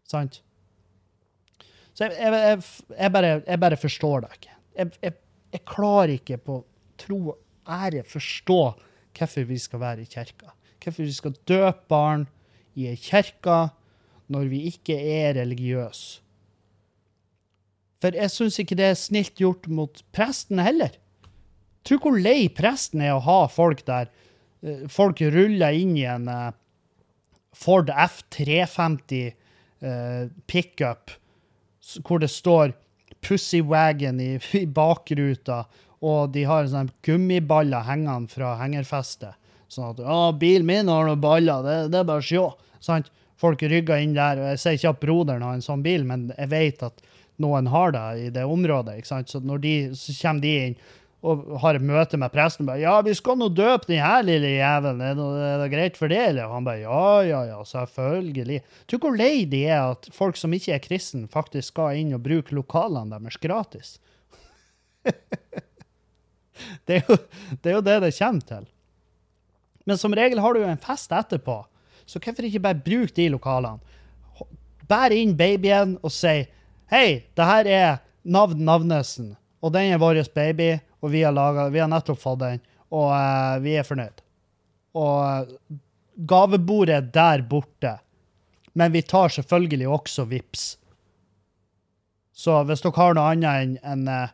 Sant? 0.07 0.41
Så 1.95 2.07
jeg, 2.07 2.15
jeg, 2.19 2.41
jeg, 2.43 2.63
jeg, 2.97 3.11
bare, 3.15 3.37
bare 3.61 3.79
forstår 3.79 4.25
det 4.25 4.33
ikke. 4.35 4.57
Jeg 5.55 5.63
klarer 5.71 6.17
ikke 6.17 6.39
på 6.43 6.59
tro 6.99 7.21
og 7.31 7.71
ære 7.71 8.03
forstå 8.07 8.59
hvorfor 9.15 9.47
vi 9.47 9.59
skal 9.63 9.83
være 9.83 10.03
i 10.03 10.11
kirka. 10.11 10.51
Hvorfor 10.83 11.07
vi 11.07 11.15
skal 11.15 11.39
døpe 11.47 11.87
barn 11.89 12.27
i 12.75 12.89
ei 12.91 12.99
kirke 12.99 13.69
når 14.31 14.51
vi 14.51 14.65
ikke 14.73 14.97
er 14.99 15.37
religiøse. 15.39 16.24
For 18.05 18.13
jeg 18.13 18.29
syns 18.29 18.59
ikke 18.61 18.75
det 18.77 18.85
er 18.91 18.99
snilt 18.99 19.39
gjort 19.41 19.65
mot 19.65 20.03
presten 20.13 20.59
heller. 20.61 20.91
Tro 21.85 21.97
hvor 22.03 22.19
lei 22.21 22.45
presten 22.53 23.01
er 23.01 23.15
å 23.15 23.23
ha 23.25 23.39
folk 23.49 23.81
der. 23.87 24.11
eh, 24.61 24.83
Folk 24.93 25.23
ruller 25.33 25.73
inn 25.73 25.95
i 25.97 26.05
en 26.05 26.27
eh, 26.29 26.51
Ford 27.55 27.89
F350 27.89 29.33
eh, 29.81 30.27
pickup 30.45 31.15
hvor 32.05 32.21
det 32.21 32.29
står 32.29 32.75
Pussy 33.25 33.63
Wagon 33.65 34.19
i, 34.21 34.37
bakruta, 34.65 35.63
og 36.05 36.29
de 36.33 36.43
har 36.45 36.69
sånne 36.69 36.93
gummiballer 37.05 37.85
hengende 37.89 38.29
fra 38.29 38.55
hengerfestet. 38.61 39.33
Sånn 39.69 39.95
at 39.95 40.01
'Å, 40.05 40.37
bilen 40.37 40.65
min 40.69 40.89
har 40.93 41.05
noen 41.09 41.21
baller, 41.21 41.65
det, 41.65 41.77
det 41.93 41.99
er 42.03 42.09
bare 42.09 42.21
å 42.21 42.25
sjå'. 42.25 42.47
Sant? 42.81 43.09
Folk 43.37 43.61
rygger 43.65 43.97
inn 43.97 44.13
der. 44.13 44.37
og 44.37 44.51
Jeg 44.53 44.61
sier 44.61 44.77
ikke 44.77 44.93
at 44.93 45.01
broderen 45.01 45.41
har 45.45 45.57
en 45.57 45.65
sånn 45.65 45.81
bil, 45.85 46.05
men 46.05 46.29
jeg 46.37 46.49
vet 46.53 46.83
at 46.85 47.01
noen 47.41 47.67
har 47.67 47.95
det 47.95 48.05
i 48.19 48.29
det 48.33 48.45
området. 48.47 48.99
ikke 48.99 49.11
sant? 49.11 49.31
Så 49.31 49.41
når 49.43 49.63
de, 49.63 49.73
så 49.97 50.15
kommer 50.21 50.45
de 50.45 50.53
inn 50.67 50.77
og 51.25 51.55
har 51.63 51.77
et 51.77 51.85
møte 51.85 52.17
med 52.21 52.31
presten. 52.33 52.65
bare, 52.65 52.79
'Ja, 52.79 53.01
vi 53.01 53.13
skal 53.13 53.37
nå 53.37 53.49
døpe 53.49 53.87
den 53.87 54.03
her 54.03 54.21
lille 54.21 54.47
jævelen. 54.47 55.01
Er 55.01 55.15
det, 55.15 55.25
er 55.41 55.57
det 55.63 55.71
greit 55.71 55.97
for 55.97 56.07
det?' 56.07 56.29
Eller 56.29 56.47
han 56.47 56.63
bare 56.63 56.79
'Ja, 56.79 57.21
ja, 57.21 57.43
ja, 57.45 57.63
selvfølgelig'. 57.63 58.61
Tror 58.87 58.99
du 58.99 59.07
hvor 59.07 59.17
lei 59.17 59.45
de 59.45 59.65
er 59.65 59.91
at 59.91 60.09
folk 60.11 60.37
som 60.37 60.53
ikke 60.53 60.73
er 60.73 60.79
kristne, 60.79 61.27
faktisk 61.27 61.67
skal 61.67 61.97
inn 61.97 62.13
og 62.13 62.23
bruke 62.23 62.53
lokalene 62.53 63.11
deres 63.11 63.37
gratis? 63.37 63.99
det, 66.85 66.95
er 66.95 67.03
jo, 67.09 67.17
det 67.63 67.71
er 67.71 67.75
jo 67.75 67.81
det 67.81 68.01
det 68.01 68.17
kommer 68.19 68.41
til. 68.41 68.65
Men 69.85 69.97
som 69.97 70.13
regel 70.13 70.39
har 70.39 70.53
du 70.53 70.59
jo 70.59 70.69
en 70.69 70.77
fest 70.77 71.11
etterpå, 71.11 71.65
så 72.05 72.19
hvorfor 72.19 72.45
ikke 72.45 72.59
bare 72.59 72.83
bruke 72.85 73.13
de 73.15 73.29
lokalene? 73.29 73.79
Bær 74.87 75.09
inn 75.09 75.35
babyen 75.37 75.97
og 76.03 76.11
si 76.13 76.45
Hei, 76.85 77.25
det 77.33 77.45
her 77.49 77.65
er 77.65 77.93
navn 78.29 78.59
Navnesen, 78.61 79.31
og 79.57 79.71
den 79.73 79.95
er 79.95 79.97
vår 79.97 80.19
baby, 80.35 80.75
og 81.01 81.09
vi 81.15 81.23
har, 81.25 81.33
laget, 81.33 81.71
vi 81.73 81.81
har 81.81 81.89
nettopp 81.89 82.19
fått 82.21 82.43
den, 82.43 82.61
og 82.93 83.09
uh, 83.09 83.57
vi 83.63 83.73
er 83.73 83.87
fornøyd. 83.87 84.21
Og 84.93 85.49
uh, 85.49 85.79
gavebordet 86.29 86.99
er 86.99 87.07
der 87.15 87.45
borte, 87.49 87.95
men 88.77 88.93
vi 88.93 89.01
tar 89.01 89.33
selvfølgelig 89.33 89.89
også 89.97 90.27
vips. 90.29 90.67
Så 92.37 92.61
hvis 92.69 92.85
dere 92.85 93.01
har 93.01 93.17
noe 93.17 93.33
annet 93.33 93.63
enn 93.63 93.75
en, 93.81 94.05
uh, 94.05 94.29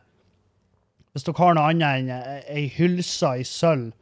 Hvis 1.12 1.24
dere 1.24 1.40
har 1.40 1.56
noe 1.56 1.72
annet 1.72 1.98
enn 2.02 2.12
eh, 2.12 2.46
ei 2.52 2.68
hylse 2.72 3.34
i 3.40 3.42
sølv 3.44 3.92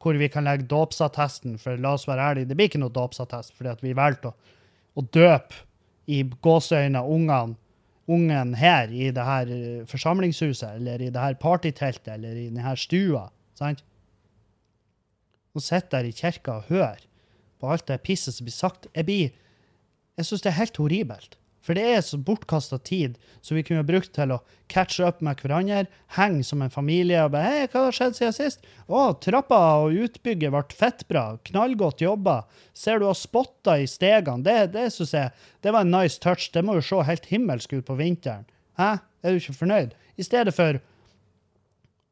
hvor 0.00 0.16
vi 0.16 0.28
kan 0.32 0.46
legge 0.46 0.66
dåpsattesten, 0.70 1.58
for 1.58 1.76
la 1.76 1.94
oss 1.94 2.08
være 2.08 2.26
ærlige, 2.30 2.48
det 2.48 2.56
blir 2.56 2.70
ikke 2.70 2.80
noe 2.80 2.94
dåpsattest 2.94 3.52
fordi 3.54 3.74
vi 3.84 3.94
valgte 3.94 4.30
å, 4.30 4.54
å 4.96 5.02
døpe 5.02 5.66
i 6.10 6.22
gåseøyne 6.42 7.02
ungene 7.04 7.59
ungen 8.10 8.54
her 8.58 8.90
i 8.90 9.10
det 9.14 9.24
her 9.24 9.52
eh, 9.54 9.86
forsamlingshuset, 9.88 10.76
eller 10.76 11.00
i 11.00 11.10
det 11.10 11.20
her 11.20 11.38
partyteltet, 11.40 12.12
eller 12.14 12.36
i 12.36 12.48
denne 12.48 12.76
stua. 12.76 13.28
sant? 13.58 13.84
Og 15.54 15.62
sitter 15.62 15.98
der 15.98 16.08
i 16.08 16.14
kirka 16.14 16.58
og 16.58 16.68
hører 16.68 17.06
på 17.60 17.70
alt 17.70 17.88
det 17.88 18.00
pisset 18.06 18.34
som 18.34 18.46
blir 18.46 18.56
sagt. 18.56 18.88
Jeg 18.94 19.04
blir 19.04 19.30
Jeg 20.16 20.26
syns 20.26 20.42
det 20.42 20.50
er 20.50 20.58
helt 20.58 20.76
horribelt. 20.76 21.38
For 21.60 21.76
det 21.76 21.84
er 21.84 22.00
så 22.04 22.16
bortkasta 22.16 22.78
tid 22.80 23.18
som 23.44 23.58
vi 23.58 23.64
kunne 23.66 23.84
brukt 23.84 24.14
til 24.16 24.32
å 24.32 24.40
catche 24.72 25.04
up 25.04 25.20
med 25.24 25.40
hverandre, 25.42 25.84
henge 26.16 26.44
som 26.46 26.62
en 26.64 26.72
familie 26.72 27.20
og 27.24 27.32
bare 27.34 27.50
'Hei, 27.50 27.66
hva 27.68 27.84
har 27.86 27.96
skjedd 27.96 28.16
siden 28.16 28.36
sist?' 28.36 28.64
'Å, 28.88 29.20
trappa 29.20 29.60
og 29.84 29.92
utbygget 29.92 30.54
ble 30.54 30.64
fettbra. 30.72 31.38
Knallgodt 31.44 32.00
jobba. 32.00 32.44
Ser 32.72 32.98
du 32.98 33.06
har 33.06 33.14
spotta 33.14 33.76
i 33.78 33.86
stegene?' 33.86 34.42
Det, 34.42 34.72
det 34.72 34.92
syns 34.92 35.12
jeg 35.12 35.30
det 35.62 35.72
var 35.72 35.80
en 35.80 35.90
nice 35.90 36.18
touch. 36.18 36.50
Det 36.52 36.64
må 36.64 36.74
jo 36.74 36.80
se 36.80 37.02
helt 37.02 37.26
himmelsk 37.26 37.72
ut 37.72 37.86
på 37.86 37.96
vinteren. 37.96 38.46
Hæ? 38.78 39.00
Er 39.22 39.32
du 39.32 39.36
ikke 39.36 39.60
fornøyd? 39.60 39.92
I 40.16 40.22
stedet 40.22 40.54
for 40.54 40.80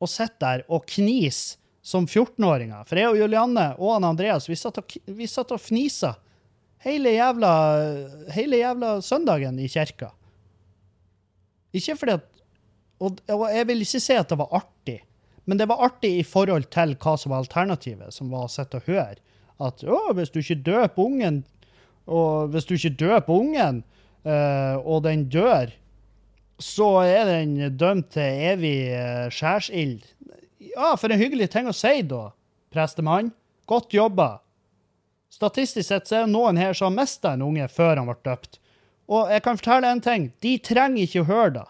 å 0.01 0.07
sitte 0.07 0.39
der 0.41 0.65
og 0.69 0.85
knise 0.87 1.57
som 1.83 2.07
14-åringer. 2.07 2.85
For 2.85 3.01
jeg 3.01 3.09
og 3.09 3.17
Julianne 3.17 3.71
og 3.79 4.05
Andreas, 4.05 4.49
vi 4.49 4.57
satt 4.59 4.79
og, 4.79 4.97
vi 5.07 5.25
og 5.25 5.61
fnisa 5.61 6.17
hele 6.85 7.15
jævla, 7.17 7.53
hele 8.35 8.63
jævla 8.63 8.99
søndagen 9.05 9.59
i 9.59 9.69
kirka. 9.69 10.13
Ikke 11.77 11.97
fordi 11.97 12.17
at 12.17 12.27
og, 12.99 13.21
og 13.31 13.45
jeg 13.55 13.67
vil 13.69 13.85
ikke 13.85 14.01
si 14.03 14.17
at 14.19 14.31
det 14.31 14.39
var 14.41 14.55
artig, 14.59 14.99
men 15.47 15.61
det 15.61 15.69
var 15.71 15.85
artig 15.87 16.11
i 16.19 16.27
forhold 16.27 16.67
til 16.75 16.97
hva 16.99 17.15
som 17.21 17.33
var 17.33 17.45
alternativet, 17.45 18.15
som 18.15 18.33
var 18.33 18.49
å 18.49 18.53
sitte 18.53 18.81
og 18.81 18.89
høre. 18.91 19.21
At 19.63 19.85
å, 19.87 20.01
hvis 20.15 20.33
du 20.35 20.41
ikke 20.41 20.59
døper 20.67 21.05
ungen, 21.05 21.43
og 22.11 22.51
hvis 22.53 22.67
du 22.67 22.75
ikke 22.75 22.97
døper 22.99 23.35
ungen, 23.35 23.83
øh, 24.27 24.77
og 24.83 25.05
den 25.07 25.29
dør, 25.31 25.71
så 26.59 26.89
er 27.07 27.29
den 27.31 27.77
dømt 27.79 28.11
til 28.17 28.43
evig 28.51 28.91
uh, 28.91 29.29
skjærsild. 29.31 30.03
Ja, 30.73 30.97
for 30.99 31.07
en 31.07 31.21
hyggelig 31.21 31.53
ting 31.53 31.69
å 31.71 31.75
si, 31.77 32.01
da, 32.03 32.33
prestemann. 32.75 33.31
Godt 33.71 33.95
jobba. 33.95 34.41
Statistisk 35.33 35.89
sett 35.89 36.09
så 36.09 36.21
er 36.21 36.27
det 36.27 36.33
noen 36.33 36.59
her 36.61 36.73
som 36.77 36.89
har 36.89 37.03
mista 37.05 37.35
en 37.35 37.45
unge 37.45 37.67
før 37.71 38.01
han 38.01 38.09
ble 38.09 38.17
døpt. 38.25 38.61
Og 39.09 39.33
jeg 39.33 39.45
kan 39.45 39.59
fortelle 39.61 39.91
en 39.93 40.05
ting. 40.05 40.31
De 40.45 40.55
trenger 40.61 41.05
ikke 41.05 41.25
å 41.25 41.29
høre 41.29 41.53
det. 41.59 41.67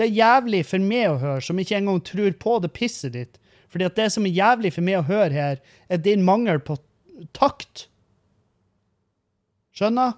Det 0.00 0.06
er 0.08 0.16
jævlig 0.16 0.62
for 0.64 0.80
meg 0.80 1.06
å 1.10 1.20
høre, 1.20 1.44
som 1.44 1.58
ikke 1.60 1.76
engang 1.76 2.00
tror 2.04 2.32
på 2.40 2.56
det 2.64 2.72
pisset 2.76 3.12
ditt. 3.16 3.36
Fordi 3.70 3.86
at 3.86 3.98
det 3.98 4.08
som 4.14 4.24
er 4.26 4.34
jævlig 4.34 4.72
for 4.74 4.86
meg 4.86 5.00
å 5.00 5.06
høre 5.08 5.36
her, 5.36 5.60
er 5.92 6.00
din 6.00 6.24
mangel 6.24 6.60
på 6.64 6.78
takt. 7.36 7.86
Skjønner? 9.76 10.16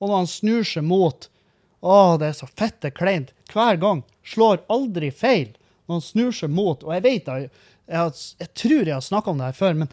Og 0.00 0.08
når 0.08 0.22
han 0.22 0.30
snur 0.30 0.64
seg 0.64 0.86
mot 0.86 1.28
Å, 1.80 2.18
det 2.20 2.28
er 2.28 2.36
så 2.36 2.46
fette 2.48 2.90
kleint. 2.92 3.32
Hver 3.52 3.80
gang. 3.80 4.02
Slår 4.24 4.60
aldri 4.72 5.08
feil. 5.12 5.54
Når 5.88 5.96
han 5.96 6.04
snur 6.04 6.34
seg 6.36 6.52
mot 6.52 6.84
Og 6.84 6.92
jeg 6.92 7.04
vet 7.06 7.28
da, 7.28 7.38
jeg, 7.90 7.98
har, 7.98 8.20
jeg 8.40 8.52
tror 8.62 8.82
jeg 8.84 8.94
har 8.94 9.04
snakka 9.04 9.32
om 9.32 9.40
det 9.40 9.48
her 9.50 9.58
før, 9.58 9.80
men 9.82 9.90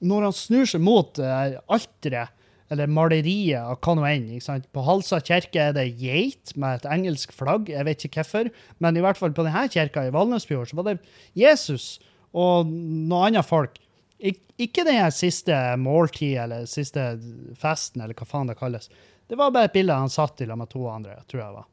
når 0.00 0.28
han 0.28 0.36
snur 0.36 0.68
seg 0.70 0.84
mot 0.84 1.18
uh, 1.20 1.58
alteret, 1.68 2.36
eller 2.70 2.86
maleriet 2.86 3.58
av 3.58 3.80
hva 3.82 3.96
nå 3.98 4.04
enn? 4.06 4.28
På 4.70 4.84
Halsa 4.86 5.18
kirke 5.26 5.58
er 5.58 5.72
det 5.74 5.88
geit 5.98 6.52
med 6.54 6.78
et 6.78 6.86
engelsk 6.94 7.32
flagg, 7.34 7.66
jeg 7.72 7.86
vet 7.88 8.04
ikke 8.06 8.22
hvorfor, 8.22 8.50
men 8.78 8.96
i 8.96 9.02
hvert 9.02 9.18
fall 9.18 9.34
på 9.34 9.42
denne 9.42 9.64
kirka 9.74 10.04
i 10.06 10.12
Valnesfjord 10.14 10.70
så 10.70 10.78
var 10.78 10.92
det 10.92 11.00
Jesus 11.34 11.96
og 12.30 12.70
noen 12.70 13.32
andre 13.32 13.42
folk. 13.42 13.80
Ik 14.22 14.38
ikke 14.60 14.84
den 14.84 15.00
siste 15.14 15.56
måltid 15.80 16.36
eller 16.42 16.66
siste 16.68 17.14
festen, 17.58 18.02
eller 18.02 18.16
hva 18.16 18.26
faen 18.28 18.50
det 18.50 18.58
kalles. 18.58 18.90
Det 19.30 19.38
var 19.38 19.52
bare 19.54 19.70
et 19.70 19.76
bilde 19.76 19.96
han 19.96 20.12
satt 20.12 20.42
i 20.42 20.46
sammen 20.46 20.66
med 20.66 20.72
to 20.72 20.82
andre, 20.90 21.16
tror 21.30 21.40
jeg 21.40 21.48
det 21.48 21.60
var. 21.60 21.68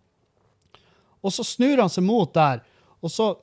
Og 1.25 1.33
så 1.33 1.43
snur 1.43 1.81
han 1.81 1.91
seg 1.91 2.05
mot 2.07 2.31
der, 2.35 2.61
og 3.03 3.11
så 3.11 3.33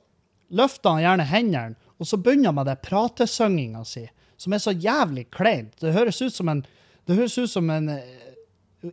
løfter 0.55 0.95
han 0.95 1.03
gjerne 1.03 1.27
hendene, 1.29 1.84
og 1.99 2.07
så 2.09 2.19
begynner 2.19 2.51
han 2.51 2.57
med 2.59 2.69
det 2.69 2.81
pratesynginga 2.85 3.83
si, 3.87 4.05
som 4.37 4.53
er 4.53 4.63
så 4.63 4.73
jævlig 4.73 5.29
kleint. 5.31 5.75
Det 5.79 5.93
høres 5.95 6.21
ut 6.21 6.35
som 6.35 6.49
en, 6.51 6.63
det 7.07 7.17
høres 7.17 7.37
ut 7.39 7.51
som 7.51 7.69
en 7.71 7.89
eh, 7.93 8.33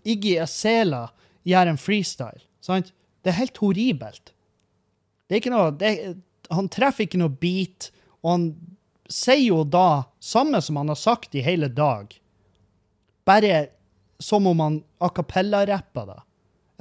Iggy 0.09 0.37
Azela 0.41 1.09
gjør 1.49 1.73
en 1.73 1.81
freestyle. 1.81 2.45
Sant? 2.63 2.93
Det 3.23 3.33
er 3.33 3.41
helt 3.41 3.59
horribelt. 3.63 4.33
Det 5.27 5.37
er 5.37 5.43
ikke 5.43 5.55
noe, 5.55 5.73
det, 5.79 5.93
han 6.53 6.71
treffer 6.73 7.07
ikke 7.07 7.21
noe 7.21 7.35
beat, 7.43 7.91
og 8.23 8.31
han 8.31 8.47
sier 9.13 9.49
jo 9.49 9.63
da 9.69 10.05
samme 10.23 10.63
som 10.63 10.79
han 10.81 10.93
har 10.93 11.01
sagt 11.01 11.35
i 11.35 11.45
hele 11.45 11.69
dag. 11.73 12.15
Bare 13.29 13.67
som 14.23 14.47
om 14.47 14.61
han 14.63 14.79
a 15.03 15.11
cappella-rapper 15.11 16.07
det. 16.07 16.21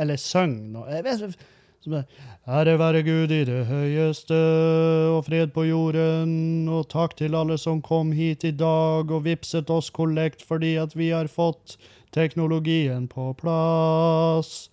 Eller 0.02 0.22
synger 0.22 0.70
noe. 0.76 0.88
Jeg 0.94 1.06
vet, 1.06 1.42
som 1.82 1.96
er, 1.98 2.04
Ære 2.46 2.78
være 2.78 3.02
Gud 3.06 3.32
i 3.34 3.44
det 3.48 3.64
høyeste, 3.66 4.38
og 5.16 5.26
fred 5.26 5.54
på 5.56 5.66
jorden, 5.66 6.68
og 6.70 6.88
takk 6.94 7.16
til 7.18 7.38
alle 7.38 7.58
som 7.58 7.82
kom 7.82 8.12
hit 8.14 8.46
i 8.46 8.52
dag 8.54 9.10
og 9.10 9.26
vipset 9.26 9.70
oss 9.74 9.90
kollekt 9.94 10.46
fordi 10.46 10.76
at 10.82 10.94
vi 10.98 11.10
har 11.10 11.32
fått 11.32 11.78
teknologien 12.14 13.08
på 13.10 13.32
plass. 13.40 14.70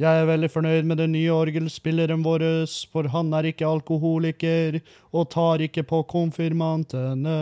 Jeg 0.00 0.22
er 0.22 0.28
veldig 0.28 0.50
fornøyd 0.52 0.88
med 0.88 1.00
den 1.00 1.14
nye 1.16 1.32
orgelspilleren 1.32 2.24
vår, 2.24 2.44
for 2.92 3.08
han 3.12 3.32
er 3.36 3.48
ikke 3.52 3.68
alkoholiker 3.68 4.80
og 5.12 5.30
tar 5.32 5.64
ikke 5.64 5.86
på 5.88 6.02
konfirmantene. 6.08 7.36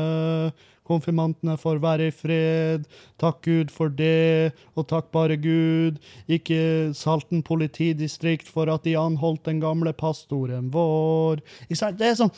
Konfirmantene 0.88 1.56
får 1.60 1.80
være 1.82 2.08
i 2.10 2.14
fred. 2.14 2.84
Takk 3.20 3.40
Gud 3.46 3.72
for 3.72 3.92
det, 3.92 4.52
og 4.76 4.88
takk 4.90 5.10
bare 5.14 5.38
Gud. 5.40 6.00
Ikke 6.28 6.92
Salten 6.96 7.42
politidistrikt 7.46 8.50
for 8.50 8.70
at 8.72 8.84
de 8.84 8.96
anholdt 9.00 9.46
den 9.48 9.62
gamle 9.64 9.94
pastoren 9.96 10.70
vår. 10.74 11.42
Ikke 11.68 11.80
sant? 11.80 12.00
Det 12.00 12.12
er 12.12 12.20
sånn 12.20 12.34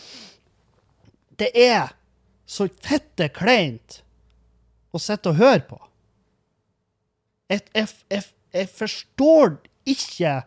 Det 1.36 1.50
er 1.52 1.92
så 2.46 2.68
fette 2.80 3.28
kleint 3.34 4.00
å 4.94 5.00
sitte 5.02 5.32
og 5.32 5.40
høre 5.40 5.64
på. 5.66 5.80
Jeg, 7.50 8.68
forstår 8.72 9.58
ikke 9.86 10.38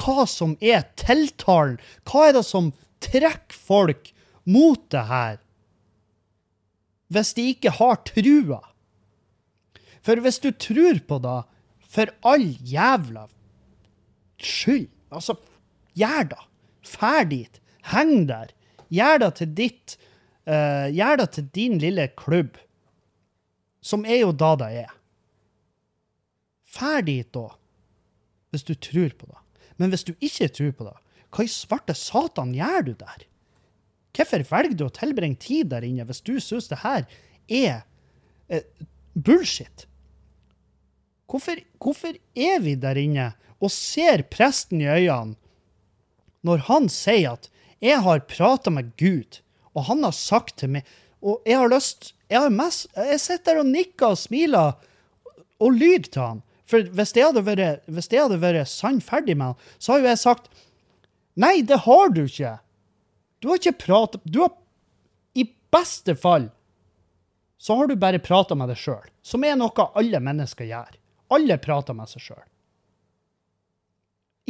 hva 0.00 0.26
som 0.28 0.54
er 0.60 0.84
tiltalen. 1.00 1.80
Hva 2.08 2.28
er 2.28 2.38
det 2.38 2.44
som 2.46 2.70
trekker 3.04 3.56
folk 3.56 4.12
mot 4.44 4.80
det 4.92 5.04
her? 5.10 5.40
Hvis 7.12 7.34
de 7.36 7.48
ikke 7.52 7.72
har 7.78 8.00
trua. 8.08 8.60
For 10.02 10.22
hvis 10.22 10.38
du 10.42 10.50
tror 10.50 11.00
på 11.08 11.18
det, 11.22 11.38
for 11.86 12.10
all 12.26 12.48
jævla 12.66 13.26
skyld, 14.42 14.88
altså, 15.10 15.36
gjør 15.98 16.30
det. 16.34 16.42
Fær 16.86 17.24
dit. 17.30 17.60
Heng 17.92 18.26
der. 18.28 18.52
Gjør 18.92 19.22
det 19.22 19.32
til 19.40 19.54
ditt 19.58 19.96
uh, 20.46 20.86
Gjør 20.94 21.22
det 21.22 21.30
til 21.34 21.48
din 21.54 21.78
lille 21.82 22.08
klubb. 22.18 22.58
Som 23.82 24.04
er 24.06 24.22
jo 24.22 24.32
da 24.34 24.54
det 24.58 24.70
er. 24.84 24.92
Fær 26.66 27.02
dit, 27.06 27.28
da. 27.34 27.48
Hvis 28.50 28.66
du 28.66 28.74
tror 28.74 29.14
på 29.18 29.30
det. 29.30 29.40
Men 29.76 29.92
hvis 29.92 30.06
du 30.06 30.14
ikke 30.20 30.48
tror 30.48 30.72
på 30.74 30.86
det, 30.88 30.96
hva 31.34 31.44
i 31.44 31.50
svarte 31.50 31.94
satan 31.98 32.54
gjør 32.56 32.86
du 32.86 32.92
der? 32.98 33.26
Hvorfor 34.16 34.44
velger 34.48 34.76
du 34.76 34.86
å 34.86 34.94
tilbringe 34.94 35.36
tid 35.42 35.70
der 35.72 35.84
inne 35.84 36.06
hvis 36.08 36.24
du 36.24 36.38
syns 36.40 36.70
det 36.70 36.80
her 36.82 37.04
er 37.52 37.82
eh, 38.48 38.64
bullshit? 39.12 39.86
Hvorfor, 41.26 41.58
hvorfor 41.82 42.16
er 42.38 42.62
vi 42.64 42.76
der 42.80 42.98
inne 43.00 43.32
og 43.60 43.72
ser 43.74 44.24
presten 44.30 44.80
i 44.80 44.88
øynene 44.88 45.36
når 46.46 46.62
han 46.68 46.88
sier 46.92 47.34
at 47.34 47.48
'jeg 47.82 48.00
har 48.02 48.20
prata 48.20 48.70
med 48.70 48.92
Gud', 48.96 49.40
og 49.74 49.84
han 49.84 50.04
har 50.04 50.12
sagt 50.12 50.58
til 50.58 50.70
meg 50.70 50.84
Og 51.22 51.42
jeg 51.46 51.58
har 51.58 51.68
lyst 51.68 52.12
Jeg, 52.30 52.40
jeg 52.96 53.20
sitter 53.20 53.54
der 53.54 53.58
og 53.60 53.66
nikker 53.66 54.06
og 54.06 54.18
smiler 54.18 54.74
og 55.60 55.72
lyver 55.72 56.10
til 56.12 56.22
han. 56.22 56.42
For 56.66 56.82
hvis 56.82 57.12
det 57.12 57.22
hadde 57.22 57.44
vært, 57.46 57.82
hvis 57.86 58.08
det 58.08 58.20
hadde 58.20 58.40
vært 58.42 58.68
sannferdig 58.68 59.36
med 59.36 59.46
han, 59.46 59.54
så 59.78 59.92
har 59.92 60.00
jo 60.00 60.08
jeg 60.10 60.18
sagt 60.18 60.50
Nei, 61.36 61.60
det 61.62 61.84
har 61.84 62.08
du 62.10 62.24
ikke. 62.24 62.58
Du 63.46 63.52
har 63.52 63.60
ikke 63.60 63.78
prata 63.78 64.18
Du 64.26 64.40
har 64.42 64.50
I 65.38 65.44
beste 65.70 66.16
fall 66.18 66.48
så 67.62 67.76
har 67.78 67.86
du 67.86 67.94
bare 67.96 68.18
prata 68.18 68.54
med 68.58 68.68
deg 68.68 68.76
sjøl, 68.76 69.06
som 69.24 69.44
er 69.46 69.54
noe 69.56 69.84
alle 69.96 70.18
mennesker 70.20 70.66
gjør. 70.68 70.90
Alle 71.32 71.56
prater 71.58 71.96
med 71.96 72.10
seg 72.10 72.24
sjøl. 72.26 72.42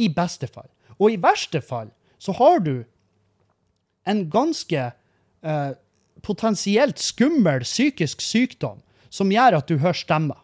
I 0.03 0.09
beste 0.13 0.49
fall. 0.51 0.67
Og 0.97 1.13
i 1.13 1.19
verste 1.21 1.61
fall 1.63 1.91
så 2.19 2.35
har 2.37 2.59
du 2.65 2.73
en 4.09 4.23
ganske 4.33 4.89
eh, 4.91 5.71
potensielt 6.25 6.99
skummel 6.99 7.63
psykisk 7.65 8.21
sykdom 8.21 8.81
som 9.09 9.31
gjør 9.31 9.59
at 9.61 9.69
du 9.69 9.77
hører 9.77 9.97
stemmer. 9.97 10.41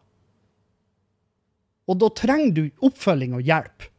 Og 1.89 1.99
da 1.99 2.09
trenger 2.15 2.53
du 2.55 2.85
oppfølging 2.85 3.35
og 3.35 3.43
hjelp 3.43 3.89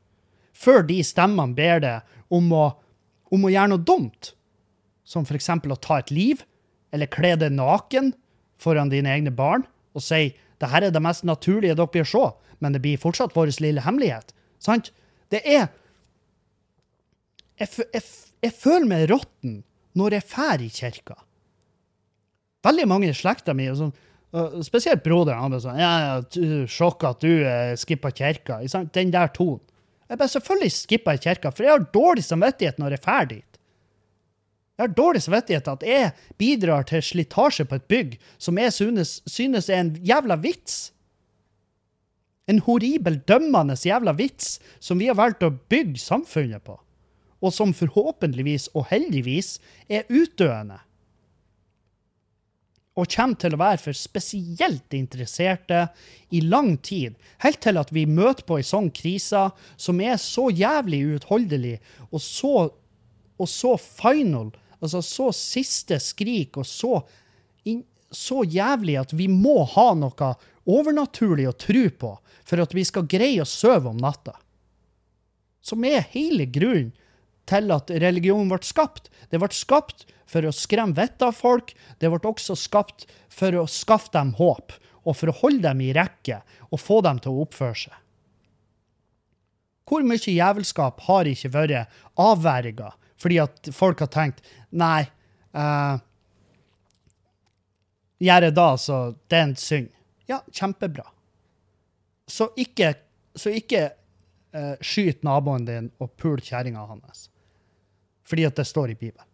før 0.54 0.86
de 0.88 1.02
stemmene 1.04 1.56
ber 1.58 1.82
deg 1.84 2.32
om 2.32 2.48
å, 2.54 2.64
om 3.34 3.44
å 3.44 3.52
gjøre 3.52 3.74
noe 3.74 3.84
dumt. 3.84 4.32
Som 5.04 5.26
f.eks. 5.28 5.50
å 5.50 5.80
ta 5.80 6.00
et 6.00 6.12
liv, 6.14 6.42
eller 6.94 7.10
kle 7.10 7.34
deg 7.36 7.52
naken 7.52 8.12
foran 8.60 8.92
dine 8.92 9.10
egne 9.12 9.32
barn 9.34 9.66
og 9.94 10.02
si 10.02 10.32
det 10.62 10.70
her 10.70 10.86
er 10.86 10.94
det 10.94 11.02
mest 11.02 11.26
naturlige 11.26 11.76
dere 11.76 11.90
blir 11.90 12.06
se, 12.08 12.22
men 12.62 12.74
det 12.74 12.80
blir 12.82 13.00
fortsatt 13.00 13.34
vår 13.36 13.52
lille 13.62 13.82
hemmelighet. 13.84 14.32
Sant? 14.62 14.92
Det 15.30 15.42
er 15.44 15.68
Jeg, 17.54 17.68
jeg, 17.94 18.02
jeg 18.42 18.52
føler 18.58 18.86
meg 18.90 19.04
råtten 19.10 19.60
når 19.94 20.16
jeg 20.16 20.26
drar 20.32 20.62
i 20.62 20.70
kirka. 20.74 21.14
Veldig 22.66 22.86
mange 22.90 23.10
i 23.12 23.14
slekta 23.14 23.54
mi, 23.54 23.68
spesielt 24.66 25.04
broderen, 25.04 25.38
han 25.38 25.54
bare 25.54 25.62
sånn 25.62 25.78
ja, 25.78 25.92
Sjokk 26.66 27.04
at 27.06 27.22
du 27.22 27.44
skipper 27.78 27.78
skippa 27.78 28.10
kirka. 28.10 28.58
Den 28.90 29.12
der 29.14 29.30
tonen. 29.34 29.62
Jeg 30.08 30.18
bare 30.18 30.32
selvfølgelig 30.32 30.74
skipper 30.74 31.20
kirka, 31.22 31.52
for 31.54 31.64
jeg 31.64 31.72
har 31.76 31.86
dårlig 31.94 32.24
samvittighet 32.26 32.80
når 32.82 32.96
jeg 32.96 33.04
drar 33.06 33.28
dit. 33.30 33.53
Jeg 34.74 34.88
har 34.88 34.94
dårlig 34.98 35.22
samvittighet 35.22 35.68
at 35.70 35.84
jeg 35.86 36.10
bidrar 36.40 36.86
til 36.88 37.02
slitasje 37.04 37.66
på 37.70 37.78
et 37.78 37.84
bygg 37.90 38.16
som 38.42 38.58
jeg 38.58 38.74
synes, 38.74 39.20
synes 39.30 39.68
er 39.70 39.84
en 39.84 39.92
jævla 40.02 40.34
vits. 40.42 40.88
En 42.50 42.58
horribel, 42.66 43.20
dømmende 43.28 43.76
jævla 43.78 44.16
vits 44.18 44.58
som 44.82 44.98
vi 44.98 45.06
har 45.06 45.18
valgt 45.18 45.46
å 45.46 45.52
bygge 45.70 46.02
samfunnet 46.02 46.64
på, 46.66 46.74
og 47.38 47.54
som 47.54 47.76
forhåpentligvis 47.76 48.72
og 48.74 48.88
heldigvis 48.90 49.60
er 49.86 50.10
utdøende. 50.10 50.80
Og 52.98 53.10
kommer 53.10 53.38
til 53.38 53.54
å 53.54 53.58
være 53.62 53.80
for 53.82 53.98
spesielt 53.98 54.94
interesserte 54.94 55.86
i 56.34 56.42
lang 56.42 56.74
tid, 56.82 57.14
helt 57.46 57.62
til 57.62 57.78
at 57.78 57.94
vi 57.94 58.04
møter 58.10 58.42
på 58.46 58.58
ei 58.58 58.66
sånn 58.66 58.90
krise 58.94 59.48
som 59.78 60.02
er 60.02 60.18
så 60.22 60.48
jævlig 60.50 61.00
uutholdelig 61.14 61.78
og 62.10 62.20
så, 62.22 62.68
og 63.38 63.50
så 63.50 63.74
final, 63.78 64.52
altså 64.84 65.02
så 65.04 65.30
siste 65.36 65.98
skrik 66.02 66.58
og 66.60 66.66
så, 66.68 66.98
in, 67.68 67.82
så 68.12 68.42
jævlig 68.44 68.98
at 69.00 69.14
vi 69.16 69.28
må 69.30 69.62
ha 69.74 69.90
noe 69.98 70.34
overnaturlig 70.64 71.48
å 71.50 71.56
tro 71.58 71.84
på 71.90 72.12
for 72.44 72.62
at 72.62 72.74
vi 72.76 72.84
skal 72.86 73.08
greie 73.08 73.42
å 73.42 73.48
sove 73.48 73.90
om 73.90 74.00
natta. 74.00 74.36
Som 75.64 75.84
er 75.88 76.04
hele 76.12 76.46
grunnen 76.46 76.92
til 77.48 77.72
at 77.74 77.90
religionen 77.90 78.50
ble 78.52 78.60
skapt. 78.64 79.10
Det 79.28 79.40
ble 79.40 79.50
skapt 79.52 80.06
for 80.30 80.46
å 80.46 80.54
skremme 80.54 80.96
vettet 80.96 81.26
av 81.26 81.36
folk. 81.36 81.74
Det 82.00 82.08
ble 82.12 82.20
også 82.30 82.56
skapt 82.56 83.06
for 83.32 83.56
å 83.56 83.66
skaffe 83.70 84.12
dem 84.14 84.34
håp, 84.38 84.72
og 85.04 85.18
for 85.18 85.30
å 85.30 85.38
holde 85.42 85.66
dem 85.66 85.82
i 85.84 85.92
rekke 85.96 86.40
og 86.70 86.80
få 86.80 87.00
dem 87.04 87.20
til 87.20 87.34
å 87.34 87.44
oppføre 87.44 87.80
seg. 87.84 87.96
Hvor 89.84 90.04
mye 90.06 90.32
jævelskap 90.32 91.02
har 91.04 91.28
ikke 91.28 91.52
vært 91.52 91.96
avverga 92.16 92.94
fordi 93.20 93.38
at 93.42 93.68
folk 93.72 94.02
har 94.02 94.10
tenkt 94.12 94.42
nei, 94.74 95.04
uh, 95.56 95.96
gjør 98.22 98.48
jeg 98.48 98.56
da, 98.56 98.68
så 98.80 99.00
det 99.28 99.38
er 99.38 99.46
en 99.48 99.58
synd. 99.60 99.90
Ja, 100.30 100.40
kjempebra. 100.52 101.06
Så 102.26 102.48
ikke, 102.60 102.94
så 103.36 103.52
ikke 103.54 103.84
uh, 104.56 104.74
skyt 104.80 105.24
naboen 105.26 105.68
din 105.68 105.90
og 106.02 106.14
pul 106.20 106.40
kjerringa 106.42 106.86
hans. 106.88 107.28
Fordi 108.24 108.46
at 108.48 108.56
det 108.56 108.66
står 108.68 108.94
i 108.94 108.98
Bibelen. 108.98 109.28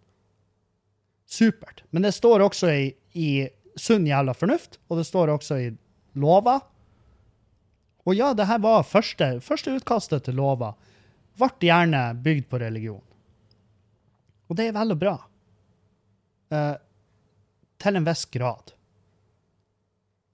Supert. 1.30 1.84
Men 1.90 2.02
det 2.02 2.12
står 2.16 2.42
også 2.42 2.72
i, 2.74 2.88
i 3.14 3.30
sunn 3.78 4.08
jævla 4.08 4.34
fornuft, 4.34 4.80
og 4.90 4.98
det 4.98 5.06
står 5.06 5.30
også 5.36 5.60
i 5.62 5.68
lova. 6.18 6.58
Og 8.02 8.16
ja, 8.18 8.32
det 8.34 8.48
her 8.50 8.58
var 8.64 8.82
første, 8.82 9.36
første 9.44 9.76
utkastet 9.78 10.26
til 10.26 10.40
lova. 10.40 10.72
Ble 11.38 11.52
gjerne 11.62 12.02
bygd 12.24 12.48
på 12.50 12.58
religion. 12.58 13.04
Og 14.50 14.58
det 14.58 14.68
er 14.68 14.76
vel 14.76 14.94
og 14.94 15.00
bra. 15.00 15.14
Eh, 16.50 16.76
til 17.80 17.96
en 17.96 18.06
viss 18.06 18.26
grad. 18.34 18.74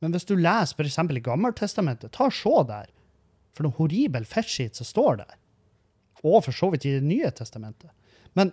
Men 0.01 0.13
hvis 0.13 0.27
du 0.29 0.35
leser 0.37 0.77
f.eks. 0.77 0.99
i 0.99 1.25
Gammeltestamentet, 1.25 2.13
ta 2.13 2.29
og 2.31 2.35
se 2.37 2.55
der. 2.69 2.91
For 3.57 3.67
noe 3.67 3.77
horribel 3.79 4.27
fetshit 4.29 4.77
som 4.77 4.89
står 4.89 5.23
der. 5.23 5.37
Og 6.25 6.43
for 6.45 6.57
så 6.57 6.73
vidt 6.73 6.89
i 6.89 6.97
Det 6.97 7.07
nye 7.07 7.31
testamentet. 7.31 7.93
Men 8.35 8.53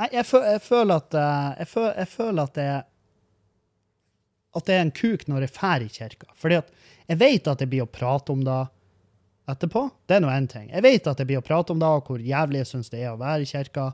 Nei, 0.00 0.06
jeg, 0.14 0.24
fø 0.24 0.38
jeg 0.40 0.62
føler 0.64 0.96
at 0.96 1.14
eh, 1.20 1.48
jeg, 1.60 1.68
føler, 1.68 1.96
jeg 2.00 2.08
føler 2.08 2.46
at 2.48 2.54
det 2.56 2.68
at 4.56 4.66
det 4.66 4.74
er 4.74 4.80
en 4.82 4.92
kuk 4.96 5.26
når 5.28 5.44
jeg 5.44 5.52
drar 5.54 5.82
i 5.84 5.90
kirka. 5.92 6.30
Fordi 6.34 6.56
at 6.58 6.70
jeg 7.10 7.18
vet 7.20 7.50
at 7.50 7.60
jeg 7.62 7.70
blir 7.70 7.84
å 7.84 7.90
prate 7.90 8.32
om 8.34 8.40
det 8.46 8.60
etterpå. 9.52 9.84
Det 10.08 10.16
er 10.16 10.24
nå 10.24 10.30
én 10.32 10.48
ting. 10.50 10.68
Jeg 10.70 10.84
vet 10.86 11.06
at 11.10 11.20
jeg 11.20 11.28
blir 11.28 11.40
å 11.40 11.46
prate 11.46 11.74
om 11.74 11.80
det, 11.80 11.88
og 11.88 12.08
hvor 12.08 12.22
jævlig 12.24 12.62
jeg 12.62 12.70
syns 12.72 12.92
det 12.92 13.04
er 13.04 13.12
å 13.12 13.20
være 13.20 13.44
i 13.44 13.50
kirka. 13.50 13.90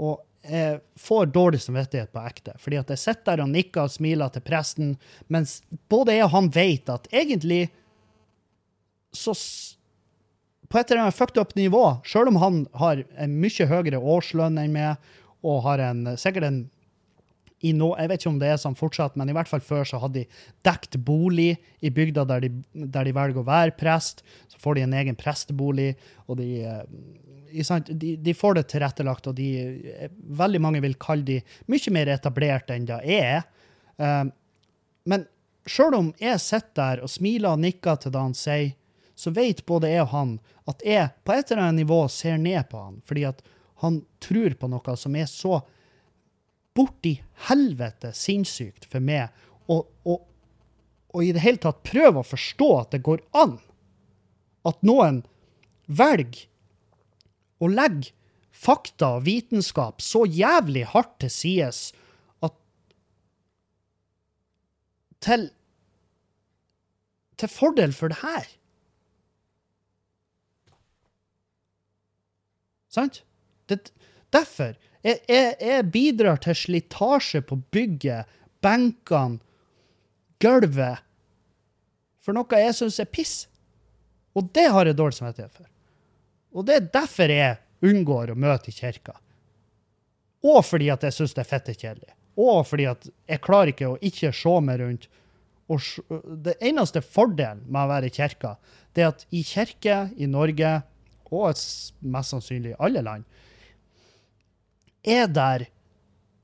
Og 0.00 0.20
jeg 0.46 0.80
får 0.96 1.26
dårlig 1.34 1.60
samvittighet 1.60 2.12
på 2.14 2.22
ekte. 2.24 2.54
Fordi 2.60 2.78
at 2.80 2.92
jeg 2.94 3.02
sitter 3.02 3.36
der 3.36 3.44
og 3.44 3.52
nikker 3.52 3.84
og 3.84 3.92
smiler 3.92 4.32
til 4.32 4.44
presten, 4.46 4.94
mens 5.28 5.58
både 5.92 6.16
jeg 6.16 6.26
og 6.28 6.34
han 6.36 6.50
vet 6.54 6.92
at 6.92 7.10
egentlig 7.12 7.68
så 9.12 9.34
På 10.70 10.78
et 10.78 10.90
eller 10.90 11.02
annet 11.02 11.16
fucked 11.18 11.40
up 11.40 11.56
nivå, 11.58 11.82
sjøl 12.06 12.28
om 12.30 12.36
han 12.38 12.58
har 12.78 13.00
en 13.18 13.32
mye 13.42 13.64
høyere 13.66 13.98
årslønn 13.98 14.54
enn 14.62 14.70
meg, 14.70 15.08
og 15.42 15.64
har 15.64 15.82
en, 15.82 16.04
sikkert 16.14 16.46
en 16.46 16.60
i 17.60 17.72
nå, 17.76 17.90
jeg 17.98 18.08
vet 18.08 18.22
ikke 18.22 18.30
om 18.32 18.38
det 18.40 18.48
er 18.48 18.60
sånn 18.60 18.76
fortsatt, 18.78 19.16
men 19.20 19.28
i 19.28 19.34
hvert 19.36 19.48
fall 19.50 19.60
før 19.60 19.84
så 19.88 19.98
hadde 20.00 20.22
de 20.22 20.44
dekt 20.64 20.96
bolig 21.04 21.52
i 21.84 21.90
bygda 21.92 22.24
der 22.28 22.46
de, 22.46 22.50
der 22.72 23.08
de 23.08 23.12
velger 23.16 23.42
å 23.42 23.48
være 23.48 23.74
prest. 23.76 24.22
Så 24.48 24.60
får 24.62 24.78
de 24.78 24.84
en 24.86 24.96
egen 24.96 25.18
prestebolig, 25.18 25.90
og 26.24 26.38
de, 26.40 26.48
eh, 26.64 27.82
de, 27.90 28.14
de 28.16 28.34
får 28.36 28.56
det 28.56 28.66
tilrettelagt, 28.72 29.28
og 29.28 29.36
de, 29.36 29.50
eh, 29.92 30.14
veldig 30.40 30.62
mange 30.64 30.80
vil 30.84 30.96
kalle 31.00 31.26
de 31.28 31.40
mye 31.68 31.92
mer 31.92 32.12
etablert 32.16 32.72
enn 32.72 32.88
det 32.88 33.00
er. 33.04 33.44
Eh, 34.00 34.24
men 35.12 35.26
sjøl 35.68 35.98
om 35.98 36.12
jeg 36.20 36.40
sitter 36.40 36.76
der 36.80 37.04
og 37.04 37.12
smiler 37.12 37.52
og 37.52 37.60
nikker 37.66 38.00
til 38.00 38.14
det 38.14 38.24
han 38.24 38.36
sier, 38.36 38.72
så 39.20 39.34
vet 39.36 39.66
både 39.68 39.90
jeg 39.90 40.06
og 40.06 40.14
han 40.14 40.32
at 40.70 40.80
jeg 40.86 41.10
på 41.28 41.34
et 41.34 41.50
eller 41.50 41.66
annet 41.66 41.82
nivå 41.82 41.98
ser 42.08 42.38
ned 42.40 42.70
på 42.70 42.80
han, 42.80 43.02
fordi 43.04 43.26
at 43.28 43.44
han 43.84 44.00
tror 44.22 44.56
på 44.56 44.68
noe 44.72 44.96
som 44.96 45.16
er 45.16 45.28
så 45.28 45.60
borti 46.80 47.18
helvete 47.50 48.14
sinnssykt 48.16 48.88
for 48.88 49.04
meg, 49.04 49.28
og 49.68 51.20
i 51.20 51.32
det 51.34 51.42
hele 51.44 51.60
tatt 51.60 51.84
prøve 51.86 52.22
å 52.22 52.26
forstå 52.26 52.70
at 52.78 52.94
det 52.94 53.04
går 53.06 53.22
an 53.36 53.58
at 54.68 54.82
noen 54.86 55.22
velger 55.90 56.46
å 57.60 57.68
legge 57.70 58.12
fakta 58.60 59.16
og 59.16 59.24
vitenskap 59.26 60.02
så 60.04 60.24
jævlig 60.28 60.84
hardt 60.92 61.16
til 61.22 61.32
sides 61.32 61.80
at 62.44 62.56
til 65.24 65.48
til 67.40 67.48
fordel 67.48 67.94
for 67.96 68.12
det 68.12 68.20
her. 68.20 68.48
Sant? 72.92 73.22
Derfor. 74.34 74.74
Jeg, 75.06 75.20
jeg, 75.28 75.54
jeg 75.60 75.86
bidrar 75.92 76.40
til 76.44 76.56
slitasje 76.58 77.40
på 77.46 77.56
bygget, 77.72 78.28
benkene, 78.60 79.40
gulvet, 80.40 81.00
for 82.20 82.36
noe 82.36 82.60
jeg 82.60 82.76
syns 82.76 83.00
er 83.00 83.08
piss. 83.08 83.34
Og 84.36 84.50
det 84.54 84.68
har 84.70 84.86
jeg 84.86 84.98
dårlig 84.98 85.16
samvittighet 85.16 85.56
for. 85.56 85.68
Og 86.54 86.66
det 86.66 86.76
er 86.76 86.88
derfor 86.92 87.32
jeg 87.32 87.58
unngår 87.86 88.32
å 88.32 88.38
møte 88.38 88.70
i 88.70 88.76
kirka. 88.76 89.16
Og 90.46 90.60
fordi 90.64 90.90
at 90.92 91.04
jeg 91.04 91.16
syns 91.16 91.34
det 91.36 91.44
er 91.44 91.50
fette 91.50 91.74
kjedelig. 91.76 92.12
Og 92.40 92.62
fordi 92.68 92.86
at 92.88 93.08
jeg 93.28 93.42
klarer 93.44 93.72
ikke 93.72 93.90
å 93.90 93.98
ikke 94.04 94.32
se 94.36 94.54
meg 94.64 94.80
rundt. 94.80 95.08
Og 95.70 95.82
det 96.44 96.56
eneste 96.66 97.02
fordelen 97.04 97.62
med 97.68 97.84
å 97.84 97.90
være 97.92 98.10
i 98.10 98.14
kirka, 98.14 98.56
det 98.94 99.04
er 99.04 99.12
at 99.12 99.26
i 99.30 99.42
kirke 99.46 100.00
i 100.18 100.28
Norge, 100.30 100.80
og 101.30 101.52
mest 102.10 102.34
sannsynlig 102.34 102.72
i 102.72 102.80
alle 102.82 103.04
land, 103.06 103.26
er 105.06 105.30
der 105.30 105.66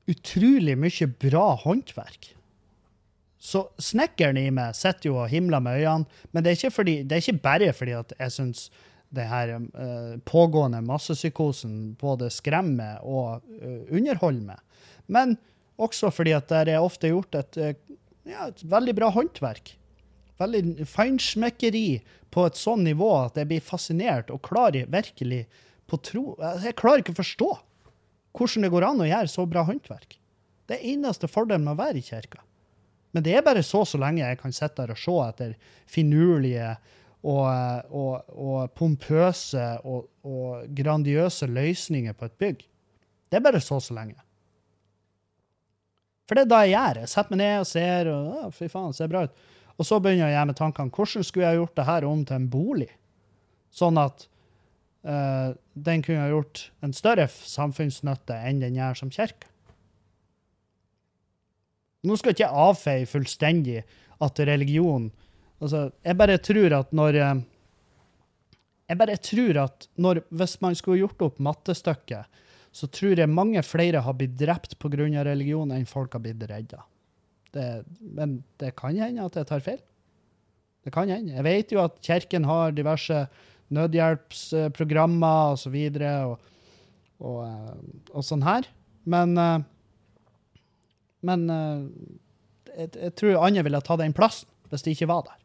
utrolig 0.07 0.77
mye 0.79 1.07
bra 1.19 1.51
håndverk. 1.63 2.33
Så 3.37 3.67
snekkeren 3.79 4.39
i 4.39 4.49
meg 4.51 4.75
sitter 4.75 5.11
jo 5.11 5.17
og 5.21 5.31
himler 5.31 5.61
med 5.63 5.79
øynene, 5.79 6.21
men 6.31 6.43
det 6.43 6.51
er 6.51 6.59
ikke, 6.59 6.75
fordi, 6.79 6.95
det 7.03 7.17
er 7.17 7.23
ikke 7.23 7.43
bare 7.43 7.73
fordi 7.75 7.93
at 7.95 8.13
jeg 8.17 8.33
syns 8.33 8.67
det 9.15 9.27
her 9.29 9.53
uh, 9.55 10.17
pågående 10.27 10.81
massepsykosen 10.83 11.95
både 11.99 12.31
skremmer 12.33 13.03
og 13.07 13.45
uh, 13.61 13.83
underholder 13.93 14.49
meg, 14.49 14.87
men 15.07 15.37
også 15.79 16.09
fordi 16.11 16.33
at 16.35 16.49
der 16.49 16.73
er 16.73 16.83
ofte 16.83 17.13
gjort 17.13 17.37
et, 17.39 17.59
uh, 17.61 17.95
ja, 18.27 18.49
et 18.49 18.65
veldig 18.67 18.97
bra 18.97 19.11
håndverk. 19.15 19.75
Veldig 20.41 20.85
feinschmeckeri 20.89 22.01
på 22.33 22.43
et 22.49 22.59
sånn 22.59 22.83
nivå 22.85 23.07
at 23.21 23.39
jeg 23.39 23.49
blir 23.49 23.63
fascinert 23.63 24.33
og 24.33 24.43
klarer 24.45 24.89
virkelig 24.91 25.45
på 25.87 25.97
tro 26.03 26.23
Jeg 26.65 26.75
klarer 26.77 27.01
ikke 27.01 27.15
å 27.15 27.21
forstå 27.21 27.47
hvordan 28.37 28.65
det 28.65 28.71
går 28.73 28.85
an 28.87 29.01
å 29.03 29.09
gjøre 29.09 29.31
så 29.31 29.45
bra 29.49 29.63
håndverk. 29.67 30.19
Det 30.67 30.77
er 30.77 30.93
eneste 30.93 31.29
fordelen 31.31 31.65
med 31.65 31.77
å 31.77 31.81
være 31.81 32.01
i 32.01 32.05
kirka. 32.05 32.43
Men 33.15 33.23
det 33.25 33.33
er 33.37 33.45
bare 33.45 33.63
så 33.65 33.81
så 33.87 33.99
lenge 34.01 34.21
jeg 34.21 34.39
kan 34.41 34.53
sitte 34.53 34.83
der 34.83 34.93
og 34.93 34.99
se 35.01 35.15
etter 35.23 35.53
finurlige 35.89 36.75
og, 37.23 37.47
og, 37.89 38.29
og 38.29 38.73
pompøse 38.77 39.65
og, 39.87 40.09
og 40.27 40.67
grandiøse 40.77 41.47
løsninger 41.49 42.15
på 42.17 42.27
et 42.27 42.39
bygg. 42.43 42.63
Det 43.27 43.39
er 43.39 43.43
bare 43.43 43.63
så 43.63 43.79
så 43.83 43.95
lenge. 43.97 44.19
For 46.27 46.35
det 46.35 46.43
er 46.43 46.51
da 46.51 46.63
jeg 46.65 46.75
gjør. 46.75 47.01
Jeg 47.01 47.11
setter 47.13 47.33
meg 47.33 47.41
ned 47.41 47.59
og 47.61 47.67
ser, 47.69 48.09
og 48.11 48.31
«Å, 48.35 48.47
fy 48.55 48.67
faen, 48.71 48.95
ser 48.95 49.11
bra 49.11 49.23
ut. 49.27 49.45
Og 49.77 49.87
så 49.87 49.99
begynner 50.03 50.33
jeg 50.33 50.49
med 50.49 50.57
tankene 50.57 50.93
hvordan 50.93 51.25
skulle 51.25 51.47
jeg 51.47 51.61
gjort 51.61 51.77
det 51.77 51.85
her 51.87 52.07
om 52.07 52.23
til 52.27 52.39
en 52.39 52.49
bolig? 52.51 52.89
Sånn 53.73 53.99
at 54.01 54.25
eh, 55.03 55.51
den 55.73 56.03
kunne 56.05 56.23
ha 56.23 56.31
gjort 56.31 56.67
en 56.85 56.95
større 56.95 57.27
samfunnsnytte 57.27 58.37
enn 58.47 58.63
den 58.63 58.79
gjør 58.79 59.01
som 59.03 59.13
kirke. 59.13 59.49
Nå 62.07 62.15
skal 62.15 62.33
ikke 62.33 62.45
jeg 62.45 62.63
avfeie 62.65 63.07
fullstendig 63.09 63.81
at 64.23 64.45
religion 64.47 65.09
Altså, 65.57 65.87
jeg 66.05 66.17
bare 66.19 66.35
tror 66.37 66.73
at 66.77 66.91
når 66.93 67.15
eh, 67.17 67.39
Jeg 68.87 68.97
bare 68.99 69.15
tror 69.17 69.57
at 69.63 69.87
når, 69.97 70.21
hvis 70.29 70.59
man 70.61 70.77
skulle 70.77 71.01
gjort 71.01 71.23
opp 71.25 71.39
mattestykket, 71.43 72.29
så 72.71 72.87
tror 72.93 73.17
jeg 73.19 73.27
mange 73.27 73.63
flere 73.65 74.03
har 74.05 74.13
blitt 74.15 74.37
drept 74.37 74.77
pga. 74.79 75.23
religion 75.25 75.71
enn 75.71 75.85
folk 75.85 76.13
har 76.13 76.21
blitt 76.21 76.43
redda. 76.47 76.85
Men 77.99 78.43
det 78.59 78.75
kan 78.77 78.95
hende 78.95 79.25
at 79.25 79.35
jeg 79.35 79.47
tar 79.49 79.59
feil. 79.59 79.81
Det 80.85 80.93
kan 80.93 81.09
hende. 81.09 81.33
Jeg 81.35 81.43
vet 81.43 81.71
jo 81.71 81.81
at 81.83 81.99
kirken 81.99 82.45
har 82.47 82.71
diverse 82.71 83.27
nødhjelpsprogrammer 83.73 85.53
og 85.53 85.59
så 85.59 85.69
videre, 85.73 86.13
og, 86.25 86.39
og, 87.19 87.41
eh, 87.47 87.73
og 88.13 88.23
sånn 88.25 88.45
her. 88.45 88.69
Men 89.07 89.37
eh, 89.37 89.57
Men 91.27 91.49
eh, 91.49 91.79
jeg, 92.77 92.91
jeg 92.93 93.13
tror 93.17 93.41
andre 93.47 93.63
ville 93.65 93.81
ta 93.81 93.95
den 93.97 94.13
plassen 94.13 94.47
hvis 94.69 94.83
de 94.85 94.91
ikke 94.93 95.07
var 95.09 95.23
der. 95.25 95.39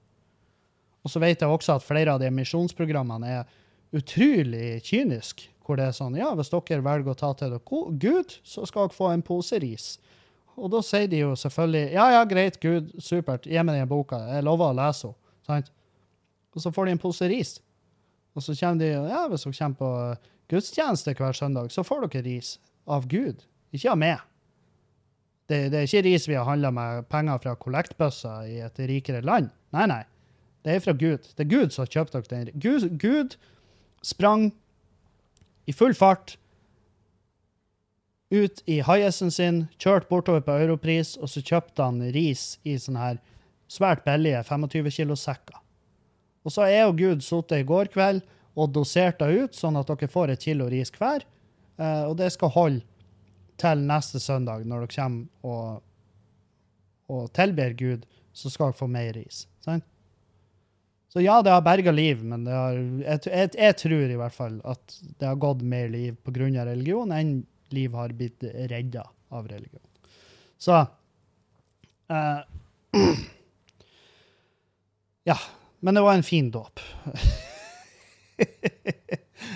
Og 1.02 1.10
så 1.10 1.18
vet 1.22 1.40
jeg 1.40 1.50
også 1.50 1.76
at 1.78 1.84
flere 1.86 2.12
av 2.12 2.20
de 2.20 2.28
misjonsprogrammene 2.30 3.30
er 3.40 3.48
utrolig 3.96 4.82
kyniske. 4.86 5.48
Hvor 5.62 5.78
det 5.78 5.86
er 5.86 5.94
sånn 5.94 6.16
Ja, 6.18 6.32
hvis 6.34 6.50
dere 6.50 6.82
velger 6.82 7.12
å 7.12 7.18
ta 7.18 7.30
til 7.38 7.52
dere 7.54 7.62
Gud, 8.02 8.34
så 8.42 8.66
skal 8.66 8.88
dere 8.88 8.96
få 8.98 9.12
en 9.12 9.22
pose 9.22 9.58
ris. 9.62 9.92
Og 10.58 10.72
da 10.74 10.82
sier 10.84 11.06
de 11.08 11.22
jo 11.22 11.32
selvfølgelig 11.38 11.92
Ja, 11.94 12.06
ja, 12.18 12.24
greit, 12.28 12.58
Gud, 12.60 12.90
supert, 12.98 13.46
gi 13.46 13.62
meg 13.62 13.78
den 13.78 13.88
boka. 13.88 14.18
Jeg 14.34 14.44
lover 14.44 14.72
å 14.72 14.76
lese 14.76 15.12
henne. 15.48 15.70
Og 16.52 16.60
så 16.60 16.74
får 16.74 16.90
de 16.90 16.96
en 16.96 17.00
pose 17.00 17.30
ris. 17.30 17.54
Og 18.34 18.44
så 18.44 18.56
kommer 18.58 18.80
de 18.80 18.90
Ja, 19.10 19.26
hvis 19.28 19.44
dere 19.46 19.58
kommer 19.58 19.78
på 19.78 19.90
gudstjeneste 20.52 21.14
hver 21.16 21.32
søndag, 21.36 21.72
så 21.72 21.84
får 21.84 22.06
dere 22.06 22.24
ris. 22.26 22.58
Av 22.86 23.06
Gud, 23.06 23.44
ikke 23.72 23.92
av 23.92 23.98
meg. 23.98 24.22
Det, 25.48 25.68
det 25.72 25.78
er 25.78 25.86
ikke 25.86 26.04
ris 26.06 26.28
vi 26.28 26.34
har 26.38 26.48
handla 26.48 26.70
med 26.74 27.06
penger 27.12 27.38
fra 27.42 27.54
kollektbøsser 27.60 28.48
i 28.48 28.58
et 28.64 28.78
rikere 28.88 29.22
land. 29.22 29.50
Nei, 29.74 29.86
nei. 29.90 30.02
Det 30.62 30.74
er 30.74 30.84
fra 30.84 30.94
Gud. 30.94 31.26
Det 31.36 31.44
er 31.44 31.50
Gud 31.50 31.74
som 31.74 31.84
har 31.84 31.92
kjøpt 31.92 32.14
dere 32.14 32.30
den. 32.30 32.52
Gud, 32.62 32.88
Gud 32.98 33.36
sprang 34.02 34.50
i 35.66 35.74
full 35.74 35.94
fart 35.94 36.36
ut 38.32 38.62
i 38.66 38.80
highesen 38.80 39.30
sin, 39.30 39.66
kjørte 39.78 40.08
bortover 40.08 40.40
på 40.46 40.56
Europris, 40.64 41.16
og 41.20 41.28
så 41.28 41.42
kjøpte 41.44 41.84
han 41.84 42.00
ris 42.14 42.56
i 42.64 42.78
sånne 42.80 43.02
her 43.02 43.18
svært 43.70 44.06
billige 44.06 44.40
25 44.48 44.88
kilo 44.96 45.16
sekker. 45.18 45.61
Og 46.42 46.54
så 46.54 46.66
er 46.66 46.84
jo 46.84 46.96
Gud 46.98 47.22
sittet 47.24 47.62
i 47.62 47.66
går 47.66 47.90
kveld 47.92 48.22
og 48.58 48.72
dosert 48.74 49.20
det 49.22 49.30
ut, 49.32 49.54
sånn 49.56 49.78
at 49.80 49.88
dere 49.88 50.10
får 50.10 50.34
et 50.34 50.44
kilo 50.44 50.66
ris 50.70 50.92
hver. 50.96 51.24
Eh, 51.78 52.02
og 52.08 52.16
det 52.18 52.32
skal 52.34 52.52
holde 52.52 52.82
til 53.60 53.84
neste 53.86 54.20
søndag, 54.20 54.66
når 54.66 54.84
dere 54.84 54.96
kommer 54.96 55.48
og, 55.48 55.82
og 57.12 57.30
tilber 57.36 57.76
Gud, 57.78 58.04
så 58.34 58.50
skal 58.50 58.70
dere 58.70 58.80
få 58.80 58.90
mer 58.90 59.12
ris. 59.16 59.46
Sant? 59.64 59.86
Så 61.12 61.20
ja, 61.20 61.42
det 61.44 61.52
har 61.52 61.64
berga 61.64 61.92
liv, 61.92 62.22
men 62.24 62.46
har, 62.48 62.78
jeg, 63.02 63.26
jeg, 63.28 63.50
jeg 63.58 63.76
tror 63.82 64.12
i 64.14 64.16
hvert 64.16 64.32
fall 64.32 64.54
at 64.64 64.94
det 65.20 65.28
har 65.28 65.40
gått 65.40 65.60
mer 65.60 65.90
liv 65.92 66.16
pga. 66.24 66.64
religion 66.64 67.12
enn 67.12 67.42
liv 67.72 67.92
har 67.92 68.14
blitt 68.16 68.44
redda 68.70 69.04
av 69.32 69.48
religion. 69.48 69.84
Så 70.60 70.78
eh, 72.08 72.40
Ja. 75.28 75.36
Men 75.82 75.96
det 75.98 76.02
var 76.04 76.14
en 76.14 76.22
fin 76.22 76.46
dåp. 76.54 76.78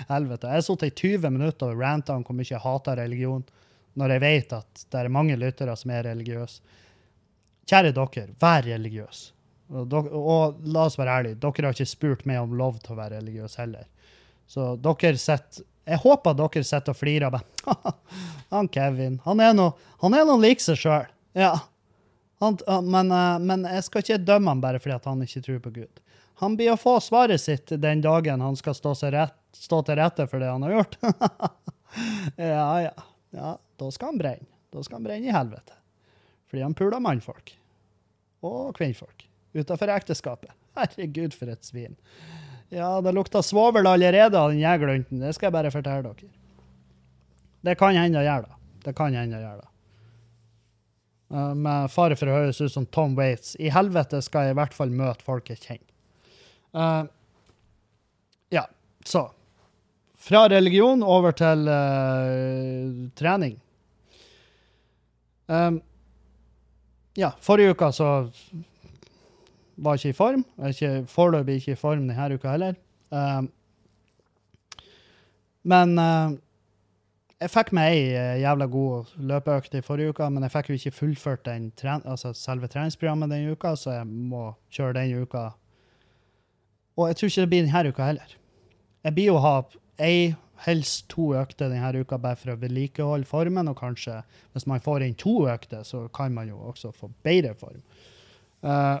Helvete. 0.07 0.47
Jeg 0.47 0.59
har 0.59 0.65
sittet 0.65 0.91
i 0.91 1.15
20 1.15 1.29
minutter 1.31 1.71
og 1.71 1.79
ranta 1.79 2.15
om 2.17 2.25
hvor 2.27 2.35
mye 2.35 2.49
jeg 2.49 2.59
hater 2.63 2.99
religion, 2.99 3.45
når 3.97 4.13
jeg 4.15 4.23
vet 4.23 4.55
at 4.57 4.83
det 4.91 4.99
er 4.99 5.13
mange 5.13 5.37
lyttere 5.39 5.75
som 5.79 5.93
er 5.95 6.03
religiøse. 6.09 6.59
Kjære 7.67 7.93
dere, 7.95 8.27
vær 8.39 8.67
religiøs. 8.67 9.21
Og, 9.71 9.87
dok- 9.91 10.11
og 10.15 10.59
la 10.67 10.85
oss 10.87 10.99
være 10.99 11.15
ærlige, 11.21 11.39
dere 11.43 11.69
har 11.69 11.75
ikke 11.75 11.89
spurt 11.89 12.25
meg 12.27 12.39
om 12.39 12.53
lov 12.59 12.77
til 12.83 12.95
å 12.95 12.99
være 12.99 13.19
religiøs 13.21 13.57
heller. 13.59 13.87
Så 14.47 14.75
dere 14.79 15.15
sitter 15.19 15.65
Jeg 15.87 16.01
håper 16.03 16.33
dere 16.35 16.63
sitter 16.67 16.91
og 16.91 16.99
flirer 16.99 17.29
av 17.29 17.37
meg. 17.37 17.93
han 18.51 18.67
Kevin, 18.71 19.21
han 19.23 19.39
er 19.39 19.53
noe, 19.55 19.71
han 20.03 20.15
er 20.19 20.27
noe 20.27 20.43
lik 20.43 20.59
seg 20.63 20.79
sjøl. 20.81 21.07
Ja. 21.39 21.53
Han, 22.43 22.57
men, 22.83 23.11
eh, 23.15 23.37
men 23.39 23.63
jeg 23.71 23.85
skal 23.87 24.03
ikke 24.03 24.19
dømme 24.27 24.51
han 24.51 24.63
bare 24.63 24.81
fordi 24.83 24.99
han 25.07 25.23
ikke 25.23 25.43
tror 25.45 25.61
på 25.63 25.71
Gud. 25.79 26.01
Han 26.39 26.57
blir 26.57 26.73
å 26.73 26.77
få 26.77 26.99
svaret 27.01 27.41
sitt 27.41 27.71
den 27.81 28.01
dagen 28.01 28.41
han 28.41 28.57
skal 28.59 28.75
stå, 28.77 28.93
rett, 29.13 29.37
stå 29.57 29.81
til 29.87 29.97
rette 29.97 30.27
for 30.29 30.43
det 30.43 30.51
han 30.51 30.65
har 30.67 30.75
gjort. 30.75 30.97
ja, 32.35 32.67
ja. 32.81 32.93
ja. 33.33 33.53
Da 33.77 33.91
skal 33.93 34.13
han 34.13 34.21
brenne. 34.21 34.49
Da 34.73 34.83
skal 34.85 34.99
han 34.99 35.07
brenne 35.07 35.29
i 35.29 35.33
helvete. 35.33 35.73
Fordi 36.49 36.63
han 36.63 36.75
puler 36.77 37.01
mannfolk. 37.01 37.55
Og 38.45 38.75
kvinnfolk. 38.77 39.25
Utafor 39.57 39.89
ekteskapet. 39.95 40.53
Herregud, 40.77 41.33
for 41.33 41.49
et 41.49 41.65
svin. 41.65 41.97
Ja, 42.69 42.99
det 43.01 43.15
lukter 43.15 43.41
svovel 43.41 43.87
allerede 43.89 44.37
av 44.37 44.51
den 44.51 44.61
jægerlunten. 44.61 45.23
Det 45.23 45.33
skal 45.33 45.49
jeg 45.49 45.57
bare 45.57 45.73
fortelle 45.73 46.05
dere. 46.05 46.29
Det 47.65 47.75
kan 47.79 47.97
hende 47.97 48.21
å 48.21 48.27
gjøre 48.27 48.45
det. 48.45 48.61
Det 48.85 48.93
kan 48.95 49.15
hende 49.17 49.41
det. 49.41 49.67
Eh, 51.33 51.53
med 51.55 51.91
fare 51.91 52.15
for 52.19 52.29
å 52.29 52.37
høres 52.37 52.61
ut 52.61 52.71
som 52.71 52.85
Tom 52.85 53.17
Waits. 53.17 53.55
I 53.59 53.71
helvete 53.73 54.21
skal 54.23 54.47
jeg 54.47 54.55
i 54.55 54.59
hvert 54.61 54.75
fall 54.75 54.93
møte 54.93 55.25
folk 55.25 55.49
jeg 55.51 55.63
kjenner. 55.63 55.86
Eh, 56.73 57.03
ja, 58.49 58.67
så 59.05 59.31
Fra 60.15 60.47
religion 60.49 61.03
over 61.03 61.31
til 61.31 61.69
uh, 61.71 63.09
trening. 63.15 63.53
Um, 65.47 65.77
ja, 67.15 67.29
forrige 67.39 67.71
uka 67.71 67.91
så 67.95 68.07
var 69.77 69.95
jeg 69.95 69.99
ikke 69.99 70.09
i 70.09 70.17
form. 70.17 70.43
Ikke, 70.67 71.05
foreløpig 71.07 71.55
ikke 71.61 71.71
i 71.71 71.79
form 71.79 72.09
denne 72.09 72.33
uka 72.33 72.51
heller. 72.51 72.75
Um, 73.11 73.47
men 75.63 75.95
uh, 76.01 76.35
jeg 77.37 77.53
fikk 77.53 77.71
meg 77.77 77.93
ei 77.93 78.41
jævla 78.41 78.67
god 78.73 79.13
løpeøkt 79.31 79.77
i 79.77 79.83
forrige 79.85 80.11
uke, 80.11 80.27
men 80.33 80.43
jeg 80.43 80.53
fikk 80.57 80.71
jo 80.71 80.77
ikke 80.81 80.97
fullført 80.97 81.45
den 81.45 81.71
altså 81.85 82.33
selve 82.33 82.67
treningsprogrammet 82.67 83.31
denne 83.31 83.53
uka, 83.53 83.75
så 83.75 83.99
jeg 83.99 84.07
må 84.07 84.49
kjøre 84.73 84.97
denne 84.97 85.21
uka. 85.23 85.51
Og 86.97 87.09
jeg 87.09 87.19
tror 87.19 87.31
ikke 87.31 87.45
det 87.45 87.51
blir 87.53 87.65
denne 87.65 87.93
uka 87.93 88.09
heller. 88.09 88.35
Jeg 89.05 89.15
blir 89.15 89.29
jo 89.29 89.41
ha 89.43 89.55
ei, 90.03 90.35
helst 90.65 91.05
to 91.13 91.31
økter 91.37 91.69
denne 91.69 92.01
uka 92.01 92.17
bare 92.21 92.39
for 92.39 92.53
å 92.53 92.59
vedlikeholde 92.61 93.29
formen, 93.29 93.69
og 93.69 93.77
kanskje 93.77 94.23
hvis 94.55 94.65
man 94.69 94.81
får 94.81 95.05
inn 95.05 95.17
to 95.19 95.43
økter, 95.49 95.85
så 95.85 96.07
kan 96.13 96.33
man 96.33 96.49
jo 96.49 96.57
også 96.71 96.91
få 96.95 97.11
bedre 97.25 97.53
form. 97.57 97.83
Uh, 98.65 98.97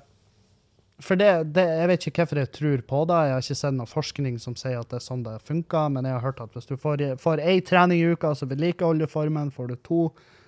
for 1.01 1.17
det, 1.17 1.53
det, 1.53 1.65
Jeg 1.65 1.89
vet 1.91 2.05
ikke 2.07 2.23
hvorfor 2.23 2.39
jeg 2.41 2.51
tror 2.57 2.81
på 2.89 3.01
det. 3.09 3.17
Jeg 3.25 3.33
har 3.33 3.43
ikke 3.43 3.57
sett 3.59 3.75
noe 3.77 3.89
forskning 3.89 4.39
som 4.41 4.55
sier 4.57 4.79
at 4.79 4.89
det 4.89 4.97
er 4.97 5.05
sånn 5.05 5.25
det 5.25 5.35
funker, 5.45 5.91
men 5.93 6.07
jeg 6.09 6.15
har 6.15 6.25
hørt 6.25 6.41
at 6.41 6.57
hvis 6.57 6.69
du 6.69 6.73
får, 6.77 7.03
får 7.21 7.43
trening 7.67 8.01
i 8.01 8.15
uka, 8.15 8.33
så 8.33 8.49
vedlikeholder 8.49 9.05
du 9.05 9.11
formen. 9.11 9.51
Får 9.53 9.67
du 9.73 9.75
to, 9.85 10.01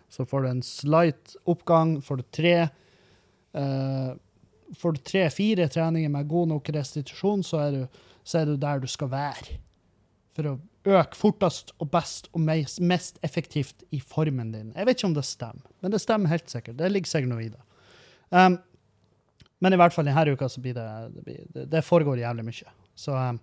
så 0.10 0.26
får 0.26 0.42
du 0.42 0.50
en 0.50 0.64
slight 0.66 1.36
oppgang. 1.46 2.00
Får 2.02 2.22
du 2.22 2.26
tre 2.34 2.56
eh, 2.66 4.10
Får 4.78 4.96
du 4.96 5.02
tre-fire 5.02 5.68
treninger 5.72 6.12
med 6.14 6.28
god 6.30 6.52
nok 6.54 6.70
restitusjon, 6.76 7.44
så 7.44 7.64
er, 7.64 7.72
du, 7.72 8.02
så 8.24 8.42
er 8.42 8.52
du 8.52 8.58
der 8.62 8.82
du 8.84 8.88
skal 8.90 9.10
være. 9.12 9.58
For 10.38 10.52
å 10.52 10.58
øke 10.90 11.18
fortest 11.18 11.74
og 11.80 11.90
best 11.92 12.30
og 12.34 12.44
mest, 12.44 13.20
effektivt 13.26 13.84
i 13.92 14.00
formen 14.00 14.54
din. 14.54 14.72
Jeg 14.76 14.88
vet 14.88 15.00
ikke 15.00 15.10
om 15.10 15.18
det 15.18 15.26
stemmer, 15.28 15.66
men 15.82 15.94
det 15.94 16.02
stemmer 16.04 16.32
helt 16.32 16.50
sikkert. 16.50 16.78
Det 16.80 16.92
ligger 16.92 17.12
sikkert 17.12 17.34
noe 17.34 17.46
i 17.46 17.52
det. 17.52 17.62
Um, 18.30 18.60
men 19.60 19.76
i 19.76 19.80
hvert 19.80 19.96
fall 19.96 20.08
denne 20.08 20.36
uka 20.36 20.48
så 20.50 20.62
blir 20.64 20.78
det 20.78 20.88
Det, 21.16 21.24
blir, 21.26 21.66
det, 21.66 21.82
foregår 21.84 22.22
jævlig 22.22 22.46
mye. 22.46 22.74
Så, 22.96 23.16
um, 23.16 23.40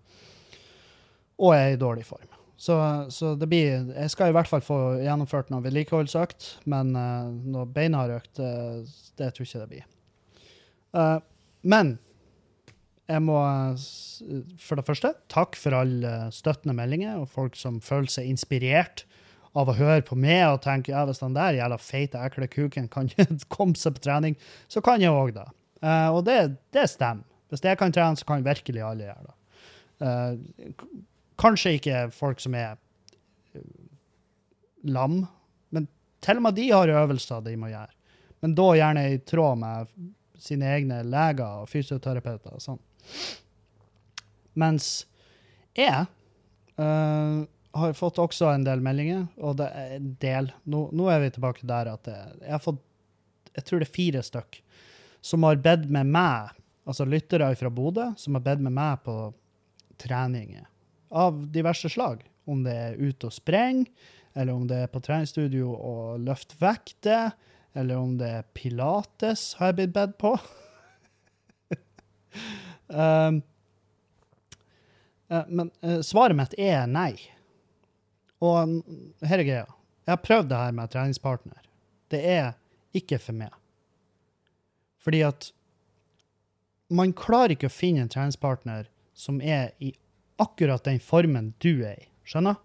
og 1.43 1.55
jeg 1.55 1.66
er 1.66 1.74
i 1.74 1.81
dårlig 1.81 2.07
form. 2.07 2.31
Så, 2.57 2.77
så 3.12 3.35
det 3.37 3.49
blir 3.49 3.93
Jeg 3.93 4.11
skal 4.11 4.31
i 4.31 4.37
hvert 4.37 4.49
fall 4.49 4.64
få 4.64 4.79
gjennomført 5.03 5.51
noe 5.53 5.64
vedlikeholdsøkt, 5.66 6.49
men 6.64 6.97
uh, 6.97 7.29
noe 7.29 7.68
har 7.99 8.16
økt, 8.16 8.41
uh, 8.41 8.81
det 9.18 9.35
tror 9.35 9.45
jeg 9.45 9.51
ikke 9.51 9.64
det 9.66 9.72
blir. 9.74 9.95
Uh, 10.97 11.18
men 11.66 11.97
jeg 13.07 13.22
må 13.22 13.36
uh, 13.36 13.76
for 14.59 14.80
det 14.80 14.86
første 14.86 15.12
takk 15.32 15.59
for 15.61 15.76
alle 15.76 16.14
støttende 16.34 16.74
meldinger 16.78 17.20
og 17.20 17.30
folk 17.30 17.59
som 17.59 17.82
føler 17.84 18.11
seg 18.16 18.30
inspirert 18.32 19.05
av 19.57 19.70
å 19.70 19.76
høre 19.76 20.05
på 20.05 20.16
meg 20.20 20.44
og 20.51 20.62
tenke 20.64 20.92
ja, 20.92 21.05
hvis 21.09 21.22
den 21.22 21.36
der 21.36 21.57
jævla 21.57 21.78
feite, 21.80 22.20
ekle 22.20 22.49
kuken 22.53 22.90
kan 22.92 23.09
komme 23.55 23.78
seg 23.78 23.97
på 23.97 24.05
trening, 24.09 24.36
så 24.68 24.82
kan 24.84 25.03
jeg 25.03 25.14
òg 25.14 25.32
det. 25.36 25.47
Eh, 25.80 26.09
og 26.12 26.24
det, 26.28 26.40
det 26.76 26.86
stemmer. 26.92 27.24
Hvis 27.53 27.62
jeg 27.62 27.78
kan 27.78 27.94
trene, 27.94 28.18
så 28.18 28.26
kan 28.26 28.44
virkelig 28.44 28.82
alle 28.82 29.07
gjøre 29.07 29.28
det. 29.28 29.36
Eh, 30.07 30.72
kanskje 31.40 31.76
ikke 31.78 32.01
folk 32.14 32.42
som 32.42 32.57
er 32.59 32.74
eh, 33.55 33.64
lam, 34.92 35.22
men 35.72 35.86
til 36.24 36.40
og 36.40 36.49
med 36.49 36.59
de 36.59 36.68
har 36.72 36.92
øvelser 37.05 37.44
de 37.47 37.55
må 37.61 37.70
gjøre. 37.70 37.94
Men 38.44 38.57
da 38.59 38.66
gjerne 38.76 39.05
i 39.14 39.20
tråd 39.24 39.61
med 39.62 39.94
sine 40.43 40.68
egne 40.76 41.03
leger 41.07 41.62
og 41.62 41.70
fysioterapeuter 41.70 42.57
og 42.57 42.62
sånn. 42.62 42.80
Mens 44.57 45.07
jeg 45.76 46.07
uh, 46.80 47.45
har 47.76 47.97
fått 47.97 48.20
også 48.22 48.49
en 48.53 48.64
del 48.64 48.82
meldinger, 48.84 49.26
og 49.37 49.59
det 49.61 49.68
er 49.68 49.97
en 49.99 50.12
del. 50.22 50.53
Nå, 50.64 50.87
nå 50.97 51.09
er 51.12 51.24
vi 51.26 51.32
tilbake 51.37 51.68
der 51.68 51.93
at 51.93 52.09
jeg, 52.11 52.37
jeg 52.45 52.55
har 52.57 52.64
fått 52.64 52.82
jeg 53.57 53.64
tror 53.64 53.80
det 53.80 53.89
er 53.89 53.97
fire 53.97 54.22
stykk 54.24 54.61
som 55.24 55.47
har 55.47 55.59
bedt 55.62 55.89
med 55.91 56.11
meg, 56.12 56.53
altså 56.87 57.07
lyttere 57.09 57.49
fra 57.59 57.70
Bodø, 57.72 58.11
som 58.20 58.37
har 58.37 58.45
bedt 58.45 58.62
med 58.62 58.74
meg 58.76 59.01
på 59.07 59.16
treninger 59.99 60.66
av 61.16 61.41
diverse 61.53 61.91
slag. 61.91 62.20
Om 62.47 62.62
det 62.66 62.74
er 62.76 63.01
ute 63.01 63.26
og 63.26 63.34
sprenge, 63.34 63.89
eller 64.37 64.55
om 64.55 64.66
det 64.68 64.84
er 64.84 64.93
på 64.93 65.01
treningsstudio 65.03 65.72
og 65.72 66.20
løfte 66.22 66.59
vekter, 66.61 67.32
eller 67.77 68.01
om 68.01 68.16
det 68.18 68.29
er 68.39 68.49
pilates, 68.57 69.51
har 69.59 69.70
jeg 69.70 69.79
blitt 69.81 69.95
bedt 69.97 70.16
på. 70.20 70.33
um, 72.89 73.43
men 75.29 75.70
eh, 75.83 76.01
svaret 76.07 76.39
mitt 76.39 76.55
er 76.61 76.87
nei. 76.89 77.12
Og 78.45 78.81
her 79.27 79.41
er 79.41 79.49
greia. 79.49 79.66
Jeg 80.07 80.14
har 80.14 80.22
prøvd 80.22 80.51
det 80.53 80.62
her 80.62 80.74
med 80.77 80.93
treningspartner. 80.93 81.62
Det 82.12 82.20
er 82.31 82.53
ikke 82.97 83.18
for 83.20 83.37
meg. 83.37 83.53
Fordi 85.03 85.22
at 85.27 85.51
man 86.95 87.14
klarer 87.18 87.57
ikke 87.57 87.70
å 87.70 87.74
finne 87.74 88.05
en 88.05 88.12
treningspartner 88.12 88.87
som 89.16 89.41
er 89.43 89.72
i 89.83 89.93
akkurat 90.43 90.85
den 90.87 91.01
formen 91.03 91.53
du 91.62 91.83
er 91.87 91.99
i. 91.99 92.09
Skjønner? 92.27 92.59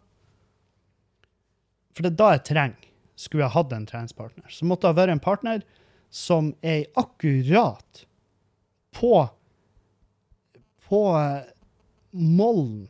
For 1.95 2.05
det 2.05 2.14
er 2.14 2.20
da 2.20 2.30
jeg 2.36 2.43
trenger, 2.51 2.90
skulle 3.22 3.45
jeg 3.45 3.55
hatt 3.55 3.76
en 3.76 3.86
treningspartner. 3.89 4.49
Så 4.49 4.65
måtte 4.65 4.88
det 4.88 4.95
ha 4.95 4.99
vært 5.01 5.15
en 5.15 5.24
partner 5.24 5.61
som 6.11 6.51
er 6.65 6.88
akkurat 6.99 8.05
på 8.97 9.13
på 10.91 11.05
eh, 11.15 11.45
mollen 12.11 12.89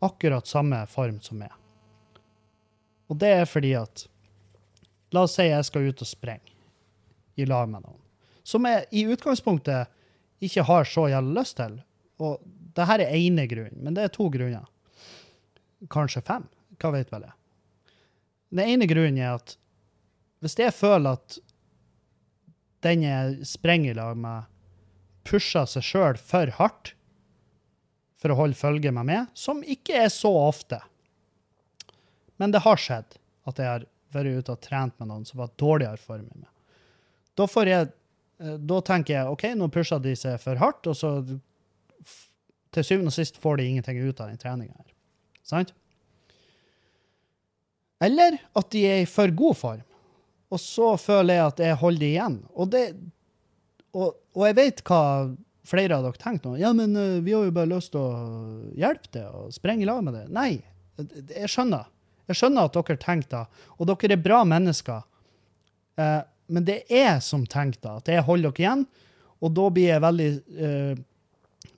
akkurat 0.00 0.46
samme 0.48 0.78
form 0.88 1.18
som 1.20 1.42
meg. 1.42 1.52
Og 3.12 3.18
det 3.20 3.34
er 3.42 3.44
fordi 3.44 3.74
at 3.76 4.06
La 5.12 5.26
oss 5.26 5.34
si 5.36 5.44
jeg 5.44 5.64
skal 5.68 5.90
ut 5.90 6.00
og 6.00 6.08
sprenge 6.08 6.54
i 7.36 7.44
lag 7.44 7.68
med 7.68 7.84
noen. 7.84 7.98
Som 8.48 8.64
jeg 8.64 8.86
i 8.96 9.04
utgangspunktet 9.12 9.92
ikke 10.42 10.64
har 10.66 10.88
så 10.88 11.04
jævlig 11.12 11.36
lyst 11.36 11.58
til. 11.60 11.74
Og 12.22 12.40
det 12.72 12.86
her 12.88 13.04
er 13.04 13.12
ene 13.18 13.44
grunnen, 13.50 13.82
men 13.84 13.96
det 13.96 14.06
er 14.06 14.14
to 14.14 14.30
grunner. 14.32 14.64
Kanskje 15.92 16.24
fem. 16.24 16.48
Hva 16.80 16.94
vet 16.96 17.12
vel 17.12 17.26
jeg. 17.28 17.36
Den 18.52 18.72
ene 18.74 18.88
grunnen 18.88 19.20
er 19.20 19.36
at 19.36 19.54
hvis 20.42 20.58
jeg 20.58 20.74
føler 20.74 21.18
at 21.18 21.38
den 22.82 23.04
jeg 23.06 23.46
sprenger 23.46 23.92
i 23.92 23.98
lag 23.98 24.18
med, 24.18 24.48
pusher 25.22 25.68
seg 25.70 25.86
sjøl 25.86 26.18
for 26.18 26.50
hardt 26.58 26.96
for 28.18 28.34
å 28.34 28.38
holde 28.38 28.58
følge 28.58 28.90
med 28.94 29.06
meg, 29.06 29.30
som 29.38 29.62
ikke 29.62 30.04
er 30.04 30.10
så 30.14 30.30
ofte 30.30 30.78
Men 32.38 32.50
det 32.54 32.62
har 32.64 32.78
skjedd 32.80 33.18
at 33.46 33.58
jeg 33.58 33.68
har 33.68 33.84
vært 34.14 34.38
ute 34.42 34.54
og 34.54 34.62
trent 34.62 34.94
med 34.98 35.10
noen 35.10 35.26
som 35.26 35.38
var 35.38 35.52
dårligere 35.60 36.00
form 36.00 36.24
enn 36.26 36.42
meg. 36.42 36.50
Da, 37.38 37.46
jeg, 37.68 37.92
eh, 38.42 38.56
da 38.58 38.80
tenker 38.82 39.14
jeg 39.14 39.30
OK, 39.30 39.44
nå 39.58 39.68
pusher 39.72 40.02
de 40.02 40.14
seg 40.18 40.40
for 40.42 40.58
hardt, 40.58 40.88
og 40.90 40.96
så 40.98 41.12
til 42.72 42.86
syvende 42.86 43.12
og 43.12 43.16
sist 43.16 43.38
får 43.40 43.60
de 43.60 43.68
ingenting 43.68 44.00
ut 44.02 44.20
av 44.20 44.32
den 44.32 44.40
treninga 44.40 44.74
her. 44.74 44.90
Sant? 45.46 45.72
Eller 48.02 48.40
at 48.58 48.70
de 48.74 48.82
er 48.88 49.04
i 49.04 49.08
for 49.08 49.30
god 49.38 49.58
form, 49.58 49.86
og 50.52 50.60
så 50.60 50.92
føler 51.00 51.38
jeg 51.38 51.46
at 51.46 51.62
jeg 51.64 51.78
holder 51.80 52.02
de 52.02 52.10
igjen. 52.10 52.36
Og, 52.52 52.68
det, 52.74 52.82
og, 53.96 54.18
og 54.36 54.44
jeg 54.48 54.58
vet 54.58 54.82
hva 54.88 55.02
flere 55.68 55.96
av 55.96 56.04
dere 56.06 56.20
tenker 56.20 56.50
nå. 56.50 56.58
Ja, 56.60 56.72
men 56.76 56.96
eh, 56.98 57.20
vi 57.24 57.34
har 57.36 57.46
jo 57.46 57.54
bare 57.54 57.70
lyst 57.70 57.94
til 57.94 58.02
å 58.02 58.72
hjelpe 58.78 59.12
det 59.16 59.24
og 59.30 59.54
sprenge 59.54 59.86
i 59.86 59.88
lag 59.88 60.02
med 60.04 60.18
det. 60.18 60.26
Nei, 60.34 60.50
jeg 60.98 61.50
skjønner. 61.50 61.88
Jeg 62.30 62.38
skjønner 62.38 62.68
at 62.68 62.76
dere 62.76 63.00
tenker 63.00 63.30
det, 63.32 63.62
og 63.78 63.88
dere 63.90 64.16
er 64.16 64.26
bra 64.26 64.42
mennesker. 64.48 65.06
Eh, 66.00 66.20
men 66.52 66.66
det 66.68 66.82
er 66.90 67.06
jeg 67.06 67.24
som 67.24 67.46
tenker 67.48 67.80
det, 67.80 67.94
at 68.02 68.12
jeg 68.12 68.26
holder 68.26 68.52
dere 68.52 68.66
igjen, 68.66 68.84
og 69.42 69.56
da 69.56 69.70
blir 69.74 69.88
jeg 69.88 70.04
veldig 70.04 70.28
eh, 70.58 71.00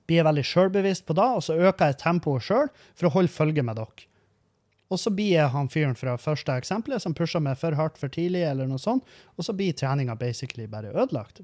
blir 0.05 0.19
jeg 0.19 0.27
veldig 0.27 0.43
sjølbevisst 0.45 1.05
på 1.07 1.15
det, 1.17 1.29
og 1.37 1.41
så 1.45 1.55
øker 1.57 1.89
jeg 1.89 1.97
tempoet 2.01 2.45
sjøl 2.45 2.67
for 2.93 3.07
å 3.07 3.13
holde 3.15 3.33
følge 3.33 3.63
med 3.65 3.79
dere. 3.79 4.05
Og 4.93 4.99
så 5.01 5.09
blir 5.09 5.31
jeg 5.33 5.49
han 5.49 5.69
fyren 5.71 5.95
fra 5.97 6.13
første 6.21 6.53
eksempelet 6.59 7.01
som 7.01 7.15
pusha 7.17 7.39
meg 7.41 7.57
for 7.57 7.73
hardt 7.77 7.97
for 7.97 8.11
tidlig, 8.13 8.43
eller 8.45 8.69
noe 8.69 8.81
sånt, 8.81 9.05
og 9.33 9.47
så 9.47 9.55
blir 9.57 9.73
treninga 9.73 10.13
basically 10.19 10.67
bare 10.69 10.93
ødelagt. 10.93 11.41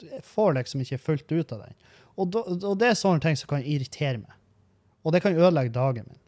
Jeg 0.00 0.22
får 0.24 0.54
liksom 0.56 0.84
ikke 0.84 1.00
fullt 1.02 1.32
ut 1.32 1.52
av 1.52 1.66
den. 1.66 1.76
Og, 2.16 2.38
og 2.40 2.78
det 2.80 2.88
er 2.88 2.96
sånne 2.98 3.20
ting 3.22 3.36
som 3.36 3.50
kan 3.50 3.66
irritere 3.66 4.22
meg. 4.22 4.32
Og 5.04 5.12
det 5.14 5.20
kan 5.24 5.36
ødelegge 5.36 5.74
dagen 5.76 6.08
min. 6.08 6.22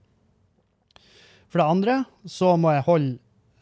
For 1.50 1.62
det 1.62 1.66
andre 1.66 1.96
så 2.30 2.52
må 2.60 2.74
jeg 2.76 2.86
holde 2.86 3.16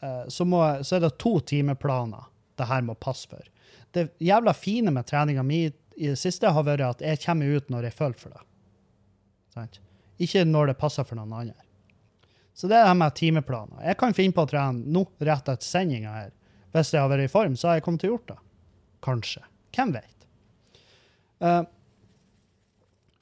eh, 0.04 0.26
så, 0.28 0.44
må 0.44 0.60
jeg, 0.66 0.84
så 0.84 0.98
er 0.98 1.06
det 1.06 1.14
to 1.22 1.38
timeplaner 1.40 2.26
det 2.58 2.66
her 2.68 2.82
må 2.84 2.98
passe 2.98 3.30
for. 3.30 3.46
Det 3.94 4.10
jævla 4.20 4.52
fine 4.52 4.92
med 4.92 5.06
treninga 5.08 5.44
mi 5.46 5.62
i 5.68 6.10
det 6.10 6.18
siste 6.20 6.50
har 6.52 6.66
vært 6.66 6.84
at 6.84 7.06
jeg 7.06 7.22
kommer 7.22 7.56
ut 7.56 7.70
når 7.72 7.88
jeg 7.88 7.96
føler 7.96 8.20
for 8.20 8.34
det. 8.34 9.64
Ikke 10.22 10.44
når 10.46 10.72
det 10.72 10.80
passer 10.82 11.06
for 11.06 11.18
noen 11.18 11.32
andre. 11.34 11.67
Så 12.58 12.66
det 12.66 12.74
er 12.74 12.88
det 12.88 12.98
med 12.98 13.14
timeplaner. 13.14 13.78
Jeg 13.86 13.98
kan 14.00 14.14
finne 14.16 14.34
på 14.34 14.42
å 14.42 14.50
trene 14.50 14.82
nå, 14.90 15.04
rett 15.22 15.46
etter 15.46 15.62
sendinga 15.62 16.10
her. 16.10 16.30
Hvis 16.74 16.90
jeg 16.90 17.04
har 17.04 17.10
vært 17.12 17.28
i 17.28 17.30
form, 17.30 17.54
så 17.56 17.70
har 17.70 17.78
jeg 17.78 17.84
kommet 17.86 18.02
til 18.02 18.10
å 18.10 18.16
gjort 18.16 18.32
det. 18.32 18.38
Kanskje. 19.06 19.42
Hvem 19.76 19.92
vet? 19.94 20.26
Uh, 21.38 21.62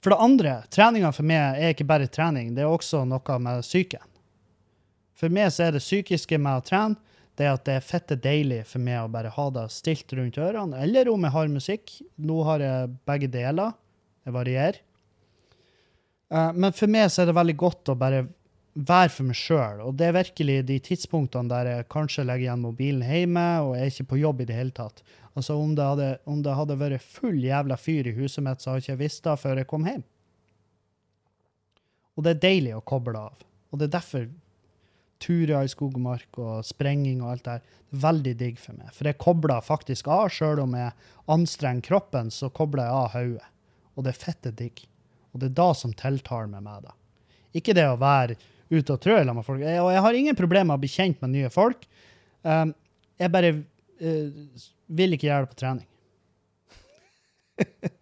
for 0.01 0.15
det 0.15 0.23
andre, 0.25 0.55
treninga 0.73 1.11
for 1.13 1.29
meg 1.29 1.61
er 1.61 1.75
ikke 1.75 1.89
bare 1.89 2.09
trening, 2.09 2.55
det 2.57 2.65
er 2.65 2.73
også 2.73 3.03
noe 3.05 3.39
med 3.45 3.67
psyken. 3.67 4.07
For 5.17 5.33
meg 5.33 5.53
så 5.53 5.67
er 5.67 5.77
det 5.77 5.85
psykiske 5.85 6.39
med 6.41 6.61
å 6.61 6.65
trene 6.65 7.17
det 7.37 7.49
at 7.51 7.65
det 7.69 7.75
er 7.77 7.85
fette 7.85 8.17
deilig 8.17 8.63
for 8.71 8.81
meg 8.81 9.03
å 9.03 9.13
bare 9.13 9.33
ha 9.35 9.47
det 9.53 9.67
stilt 9.75 10.13
rundt 10.17 10.39
ørene, 10.41 10.81
eller 10.81 11.11
om 11.13 11.27
jeg 11.27 11.35
har 11.35 11.53
musikk. 11.53 11.93
Nå 12.17 12.39
har 12.49 12.65
jeg 12.65 12.95
begge 13.09 13.29
deler. 13.33 13.77
Jeg 14.25 14.35
varierer. 14.35 14.81
Eh, 16.33 16.53
men 16.57 16.73
for 16.75 16.91
meg 16.91 17.11
så 17.13 17.23
er 17.23 17.29
det 17.29 17.37
veldig 17.37 17.57
godt 17.61 17.93
å 17.93 17.99
bare 17.99 18.25
være 18.77 19.13
for 19.13 19.29
meg 19.29 19.39
sjøl. 19.39 19.81
Og 19.87 19.95
det 19.97 20.11
er 20.11 20.19
virkelig 20.19 20.57
de 20.69 20.79
tidspunktene 20.85 21.51
der 21.51 21.71
jeg 21.71 21.89
kanskje 21.93 22.27
legger 22.27 22.49
igjen 22.49 22.65
mobilen 22.65 23.05
hjemme 23.07 23.47
og 23.65 23.77
er 23.79 23.89
ikke 23.89 24.11
på 24.13 24.21
jobb 24.21 24.43
i 24.45 24.49
det 24.51 24.59
hele 24.59 24.75
tatt. 24.77 25.03
Altså 25.37 25.57
Om 25.61 25.75
det 25.77 25.85
hadde, 25.85 26.11
om 26.25 26.43
det 26.45 26.57
hadde 26.57 26.79
vært 26.81 27.05
full 27.05 27.39
jævla 27.45 27.77
fyr 27.81 28.09
i 28.09 28.17
huset 28.17 28.45
mitt, 28.45 28.61
så 28.61 28.73
hadde 28.73 28.85
jeg 28.85 28.89
ikke 28.89 29.03
visst 29.05 29.25
det 29.25 29.37
før 29.41 29.61
jeg 29.61 29.71
kom 29.71 29.87
hjem. 29.89 30.05
Og 32.17 32.25
det 32.25 32.35
er 32.35 32.45
deilig 32.47 32.77
å 32.77 32.85
koble 32.85 33.21
av. 33.29 33.47
Og 33.73 33.81
det 33.81 33.89
er 33.89 33.97
derfor 33.99 34.29
turer 35.21 35.65
i 35.65 35.73
skog 35.73 35.97
og 35.97 36.05
mark 36.05 36.39
og 36.41 36.65
sprenging 36.65 37.23
og 37.25 37.33
alt 37.33 37.45
det 37.45 37.57
her 37.57 37.63
er 37.65 38.01
veldig 38.07 38.35
digg 38.41 38.59
for 38.61 38.77
meg. 38.77 38.93
For 38.93 39.09
jeg 39.09 39.21
kobler 39.21 39.65
faktisk 39.65 40.09
av. 40.13 40.29
Sjøl 40.33 40.61
om 40.65 40.77
jeg 40.77 40.93
anstrenger 41.33 41.85
kroppen, 41.85 42.33
så 42.33 42.51
kobler 42.53 42.89
jeg 42.89 42.97
av 42.97 43.15
hodet. 43.17 43.53
Og 43.97 44.05
det 44.05 44.13
er 44.13 44.21
fette 44.21 44.53
digg. 44.57 44.83
Og 45.33 45.41
det 45.41 45.51
er 45.51 45.57
da 45.61 45.71
som 45.77 45.93
tiltaler 45.97 46.51
med 46.53 46.65
meg, 46.65 46.85
da. 46.89 46.97
Ikke 47.57 47.77
det 47.77 47.87
å 47.89 47.97
være 48.01 48.37
ute 48.71 48.95
og 48.95 49.03
trø 49.03 49.19
med 49.25 49.45
folk. 49.47 49.63
Jeg, 49.63 49.83
og 49.83 49.93
jeg 49.95 50.03
har 50.07 50.19
ingen 50.19 50.39
problemer 50.39 50.71
med 50.73 50.79
å 50.79 50.83
bli 50.83 50.91
kjent 50.91 51.21
med 51.23 51.35
nye 51.35 51.51
folk. 51.53 51.87
Um, 52.47 52.73
jeg 53.21 53.33
bare 53.33 53.53
uh, 53.55 54.65
vil 54.87 55.17
ikke 55.17 55.29
gjøre 55.29 55.47
det 55.47 55.53
på 55.53 55.61
trening. 55.61 55.87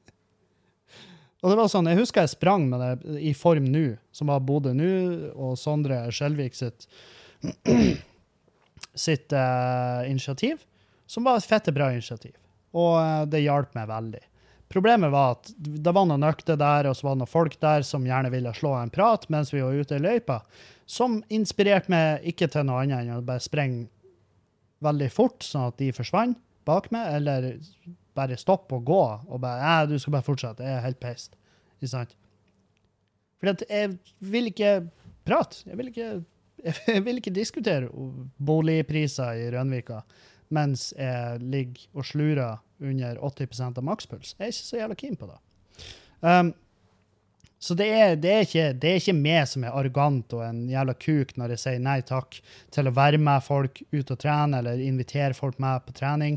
og 1.42 1.52
det 1.52 1.58
var 1.60 1.70
sånn, 1.70 1.90
Jeg 1.92 2.00
husker 2.00 2.24
jeg 2.24 2.34
sprang 2.34 2.66
med 2.70 2.82
det 2.82 3.20
i 3.22 3.34
Form 3.38 3.68
nå, 3.70 3.86
som 4.14 4.32
var 4.32 4.44
Bodø 4.44 4.72
nå, 4.76 4.92
og 5.36 5.58
Sondre 5.60 6.04
Skjelvik 6.14 6.56
sitt, 6.58 6.88
sitt 9.06 9.34
uh, 9.36 10.02
initiativ, 10.08 10.64
som 11.06 11.26
var 11.28 11.38
et 11.38 11.48
fette 11.48 11.74
bra 11.76 11.92
initiativ. 11.92 12.34
Og 12.74 12.96
uh, 12.98 13.24
det 13.30 13.44
hjalp 13.44 13.76
meg 13.76 13.90
veldig. 13.92 14.24
Problemet 14.74 15.12
var 15.14 15.36
at 15.36 15.52
det 15.56 15.92
var 15.94 16.06
noen 16.10 16.26
økter 16.26 16.58
der, 16.58 16.88
og 16.90 16.96
så 16.98 17.06
var 17.06 17.14
det 17.14 17.22
noen 17.22 17.30
folk 17.30 17.52
der 17.62 17.84
som 17.86 18.06
gjerne 18.08 18.32
ville 18.32 18.50
slå 18.58 18.72
en 18.74 18.90
prat 18.90 19.22
mens 19.30 19.52
vi 19.54 19.62
var 19.62 19.76
ute 19.78 19.94
i 19.94 20.02
løypa, 20.02 20.40
som 20.82 21.20
inspirerte 21.30 21.92
meg 21.94 22.26
ikke 22.32 22.48
til 22.50 22.66
noe 22.66 22.80
annet 22.82 23.04
enn 23.04 23.20
å 23.20 23.24
bare 23.24 23.44
sprenge 23.44 23.86
veldig 24.82 25.08
fort, 25.14 25.46
sånn 25.46 25.68
at 25.70 25.78
de 25.78 25.92
forsvant 25.94 26.40
bak 26.66 26.90
meg, 26.90 27.06
eller 27.20 27.48
bare 28.18 28.40
stoppe 28.40 28.80
og 28.80 28.90
gå 28.90 29.00
og 29.04 29.40
bare 29.46 29.62
ja, 29.62 29.86
du 29.86 29.94
skal 30.02 30.16
bare 30.16 30.26
fortsette. 30.26 30.66
Jeg 30.66 30.80
er 30.80 30.84
helt 30.88 31.00
peist. 31.02 31.38
Ikke 31.78 31.92
sant? 31.94 32.18
Fordi 33.38 33.70
jeg 33.70 33.94
vil 34.34 34.50
ikke 34.50 34.74
prate. 35.26 35.62
Jeg 35.68 35.78
vil 35.78 35.94
ikke, 35.94 36.10
jeg 36.96 37.06
vil 37.06 37.22
ikke 37.22 37.36
diskutere 37.38 38.10
boligpriser 38.42 39.38
i 39.38 39.50
Rønvika 39.54 40.02
mens 40.54 40.90
jeg 40.98 41.40
ligger 41.40 41.86
og 41.96 42.06
slurer 42.06 42.60
under 42.80 43.18
80% 43.18 43.78
av 43.78 43.86
makspuls. 43.86 44.34
Jeg 44.38 44.46
er 44.46 44.52
ikke 44.52 44.66
så 44.66 44.80
jævla 44.80 44.98
keen 44.98 45.18
på 45.18 45.30
det. 45.30 45.40
Um, 46.24 46.52
så 47.64 47.74
det 47.74 47.86
er, 47.96 48.16
det, 48.20 48.30
er 48.30 48.42
ikke, 48.44 48.64
det 48.76 48.88
er, 48.90 48.98
ikke, 49.00 49.16
meg 49.16 49.46
som 49.48 49.64
er 49.64 49.72
arrogant 49.72 50.34
og 50.36 50.42
en 50.44 50.66
jævla 50.68 50.94
kuk 51.00 51.30
når 51.40 51.54
jeg 51.54 51.62
sier 51.62 51.80
nei 51.80 52.00
takk 52.04 52.36
til 52.74 52.90
å 52.90 52.92
være 52.92 53.20
med 53.22 53.40
folk 53.46 53.80
ut 53.94 54.12
og 54.12 54.18
trene 54.20 54.60
eller 54.60 54.82
invitere 54.84 55.36
folk 55.36 55.56
med 55.62 55.86
på 55.86 55.94
trening. 55.96 56.36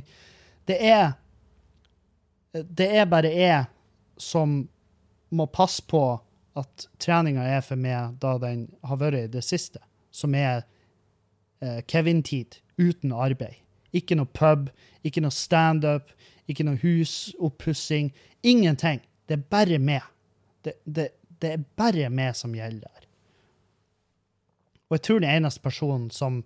Det 0.68 0.78
er 0.80 1.18
Det 2.58 2.88
er 2.88 3.06
bare 3.06 3.30
jeg 3.30 3.68
som 4.18 4.64
må 5.30 5.46
passe 5.52 5.84
på 5.84 6.22
at 6.58 6.88
treninga 6.98 7.44
er 7.44 7.62
for 7.62 7.76
meg 7.76 8.16
da 8.24 8.38
den 8.42 8.64
har 8.88 8.98
vært 8.98 9.20
i 9.20 9.34
det 9.36 9.44
siste, 9.46 9.84
som 10.12 10.34
er 10.34 10.64
eh, 11.62 11.84
Kevin-tid 11.86 12.62
uten 12.80 13.12
arbeid. 13.12 13.60
Ikke 13.96 14.18
noe 14.18 14.30
pub, 14.34 14.70
ikke 15.08 15.24
noe 15.24 15.34
standup, 15.34 16.12
ikke 16.48 16.66
noe 16.68 16.80
husoppussing. 16.82 18.12
Ingenting. 18.44 19.02
Det 19.28 19.38
er 19.38 19.48
bare 19.52 19.80
meg. 19.80 20.04
Det, 20.64 20.78
det, 20.84 21.10
det, 21.40 21.54
er 21.54 21.66
bare 21.80 22.10
meg 22.10 22.36
som 22.36 22.56
gjelder 22.56 22.88
der. 22.88 23.08
Og 24.88 24.98
jeg 24.98 25.04
tror 25.08 25.24
den 25.24 25.34
eneste 25.36 25.64
personen 25.64 26.10
som 26.16 26.42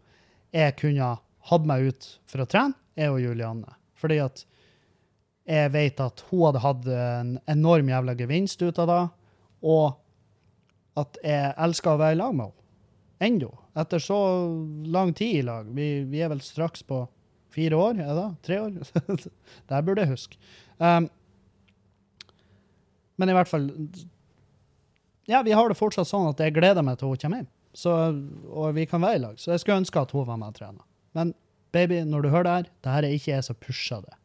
jeg 0.53 0.75
kunne 0.81 1.15
hatt 1.49 1.67
meg 1.69 1.91
ut 1.91 2.07
for 2.29 2.43
å 2.43 2.49
trene, 2.49 2.77
er 2.97 3.11
jo 3.11 3.21
Julianne. 3.21 3.77
Fordi 3.97 4.17
at 4.21 4.43
jeg 5.47 5.71
vet 5.73 6.01
at 6.01 6.23
hun 6.29 6.47
hadde 6.47 6.63
hatt 6.63 6.87
en 6.95 7.35
enorm 7.49 7.89
jævla 7.89 8.15
gevinst 8.17 8.61
ut 8.61 8.79
av 8.81 8.89
det, 8.89 9.01
og 9.61 10.99
at 11.01 11.17
jeg 11.23 11.53
elsker 11.65 11.93
å 11.93 12.01
være 12.01 12.17
i 12.17 12.19
lag 12.19 12.35
med 12.35 12.49
henne. 12.49 12.57
Ennå. 13.21 13.51
Etter 13.77 14.01
så 14.01 14.17
lang 14.89 15.11
tid 15.13 15.35
i 15.37 15.41
lag. 15.45 15.67
Vi, 15.77 15.87
vi 16.09 16.23
er 16.25 16.31
vel 16.31 16.41
straks 16.41 16.81
på 16.83 17.03
Fire 17.51 17.79
år? 17.79 17.99
Er 17.99 18.15
det? 18.15 18.27
Tre 18.47 18.59
år? 18.63 18.77
det 19.69 19.81
burde 19.87 20.05
jeg 20.05 20.13
huske. 20.13 20.39
Um, 20.79 21.09
men 23.19 23.29
i 23.29 23.35
hvert 23.37 23.49
fall 23.51 23.67
Ja, 25.29 25.43
vi 25.45 25.53
har 25.53 25.69
det 25.69 25.77
fortsatt 25.77 26.09
sånn 26.09 26.31
at 26.31 26.39
jeg 26.41 26.55
gleder 26.55 26.83
meg 26.85 26.97
til 26.99 27.11
hun 27.11 27.19
kommer 27.21 27.43
hjem. 27.43 27.51
Og 28.51 28.73
vi 28.75 28.87
kan 28.89 29.03
være 29.03 29.19
i 29.19 29.21
lag. 29.25 29.35
Så 29.39 29.53
jeg 29.53 29.63
skulle 29.63 29.83
ønske 29.83 30.01
at 30.01 30.11
hun 30.15 30.25
var 30.27 30.39
med 30.39 30.51
og 30.51 30.57
trena. 30.57 30.87
Men 31.15 31.35
baby, 31.75 32.01
når 32.07 32.25
du 32.25 32.31
hører 32.31 32.47
det 32.47 32.55
her, 32.55 32.71
det 32.83 32.95
her 32.95 33.07
er 33.07 33.15
ikke 33.15 33.31
jeg 33.31 33.45
som 33.47 33.59
pusher 33.61 34.01
det. 34.07 34.17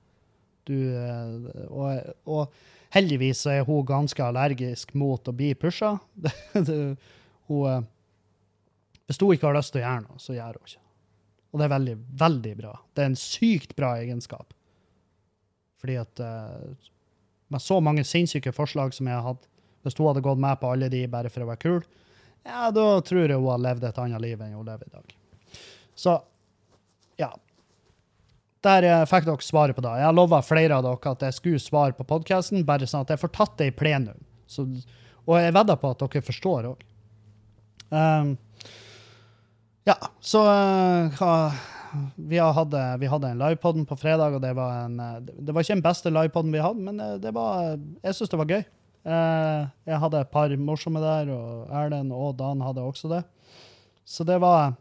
Du, 0.66 0.74
eh, 0.99 1.66
og, 1.68 2.16
og, 2.27 2.57
heldigvis 2.97 3.45
er 3.51 3.66
hun 3.66 3.85
ganske 3.87 4.22
allergisk 4.22 4.95
mot 4.99 5.29
å 5.29 5.35
bli 5.37 5.53
pusha. 5.59 5.93
hun, 6.57 6.97
eh, 6.97 7.87
hvis 9.07 9.22
hun 9.22 9.37
ikke 9.37 9.47
har 9.47 9.59
lyst 9.59 9.74
til 9.74 9.83
å 9.83 9.87
gjøre 9.87 10.05
noe, 10.09 10.18
så 10.22 10.35
gjør 10.35 10.59
hun 10.59 10.66
ikke. 10.66 10.86
Og 11.53 11.61
det 11.61 11.66
er 11.66 11.72
veldig, 11.72 11.97
veldig 12.20 12.55
bra. 12.59 12.72
Det 12.94 13.05
er 13.05 13.11
en 13.11 13.18
sykt 13.18 13.76
bra 13.78 13.94
egenskap. 14.01 14.53
Fordi 15.80 15.99
at 16.01 16.22
uh, 16.22 16.88
med 17.53 17.62
så 17.62 17.78
mange 17.84 18.05
sinnssyke 18.05 18.53
forslag 18.55 18.94
som 18.97 19.09
jeg 19.09 19.16
har 19.16 19.26
hatt, 19.26 19.47
hvis 19.86 19.97
hun 19.99 20.09
hadde 20.11 20.24
gått 20.24 20.42
med 20.42 20.59
på 20.61 20.72
alle 20.72 20.90
de 20.92 21.05
bare 21.11 21.30
for 21.30 21.44
å 21.44 21.51
være 21.53 21.62
kul, 21.62 21.80
ja, 22.47 22.70
da 22.74 22.86
tror 23.07 23.26
jeg 23.26 23.38
hun 23.38 23.51
har 23.51 23.62
levd 23.62 23.86
et 23.88 24.01
annet 24.03 24.22
liv 24.22 24.42
enn 24.42 24.55
hun 24.55 24.66
lever 24.66 24.86
i 24.88 24.94
dag. 24.94 25.16
Så 25.97 26.16
ja. 27.20 27.30
Der 28.66 28.86
uh, 28.90 29.07
fikk 29.09 29.28
dere 29.28 29.47
svaret 29.47 29.78
på 29.78 29.84
det. 29.84 29.94
Jeg 30.03 30.16
lova 30.16 30.42
flere 30.44 30.78
av 30.78 30.86
dere 30.86 31.14
at 31.14 31.26
jeg 31.28 31.38
skulle 31.38 31.62
svare 31.62 31.97
på 31.97 32.07
podkasten, 32.09 32.66
bare 32.66 32.88
sånn 32.88 33.07
at 33.07 33.14
jeg 33.14 33.22
får 33.22 33.34
tatt 33.36 33.57
det 33.61 33.70
i 33.70 33.76
plenum. 33.76 34.18
Så, 34.51 34.66
og 35.26 35.38
jeg 35.40 35.55
vedder 35.55 35.78
på 35.80 35.94
at 35.94 36.03
dere 36.03 36.26
forstår 36.26 36.70
òg. 36.72 36.84
Ja, 39.87 39.97
så 40.20 40.43
uh, 40.43 41.53
vi, 42.16 42.39
hadde, 42.39 42.80
vi 43.01 43.07
hadde 43.07 43.28
en 43.28 43.39
livepodden 43.39 43.87
på 43.87 43.97
fredag, 43.97 44.34
og 44.34 44.43
det 44.43 44.53
var, 44.59 44.80
en, 44.84 44.99
eh, 45.01 45.20
det 45.22 45.55
var 45.55 45.64
ikke 45.64 45.76
den 45.76 45.84
beste 45.84 46.11
livepodden 46.12 46.55
vi 46.55 46.64
hadde, 46.64 46.82
men 46.89 46.99
eh, 47.01 47.14
det 47.22 47.32
var, 47.37 47.76
jeg 48.03 48.16
syns 48.18 48.32
det 48.32 48.41
var 48.41 48.51
gøy. 48.51 48.64
Jeg 49.07 50.01
hadde 50.03 50.18
et 50.18 50.32
par 50.34 50.51
morsomme 50.59 50.99
der, 50.99 51.28
og 51.30 51.68
Erlend 51.70 52.11
og 52.11 52.32
Dan 52.41 52.64
hadde 52.66 52.82
også 52.82 53.12
det. 53.12 53.20
Så 54.03 54.26
det 54.26 54.41
var 54.43 54.74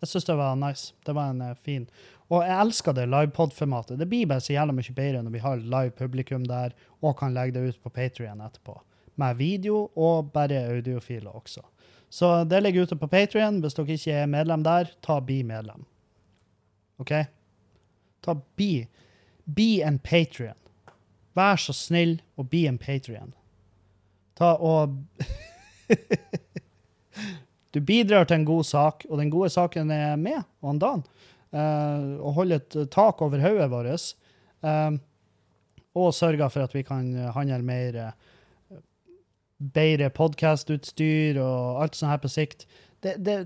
Jeg 0.00 0.08
syns 0.12 0.28
det 0.28 0.36
var 0.38 0.54
nice. 0.54 0.94
Det 1.06 1.14
var 1.16 1.32
en 1.32 1.56
fin 1.64 1.88
Og 2.28 2.44
jeg 2.44 2.60
elsker 2.60 2.94
det 2.94 3.08
livepod-formatet. 3.08 3.98
Det 3.98 4.06
blir 4.06 4.28
bare 4.30 4.44
så 4.44 4.54
jævla 4.54 4.74
mye 4.76 4.94
bedre 4.94 5.22
når 5.22 5.34
vi 5.34 5.42
har 5.42 5.56
live 5.56 5.90
publikum 5.98 6.46
der 6.46 6.76
og 7.02 7.18
kan 7.18 7.34
legge 7.34 7.58
det 7.58 7.74
ut 7.74 7.82
på 7.82 7.90
Patrion 7.90 8.40
etterpå. 8.40 8.78
Med 9.16 9.36
video 9.36 9.88
og 9.96 10.30
bare 10.30 10.62
audiofiler 10.70 11.34
også. 11.34 11.64
Så 12.14 12.44
det 12.44 12.60
ligger 12.60 12.86
ute 12.86 12.96
på 12.96 13.08
Patrion. 13.10 13.56
Hvis 13.58 13.74
dere 13.74 13.94
ikke 13.96 14.18
er 14.22 14.28
medlem 14.30 14.62
der, 14.62 14.86
ta 15.02 15.16
Bli 15.18 15.40
medlem. 15.42 15.82
OK? 17.02 17.10
Ta 18.22 18.36
bi. 18.54 18.86
Be 19.44 19.82
en 19.82 19.98
Patrion. 19.98 20.54
Vær 21.34 21.58
så 21.58 21.74
snill 21.74 22.20
og 22.38 22.46
be 22.52 22.68
en 22.70 22.78
Patrion. 22.78 23.34
Ta 24.38 24.52
og 24.62 24.94
Du 27.74 27.82
bidrar 27.82 28.30
til 28.30 28.38
en 28.38 28.46
god 28.46 28.62
sak, 28.62 29.02
og 29.10 29.18
den 29.18 29.34
gode 29.34 29.50
saken 29.50 29.90
er 29.90 30.14
med 30.14 30.38
og 30.62 30.70
en 30.70 30.78
Dan. 30.78 31.02
Uh, 31.50 32.22
og 32.22 32.38
holder 32.38 32.62
et 32.62 32.78
tak 32.94 33.18
over 33.26 33.42
hodet 33.42 33.66
vårt. 33.74 34.14
Uh, 34.62 35.02
og 35.98 36.14
sørger 36.14 36.46
for 36.46 36.62
at 36.62 36.78
vi 36.78 36.86
kan 36.86 37.10
handle 37.34 37.58
mer 37.66 37.90
uh, 38.06 38.14
bedre 39.58 40.10
podkastutstyr 40.14 41.38
og 41.42 41.82
alt 41.82 41.98
sånt 41.98 42.12
her 42.12 42.20
på 42.22 42.30
sikt. 42.32 42.66
Det, 43.04 43.16
det, 43.24 43.44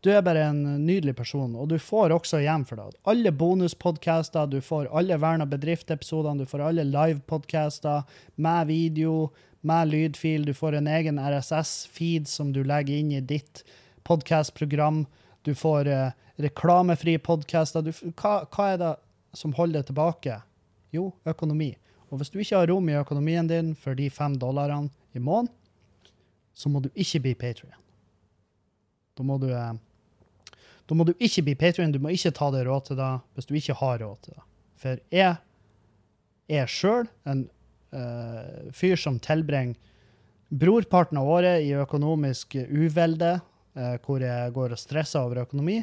du 0.00 0.08
er 0.14 0.22
bare 0.24 0.46
en 0.48 0.62
nydelig 0.86 1.12
person, 1.18 1.52
og 1.58 1.68
du 1.68 1.76
får 1.78 2.14
også 2.14 2.40
igjen 2.40 2.64
for 2.64 2.80
det. 2.80 2.96
Alle 3.10 3.32
bonuspodcaster, 3.36 4.48
du 4.48 4.60
får 4.64 4.88
alle 4.96 5.18
Verna 5.20 5.44
bedrift-episodene, 5.48 6.40
du 6.40 6.48
får 6.48 6.64
alle 6.70 6.86
livepodcaster 6.88 8.06
med 8.40 8.70
video, 8.70 9.28
med 9.60 9.90
lydfil, 9.92 10.46
du 10.48 10.54
får 10.56 10.78
en 10.78 10.88
egen 10.88 11.20
RSS-feed 11.20 12.28
som 12.28 12.54
du 12.56 12.62
legger 12.64 12.96
inn 12.96 13.12
i 13.12 13.20
ditt 13.20 13.60
podkastprogram. 14.08 15.04
Du 15.44 15.52
får 15.54 15.88
uh, 15.88 16.16
reklamefrie 16.40 17.20
podcaster. 17.20 17.84
Hva, 18.16 18.46
hva, 18.48 18.70
er 18.70 18.80
det 18.80 18.94
som 19.36 19.52
holder 19.58 19.82
det 19.82 19.90
tilbake? 19.92 20.38
Jo, 20.96 21.10
økonomi. 21.28 21.74
Og 22.08 22.22
hvis 22.22 22.32
du 22.32 22.40
ikke 22.40 22.62
har 22.62 22.72
rom 22.72 22.88
i 22.88 22.96
økonomien 22.98 23.46
din 23.46 23.74
for 23.78 23.94
de 23.98 24.08
fem 24.10 24.32
dollarene 24.40 24.88
i 25.12 25.22
måneden, 25.22 25.54
så 26.54 26.68
må 26.68 26.82
du 26.84 26.90
ikke 26.94 27.22
bli 27.24 27.34
Patrion. 27.38 27.76
Da 29.16 29.26
må 29.26 29.38
du 29.40 29.50
eh, 29.52 29.72
Da 30.88 30.96
må 30.96 31.06
du 31.06 31.12
ikke 31.18 31.44
bli 31.46 31.54
Patrion. 31.54 31.92
Du 31.94 32.00
må 32.02 32.10
ikke 32.10 32.32
ta 32.34 32.50
deg 32.50 32.66
råd 32.66 32.88
til 32.88 32.98
det 32.98 33.12
hvis 33.36 33.46
du 33.46 33.54
ikke 33.58 33.78
har 33.78 34.00
råd 34.02 34.24
til 34.24 34.34
det. 34.34 34.44
For 34.80 35.02
jeg 35.14 35.36
er 36.50 36.72
sjøl 36.72 37.06
en 37.30 37.44
uh, 37.94 38.72
fyr 38.74 38.98
som 38.98 39.20
tilbringer 39.22 39.76
brorparten 40.50 41.20
av 41.20 41.28
året 41.30 41.62
i 41.62 41.76
økonomisk 41.78 42.56
uvelde, 42.64 43.36
uh, 43.78 43.96
hvor 44.02 44.24
jeg 44.24 44.54
går 44.56 44.74
og 44.74 44.80
stresser 44.80 45.22
over 45.22 45.44
økonomi. 45.44 45.78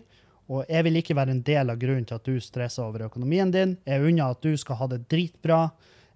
Og 0.51 0.67
jeg 0.67 0.87
vil 0.87 0.99
ikke 0.99 1.15
være 1.15 1.35
en 1.35 1.43
del 1.45 1.71
av 1.71 1.79
grunnen 1.79 2.07
til 2.07 2.17
at 2.17 2.27
du 2.27 2.41
stresser 2.43 2.83
over 2.83 3.05
økonomien 3.07 3.51
din. 3.53 3.77
Jeg 3.87 4.03
unner 4.03 4.35
at 4.35 4.43
du 4.43 4.59
skal 4.59 4.79
ha 4.81 4.89
det 4.91 5.05
dritbra. 5.11 5.65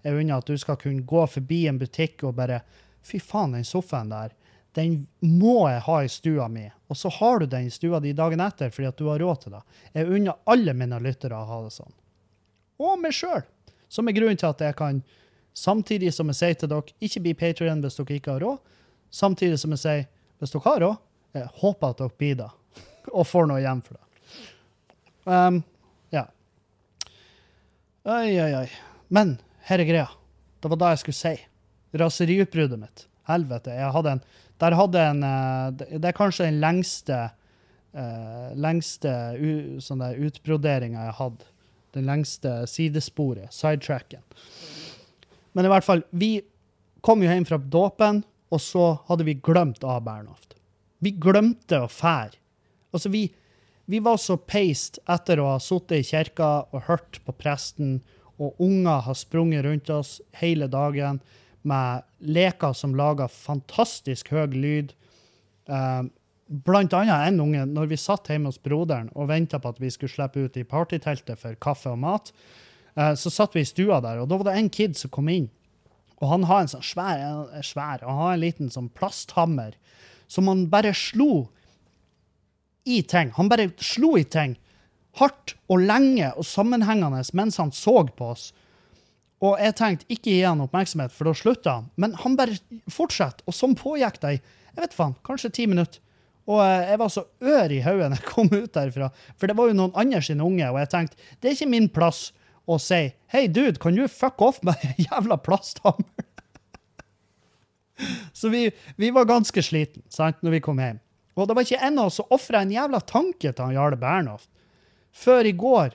Jeg 0.04 0.18
unner 0.18 0.40
at 0.40 0.48
du 0.48 0.56
skal 0.58 0.78
kunne 0.80 1.04
gå 1.06 1.24
forbi 1.30 1.66
en 1.70 1.80
butikk 1.80 2.24
og 2.28 2.36
bare 2.40 2.62
Fy 3.02 3.20
faen, 3.20 3.56
den 3.56 3.66
sofaen 3.66 4.12
der, 4.12 4.34
den 4.76 5.06
må 5.20 5.68
jeg 5.68 5.82
ha 5.84 5.96
i 6.02 6.08
stua 6.08 6.46
mi. 6.48 6.64
Og 6.88 6.96
så 6.96 7.10
har 7.12 7.40
du 7.40 7.46
den 7.46 7.66
i 7.68 7.72
stua 7.72 8.00
di 8.00 8.12
dagen 8.16 8.40
etter 8.40 8.72
fordi 8.72 8.88
at 8.88 9.00
du 9.00 9.08
har 9.10 9.20
råd 9.20 9.42
til 9.42 9.56
det. 9.56 9.62
Jeg 9.92 10.08
unner 10.08 10.38
alle 10.48 10.74
mine 10.76 11.00
lyttere 11.02 11.36
å 11.36 11.48
ha 11.48 11.58
det 11.64 11.74
sånn. 11.74 11.92
Og 12.80 12.96
meg 13.00 13.16
sjøl. 13.16 13.44
Som 13.92 14.08
er 14.08 14.16
grunnen 14.16 14.40
til 14.40 14.48
at 14.48 14.62
jeg 14.64 14.76
kan, 14.78 15.02
samtidig 15.52 16.14
som 16.16 16.32
jeg 16.32 16.38
sier 16.38 16.56
til 16.56 16.72
dere, 16.72 16.96
ikke 17.04 17.24
bli 17.26 17.34
patrion 17.36 17.82
hvis 17.84 17.98
dere 18.00 18.16
ikke 18.16 18.36
har 18.38 18.46
råd, 18.46 18.72
samtidig 19.12 19.60
som 19.60 19.74
jeg 19.76 19.82
sier 19.82 20.06
hvis 20.40 20.54
dere 20.54 20.64
har 20.70 20.80
råd, 20.86 21.02
jeg 21.36 21.52
håper 21.60 21.92
at 21.92 22.00
dere 22.00 22.16
blir 22.22 22.40
det, 22.40 22.48
og 23.18 23.28
får 23.28 23.50
noe 23.50 23.60
igjen 23.60 23.84
for 23.84 23.98
det. 23.98 24.06
Um, 25.28 25.60
ja. 26.10 26.24
Oi, 28.08 28.32
oi, 28.40 28.50
oi. 28.64 28.66
Men 29.12 29.36
her 29.68 29.84
er 29.84 29.88
greia. 29.88 30.08
Det 30.62 30.70
var 30.72 30.80
det 30.80 30.94
jeg 30.94 31.02
skulle 31.04 31.20
si. 31.20 31.34
Raseriutbruddet 31.92 32.80
mitt. 32.80 33.06
Helvete. 33.28 33.74
Jeg 33.76 33.92
hadde 33.94 34.16
en 34.16 34.24
Der 34.62 34.76
hadde 34.78 35.00
en 35.00 35.22
eh, 35.22 35.98
Det 35.98 36.08
er 36.10 36.16
kanskje 36.16 36.46
den 36.46 36.60
lengste 36.62 37.18
uh, 37.92 38.52
lengste 38.56 39.12
sånn 39.84 40.02
utbroderinga 40.26 41.08
jeg 41.08 41.16
hadde. 41.18 41.48
Den 41.92 42.08
lengste 42.08 42.62
sidesporet. 42.70 43.52
Sidetracken. 43.52 44.22
Men 45.52 45.68
i 45.68 45.72
hvert 45.72 45.84
fall, 45.84 46.04
vi 46.10 46.40
kom 47.04 47.22
jo 47.22 47.28
hjem 47.28 47.44
fra 47.48 47.58
dåpen, 47.60 48.22
og 48.52 48.60
så 48.62 48.86
hadde 49.08 49.26
vi 49.28 49.36
glemt 49.44 49.84
av 49.84 50.04
Bernhoft. 50.06 50.56
Vi 51.04 51.12
glemte 51.20 51.82
å 51.84 51.90
fære. 51.90 52.38
Altså, 52.92 53.10
vi, 53.12 53.26
vi 53.90 54.00
var 54.04 54.18
så 54.20 54.38
peist 54.38 55.00
etter 55.10 55.40
å 55.40 55.54
ha 55.54 55.60
sittet 55.60 56.00
i 56.00 56.08
kirka 56.12 56.50
og 56.70 56.86
hørt 56.88 57.20
på 57.26 57.34
presten, 57.36 58.00
og 58.40 58.56
unger 58.62 59.04
har 59.06 59.16
sprunget 59.18 59.66
rundt 59.66 59.90
oss 59.92 60.20
hele 60.40 60.68
dagen 60.72 61.20
med 61.68 62.02
leker 62.20 62.74
som 62.76 62.94
lager 62.98 63.30
fantastisk 63.32 64.32
høy 64.34 64.54
lyd. 64.56 64.92
Eh, 65.68 66.02
blant 66.66 66.92
annet 66.98 67.28
en 67.30 67.40
unge, 67.40 67.64
når 67.70 67.88
vi 67.92 67.96
satt 68.00 68.28
hjemme 68.28 68.50
hos 68.50 68.60
broderen 68.60 69.10
og 69.14 69.30
venta 69.30 69.60
på 69.62 69.72
at 69.72 69.80
vi 69.80 69.90
skulle 69.94 70.12
slippe 70.12 70.44
ut 70.44 70.58
i 70.60 70.66
partyteltet 70.68 71.38
for 71.40 71.56
kaffe 71.62 71.92
og 71.92 72.00
mat, 72.02 72.32
eh, 72.96 73.14
så 73.14 73.30
satt 73.32 73.54
vi 73.54 73.62
i 73.64 73.68
stua 73.68 74.00
der, 74.04 74.20
og 74.20 74.28
da 74.28 74.36
var 74.40 74.50
det 74.50 74.58
en 74.58 74.70
kid 74.70 74.96
som 74.98 75.10
kom 75.10 75.28
inn. 75.32 75.48
Og 76.20 76.28
han 76.28 76.44
har 76.50 76.60
en 76.62 76.68
sånn 76.70 76.84
svær, 76.86 77.18
en- 77.18 77.62
svær 77.66 78.04
han 78.04 78.18
har 78.18 78.34
en 78.34 78.40
liten 78.40 78.70
sånn 78.70 78.90
plasthammer 78.94 79.74
som 80.28 80.46
han 80.46 80.66
bare 80.66 80.92
slo 80.94 81.48
i 82.86 83.02
ting. 83.02 83.30
Han 83.36 83.48
bare 83.48 83.70
slo 83.78 84.16
i 84.18 84.24
ting 84.24 84.56
hardt 85.20 85.54
og 85.68 85.82
lenge 85.84 86.30
og 86.36 86.44
sammenhengende 86.48 87.22
mens 87.36 87.58
han 87.60 87.70
så 87.70 88.00
på 88.16 88.30
oss. 88.32 88.52
Og 89.42 89.58
jeg 89.58 89.74
tenkte 89.78 90.06
ikke 90.06 90.30
gi 90.30 90.42
han 90.46 90.62
oppmerksomhet, 90.62 91.14
for 91.14 91.26
da 91.26 91.34
slutta 91.34 91.76
han. 91.78 91.88
Men 91.98 92.14
han 92.22 92.36
bare 92.38 92.58
fortsatte, 92.90 93.42
og 93.46 93.56
sånn 93.56 93.74
pågikk 93.78 94.20
det 94.22 94.36
i 94.36 94.42
jeg 94.72 94.86
vet 94.86 94.94
faen, 94.96 95.14
kanskje 95.26 95.50
ti 95.52 95.66
minutter. 95.68 96.00
Og 96.48 96.62
eh, 96.64 96.88
jeg 96.90 97.00
var 97.02 97.10
så 97.12 97.26
ør 97.44 97.74
i 97.74 97.82
hodet 97.84 98.08
når 98.08 98.18
jeg 98.18 98.28
kom 98.30 98.48
ut 98.50 98.72
derfra, 98.74 99.10
for 99.38 99.50
det 99.50 99.56
var 99.58 99.68
jo 99.68 99.78
noen 99.78 99.98
andre 99.98 100.22
sine 100.24 100.46
unge, 100.46 100.70
og 100.70 100.78
jeg 100.80 100.90
tenkte 100.94 101.28
det 101.38 101.50
er 101.50 101.56
ikke 101.58 101.72
min 101.74 101.88
plass 101.92 102.30
å 102.66 102.78
si 102.80 103.02
hei, 103.34 103.46
dude, 103.50 103.78
kan 103.82 103.94
du 103.94 104.06
fuck 104.10 104.42
off 104.44 104.62
med 104.66 104.80
en 104.86 105.02
jævla 105.08 105.38
plasthammer? 105.44 106.28
Så 108.38 108.50
vi, 108.50 108.68
vi 108.98 109.12
var 109.14 109.28
ganske 109.28 109.62
sliten 109.62 110.02
sant, 110.10 110.40
når 110.42 110.56
vi 110.56 110.62
kom 110.64 110.80
hjem. 110.82 111.02
Og 111.36 111.48
det 111.48 111.56
var 111.56 111.66
ikke 111.66 111.84
en 111.86 112.00
av 112.00 112.10
oss 112.10 112.18
som 112.20 112.32
ofra 112.34 112.62
en 112.64 112.72
jævla 112.74 113.00
tanke 113.08 113.52
til 113.52 113.62
han 113.62 113.76
Jarle 113.76 113.98
Bernhoft. 114.00 114.48
Før 115.12 115.46
i 115.48 115.52
går, 115.56 115.94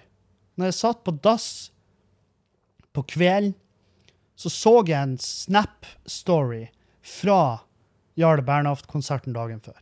når 0.57 0.69
jeg 0.69 0.77
satt 0.77 1.03
på 1.05 1.13
dass 1.25 1.69
på 2.97 3.05
kvelden, 3.13 3.55
så 4.37 4.51
så 4.53 4.73
jeg 4.85 4.97
en 4.97 5.17
Snap-story 5.21 6.67
fra 7.01 7.63
Jarle 8.17 8.45
Bernhoft-konserten 8.45 9.33
dagen 9.33 9.61
før. 9.63 9.79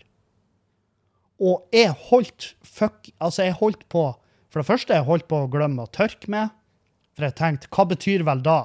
Og 1.43 1.66
jeg 1.76 1.91
holdt 2.09 2.53
fuck, 2.63 3.09
altså 3.20 3.49
jeg 3.49 3.59
holdt 3.59 3.84
på 3.91 4.13
For 4.49 4.63
det 4.63 4.70
første, 4.70 4.95
jeg 4.95 5.03
holdt 5.03 5.26
på 5.28 5.41
å 5.43 5.49
glemme 5.51 5.84
å 5.84 5.91
tørke 5.91 6.30
meg. 6.32 6.53
For 7.11 7.26
jeg 7.28 7.36
tenkte, 7.36 7.68
hva 7.76 7.84
betyr 7.89 8.22
vel 8.24 8.39
da? 8.39 8.61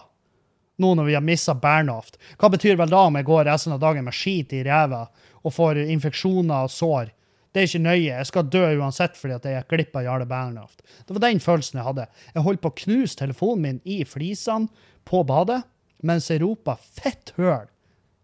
Nå 0.79 0.93
når 0.95 1.09
vi 1.09 1.17
har 1.17 1.25
mista 1.27 1.51
Bernhoft. 1.59 2.15
Hva 2.39 2.47
betyr 2.53 2.79
vel 2.79 2.93
da 2.93 3.01
om 3.09 3.19
jeg 3.19 3.27
går 3.27 3.49
resten 3.49 3.75
av 3.75 3.81
dagen 3.83 4.07
med 4.07 4.15
skit 4.15 4.55
i 4.55 4.63
ræva 4.63 5.09
og 5.43 5.55
får 5.57 5.83
infeksjoner 5.83 6.69
og 6.69 6.71
sår? 6.71 7.11
Det 7.51 7.61
er 7.61 7.67
ikke 7.67 7.83
nøye. 7.83 8.13
Jeg 8.13 8.29
skal 8.29 8.51
dø 8.53 8.63
uansett 8.79 9.19
fordi 9.19 9.35
at 9.35 9.49
jeg 9.49 9.59
gikk 9.59 9.73
glipp 9.73 9.99
av 9.99 10.07
Jarle 10.07 10.29
Bernhoft. 10.31 10.85
Det 11.07 11.17
var 11.17 11.25
den 11.25 11.43
følelsen 11.43 11.81
jeg 11.81 11.89
hadde. 11.89 12.07
Jeg 12.35 12.47
holdt 12.47 12.63
på 12.63 12.71
å 12.71 12.79
knuse 12.85 13.19
telefonen 13.19 13.65
min 13.65 13.81
i 13.83 14.01
flisene 14.07 14.71
på 15.09 15.25
badet 15.27 15.63
mens 16.07 16.31
jeg 16.31 16.43
ropa 16.45 16.77
fett 16.79 17.35
høl. 17.37 17.67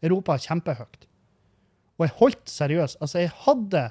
Jeg 0.01 0.13
ropa 0.13 0.39
kjempehøyt. 0.41 1.09
Og 1.97 2.07
jeg 2.07 2.15
holdt 2.21 2.53
seriøst. 2.53 3.01
Altså, 3.03 3.25
jeg 3.25 3.35
hadde 3.47 3.83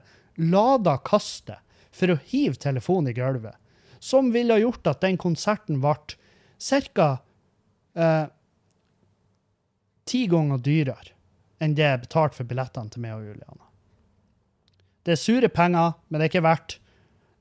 lada 0.41 0.95
kastet 1.05 1.61
for 1.95 2.11
å 2.11 2.19
hive 2.29 2.59
telefonen 2.59 3.11
i 3.11 3.15
gulvet, 3.17 3.55
som 4.03 4.31
ville 4.33 4.57
gjort 4.59 4.87
at 4.91 5.03
den 5.05 5.19
konserten 5.19 5.79
ble 5.83 5.95
ca. 6.95 7.09
Eh, 7.95 8.25
ti 10.05 10.25
ganger 10.29 10.59
dyrere 10.61 11.13
enn 11.63 11.75
det 11.77 11.87
jeg 11.87 12.03
betalte 12.03 12.37
for 12.37 12.49
billettene 12.49 12.91
til 12.91 13.05
meg 13.05 13.15
og 13.15 13.29
Juliana. 13.29 13.64
Det 15.05 15.13
er 15.13 15.21
sure 15.21 15.49
penger, 15.53 15.93
men 16.09 16.19
det 16.19 16.27
er 16.27 16.33
ikke 16.33 16.47
verdt 16.47 16.79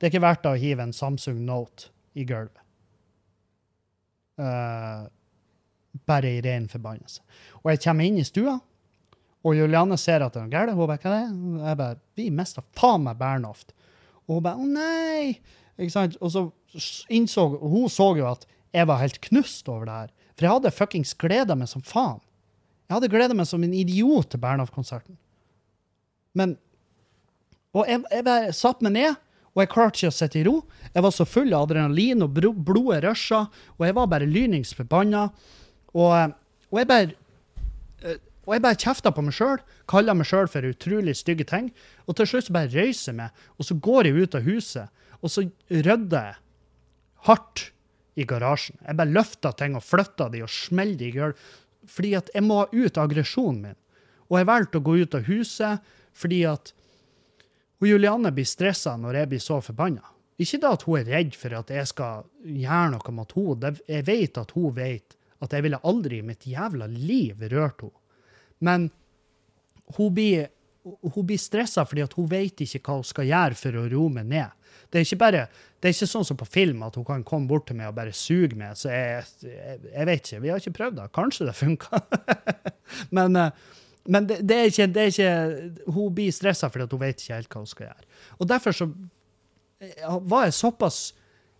det 0.05 0.09
er 0.11 0.13
ikke 0.13 0.27
verdt 0.27 0.47
å 0.51 0.59
hive 0.59 0.85
en 0.85 0.91
Samsung 0.93 1.39
Note 1.47 1.87
i 2.19 2.27
gulvet. 2.29 2.61
Uh, 4.37 5.07
bare 6.05 6.33
i 6.35 6.43
ren 6.45 6.67
forbannelse. 6.69 7.23
Og 7.63 7.71
jeg 7.73 7.81
kommer 7.87 8.05
inn 8.05 8.19
i 8.21 8.27
stua, 8.27 8.59
og 9.45 9.57
Juliane 9.57 9.97
ser 10.01 10.25
at 10.25 10.35
det 10.35 10.43
er 10.43 10.49
noe 10.49 10.53
galt. 10.53 10.75
Hun 10.75 10.91
bare, 10.91 10.99
hva 11.01 11.13
er 11.13 11.31
det? 11.31 11.63
Jeg 11.69 11.79
bare, 11.81 11.99
vi 12.19 12.27
mista 12.35 12.65
faen 12.77 13.07
meg 13.07 13.17
Bernhoft. 13.21 13.73
Og 14.27 14.39
hun 14.39 14.45
bare, 14.45 14.61
å 14.61 14.69
nei! 14.69 15.39
Ikke 15.79 15.95
sant? 15.95 16.19
Og 16.21 16.35
så 16.35 16.45
innså 17.13 17.47
hun 17.63 17.89
så 17.93 18.11
jo 18.19 18.29
at 18.29 18.45
jeg 18.75 18.89
var 18.91 19.03
helt 19.03 19.21
knust 19.29 19.69
over 19.71 19.89
det 19.89 19.99
her. 20.03 20.15
For 20.35 20.47
jeg 20.47 20.57
hadde 20.59 20.75
fuckings 20.75 21.15
gleda 21.17 21.57
meg 21.59 21.71
som 21.71 21.85
faen. 21.87 22.21
Jeg 22.89 22.97
hadde 22.99 23.13
gleda 23.13 23.37
meg 23.37 23.49
som 23.49 23.63
en 23.65 23.77
idiot 23.77 24.33
til 24.33 24.43
Bernhoft-konserten. 24.43 25.17
Men 26.35 26.59
Og 27.75 27.89
jeg, 27.91 28.05
jeg 28.11 28.27
bare 28.27 28.55
satte 28.55 28.87
meg 28.87 28.95
ned, 28.97 29.21
og 29.55 29.63
jeg 29.63 29.71
klarte 29.71 30.01
ikke 30.01 30.11
å 30.11 30.15
sitte 30.15 30.41
i 30.41 30.45
ro. 30.47 30.55
Jeg 30.95 31.05
var 31.07 31.15
så 31.15 31.27
full 31.27 31.53
av 31.55 31.69
adrenalin, 31.69 32.25
og 32.27 32.39
blodet 32.39 33.03
rusha, 33.05 33.45
og 33.77 33.87
jeg 33.87 33.97
var 33.99 34.11
bare 34.11 34.31
lynings 34.31 34.75
forbanna. 34.75 35.29
Og, 35.95 36.35
og 36.71 36.81
jeg 36.81 36.91
bare 36.91 37.13
eh, 38.03 38.23
og 38.45 38.53
jeg 38.53 38.65
bare 38.67 38.81
kjefta 38.81 39.13
på 39.15 39.23
meg 39.25 39.33
sjøl, 39.33 39.61
kalla 39.89 40.15
meg 40.17 40.29
sjøl 40.29 40.51
for 40.53 40.69
utrolig 40.69 41.15
stygge 41.17 41.47
ting. 41.49 41.71
Og 42.05 42.19
til 42.19 42.29
slutt 42.29 42.49
så 42.51 42.57
bare 42.57 42.73
røyser 42.73 43.13
jeg 43.13 43.21
meg, 43.23 43.45
og 43.57 43.69
så 43.69 43.77
går 43.87 44.09
jeg 44.09 44.21
ut 44.27 44.37
av 44.37 44.49
huset, 44.49 45.07
og 45.25 45.33
så 45.33 45.47
rydder 45.73 46.29
jeg 46.29 46.41
hardt 47.29 47.69
i 48.21 48.27
garasjen. 48.29 48.77
Jeg 48.85 48.99
bare 49.01 49.15
løfter 49.17 49.57
ting 49.59 49.79
og 49.79 49.87
flytter 49.87 50.33
de 50.35 50.45
og 50.45 50.53
smeller 50.53 51.01
de 51.01 51.09
i 51.09 51.15
gulv. 51.15 51.49
Fordi 51.91 52.13
at 52.17 52.31
jeg 52.33 52.45
må 52.45 52.63
ha 52.63 52.69
ut 52.73 53.01
aggresjonen 53.01 53.63
min. 53.65 53.81
Og 54.31 54.39
jeg 54.41 54.49
valgte 54.49 54.81
å 54.81 54.85
gå 54.85 54.99
ut 55.03 55.17
av 55.17 55.27
huset 55.29 55.95
fordi 56.15 56.45
at 56.49 56.71
og 57.81 57.89
Julianne 57.89 58.33
blir 58.35 58.47
stressa 58.49 58.95
når 59.01 59.21
jeg 59.21 59.31
blir 59.33 59.43
så 59.43 59.61
forbanna. 59.65 60.15
Ikke 60.41 60.59
da 60.63 60.73
at 60.75 60.83
hun 60.87 60.99
er 60.99 61.11
redd 61.11 61.37
for 61.39 61.55
at 61.55 61.71
jeg 61.71 61.91
skal 61.91 62.25
gjøre 62.43 62.95
noe 62.95 63.15
mot 63.15 63.37
henne. 63.37 63.75
Jeg 63.87 64.07
vet 64.07 64.41
at 64.41 64.55
hun 64.57 64.75
vet 64.75 65.15
at 65.45 65.53
jeg 65.55 65.67
ville 65.67 65.83
aldri 65.85 66.19
i 66.19 66.27
mitt 66.27 66.47
jævla 66.49 66.89
liv 66.91 67.43
rørt 67.53 67.85
henne. 67.85 68.01
Men 68.65 68.89
hun 69.99 70.15
blir, 70.15 70.49
hun 70.85 71.27
blir 71.27 71.41
stressa 71.41 71.85
fordi 71.87 72.07
hun 72.17 72.29
vet 72.31 72.65
ikke 72.65 72.81
hva 72.87 72.99
hun 73.01 73.07
skal 73.07 73.29
gjøre 73.29 73.59
for 73.59 73.79
å 73.79 73.87
roe 73.93 74.15
meg 74.15 74.31
ned. 74.33 74.61
Det 74.91 75.03
er 75.03 75.19
bare, 75.19 75.47
det 75.81 75.91
er 75.91 75.95
ikke 75.95 76.11
sånn 76.11 76.27
som 76.27 76.39
på 76.39 76.47
film, 76.47 76.83
at 76.87 76.97
hun 76.99 77.07
kan 77.07 77.23
komme 77.27 77.51
bort 77.51 77.67
til 77.69 77.79
meg 77.79 77.91
og 77.91 77.97
bare 77.97 78.15
suge 78.15 78.57
meg. 78.59 78.77
Så 78.79 78.91
jeg, 78.93 79.25
jeg, 79.43 79.79
jeg 79.91 80.09
vet 80.11 80.29
ikke. 80.29 80.43
Vi 80.43 80.53
har 80.53 80.63
ikke 80.63 80.79
prøvd 80.79 80.99
det. 81.01 81.07
Kanskje 81.15 81.49
det 81.49 81.57
funka. 81.59 82.01
men 83.17 83.39
eh, 83.41 83.65
men 84.05 84.27
det, 84.29 84.41
det, 84.45 84.57
er 84.57 84.71
ikke, 84.71 84.87
det 84.93 85.03
er 85.03 85.13
ikke 85.13 85.93
Hun 85.95 86.15
blir 86.17 86.33
stressa 86.35 86.69
fordi 86.73 86.89
hun 86.93 87.01
vet 87.01 87.23
ikke 87.23 87.39
helt 87.39 87.55
hva 87.55 87.63
hun 87.63 87.71
skal 87.71 87.87
gjøre. 87.87 88.09
Og 88.37 88.49
derfor 88.51 88.77
så 88.77 88.89
eh, 89.81 90.19
var 90.29 90.49
jeg 90.49 90.59
såpass 90.59 90.99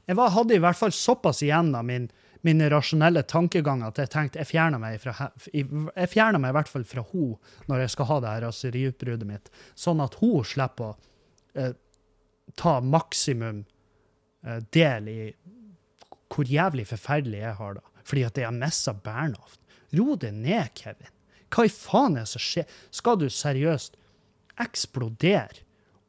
Jeg 0.05 0.19
var, 0.19 0.35
hadde 0.35 0.59
i 0.59 0.61
hvert 0.61 0.77
fall 0.77 0.93
såpass 0.93 1.41
igjen 1.47 1.73
av 1.75 1.87
min, 1.89 2.11
mine 2.45 2.69
rasjonelle 2.69 3.23
tankeganger 3.25 3.89
at 3.89 4.03
jeg 4.03 4.13
tenkte 4.13 4.43
jeg 4.43 4.51
fjerner 4.51 4.83
meg 4.83 4.99
fra, 5.01 5.31
jeg 5.49 6.11
fjerner 6.13 6.43
meg 6.43 6.53
i 6.53 6.57
hvert 6.59 6.69
fall 6.69 6.85
fra 6.85 7.07
hun 7.15 7.39
når 7.71 7.87
jeg 7.87 7.95
skal 7.95 8.11
ha 8.11 8.19
det 8.21 8.35
her 8.35 8.45
raseriutbruddet 8.45 9.31
mitt, 9.31 9.49
sånn 9.73 10.05
at 10.05 10.19
hun 10.21 10.45
slipper 10.45 10.91
å 10.91 10.99
eh, 11.57 11.73
ta 12.61 12.75
maksimum 12.85 13.65
eh, 14.45 14.61
del 14.77 15.09
i 15.09 15.19
hvor 16.35 16.49
jævlig 16.51 16.85
forferdelig 16.91 17.41
jeg 17.41 17.57
har 17.63 17.77
det, 17.79 17.85
fordi 18.05 18.29
at 18.29 18.39
jeg 18.39 18.49
har 18.49 18.57
mista 18.57 18.93
Bernhoft. 18.93 19.61
Ro 19.95 20.17
deg 20.21 20.35
ned, 20.35 20.73
Kevin. 20.75 21.13
Hva 21.55 21.67
i 21.69 21.71
faen 21.71 22.17
er 22.19 22.25
det 22.25 22.33
som 22.35 22.43
skjer? 22.43 22.67
Skal 22.91 23.21
du 23.21 23.29
seriøst 23.31 23.97
eksplodere 24.63 25.63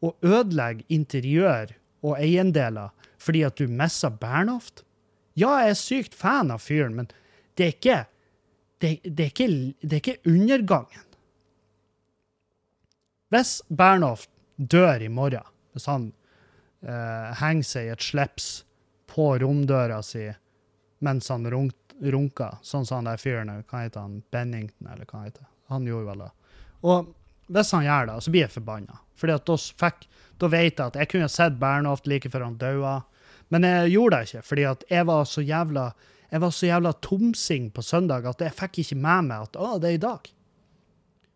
og 0.06 0.18
ødelegge 0.26 0.86
interiør 0.94 1.76
og 2.06 2.18
eiendeler 2.20 2.94
fordi 3.22 3.46
at 3.46 3.58
du 3.58 3.70
missa 3.70 4.10
Bernhoft? 4.10 4.84
Ja, 5.36 5.60
jeg 5.62 5.74
er 5.74 5.80
sykt 5.80 6.16
fan 6.16 6.54
av 6.54 6.64
fyren, 6.64 6.96
men 6.96 7.10
det 7.58 7.66
er 7.66 7.74
ikke 7.76 8.02
det, 8.82 9.00
det, 9.04 9.24
er 9.24 9.32
ikke, 9.32 9.48
det 9.82 9.94
er 9.94 10.02
ikke 10.02 10.30
undergangen. 10.30 11.06
Hvis 13.34 13.58
Bernhoft 13.70 14.30
dør 14.58 15.02
i 15.02 15.10
morgen, 15.12 15.48
hvis 15.74 15.88
han 15.90 16.10
eh, 16.86 17.32
henger 17.40 17.68
seg 17.68 17.88
i 17.88 17.94
et 17.96 18.06
slips 18.06 18.50
på 19.12 19.34
romdøra 19.42 20.02
si 20.06 20.28
mens 21.04 21.28
han 21.34 21.48
runk, 21.52 21.76
runker, 22.02 22.58
sånn 22.66 22.86
som 22.86 23.00
han 23.00 23.10
der 23.10 23.22
fyren, 23.22 23.52
hva 23.70 23.86
heter 23.86 24.04
han, 24.04 24.22
Bennington, 24.32 24.90
eller 24.92 25.08
hva 25.10 25.26
heter. 25.26 25.48
Han 25.72 25.88
gjorde 25.88 26.10
vel 26.12 26.26
det. 26.26 26.32
Og 26.86 27.14
hvis 27.56 27.72
han 27.76 27.86
gjør 27.86 28.10
det, 28.10 28.18
så 28.22 28.34
blir 28.34 28.46
jeg 28.46 28.56
forbanna. 28.56 29.00
Fordi 29.16 29.36
at 29.36 29.48
da, 29.48 29.92
da 30.42 30.50
vet 30.52 30.80
jeg 30.80 30.86
at 30.86 31.00
jeg 31.00 31.12
kunne 31.14 31.32
sett 31.32 31.60
Bernhoft 31.62 32.10
like 32.10 32.30
før 32.32 32.48
han 32.50 32.60
daua, 32.62 33.00
men 33.54 33.68
jeg 33.68 33.94
gjorde 33.94 34.18
det 34.18 34.30
ikke, 34.30 34.46
fordi 34.50 34.68
at 34.68 34.86
jeg 34.90 35.08
var 35.08 35.26
så 35.30 35.44
jævla 35.46 35.90
jeg 36.26 36.42
var 36.42 36.52
så 36.52 36.66
jævla 36.68 36.92
tomsing 37.06 37.68
på 37.72 37.84
søndag 37.86 38.26
at 38.28 38.42
jeg 38.42 38.56
fikk 38.58 38.80
ikke 38.82 38.98
med 38.98 39.28
meg 39.30 39.44
at 39.46 39.60
å, 39.62 39.76
det 39.80 39.92
er 39.92 40.00
i 40.00 40.02
dag. 40.02 40.32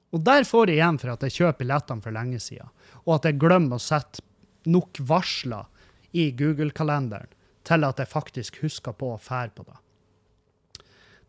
Og 0.09 0.23
der 0.25 0.47
får 0.49 0.71
jeg 0.71 0.79
igjen 0.79 0.97
for 0.99 1.13
at 1.13 1.25
jeg 1.25 1.35
kjøper 1.35 1.59
billettene 1.61 2.03
for 2.03 2.15
lenge 2.15 2.39
siden, 2.41 2.71
og 3.05 3.19
at 3.19 3.29
jeg 3.29 3.37
glemmer 3.39 3.77
å 3.77 3.83
sette 3.83 4.25
nok 4.67 4.99
varsler 5.07 5.69
i 6.17 6.31
Google-kalenderen 6.35 7.29
til 7.69 7.85
at 7.85 8.01
jeg 8.01 8.09
faktisk 8.09 8.57
husker 8.63 8.97
på 8.97 9.13
å 9.13 9.21
fære 9.21 9.53
på 9.55 9.67
det. 9.67 9.77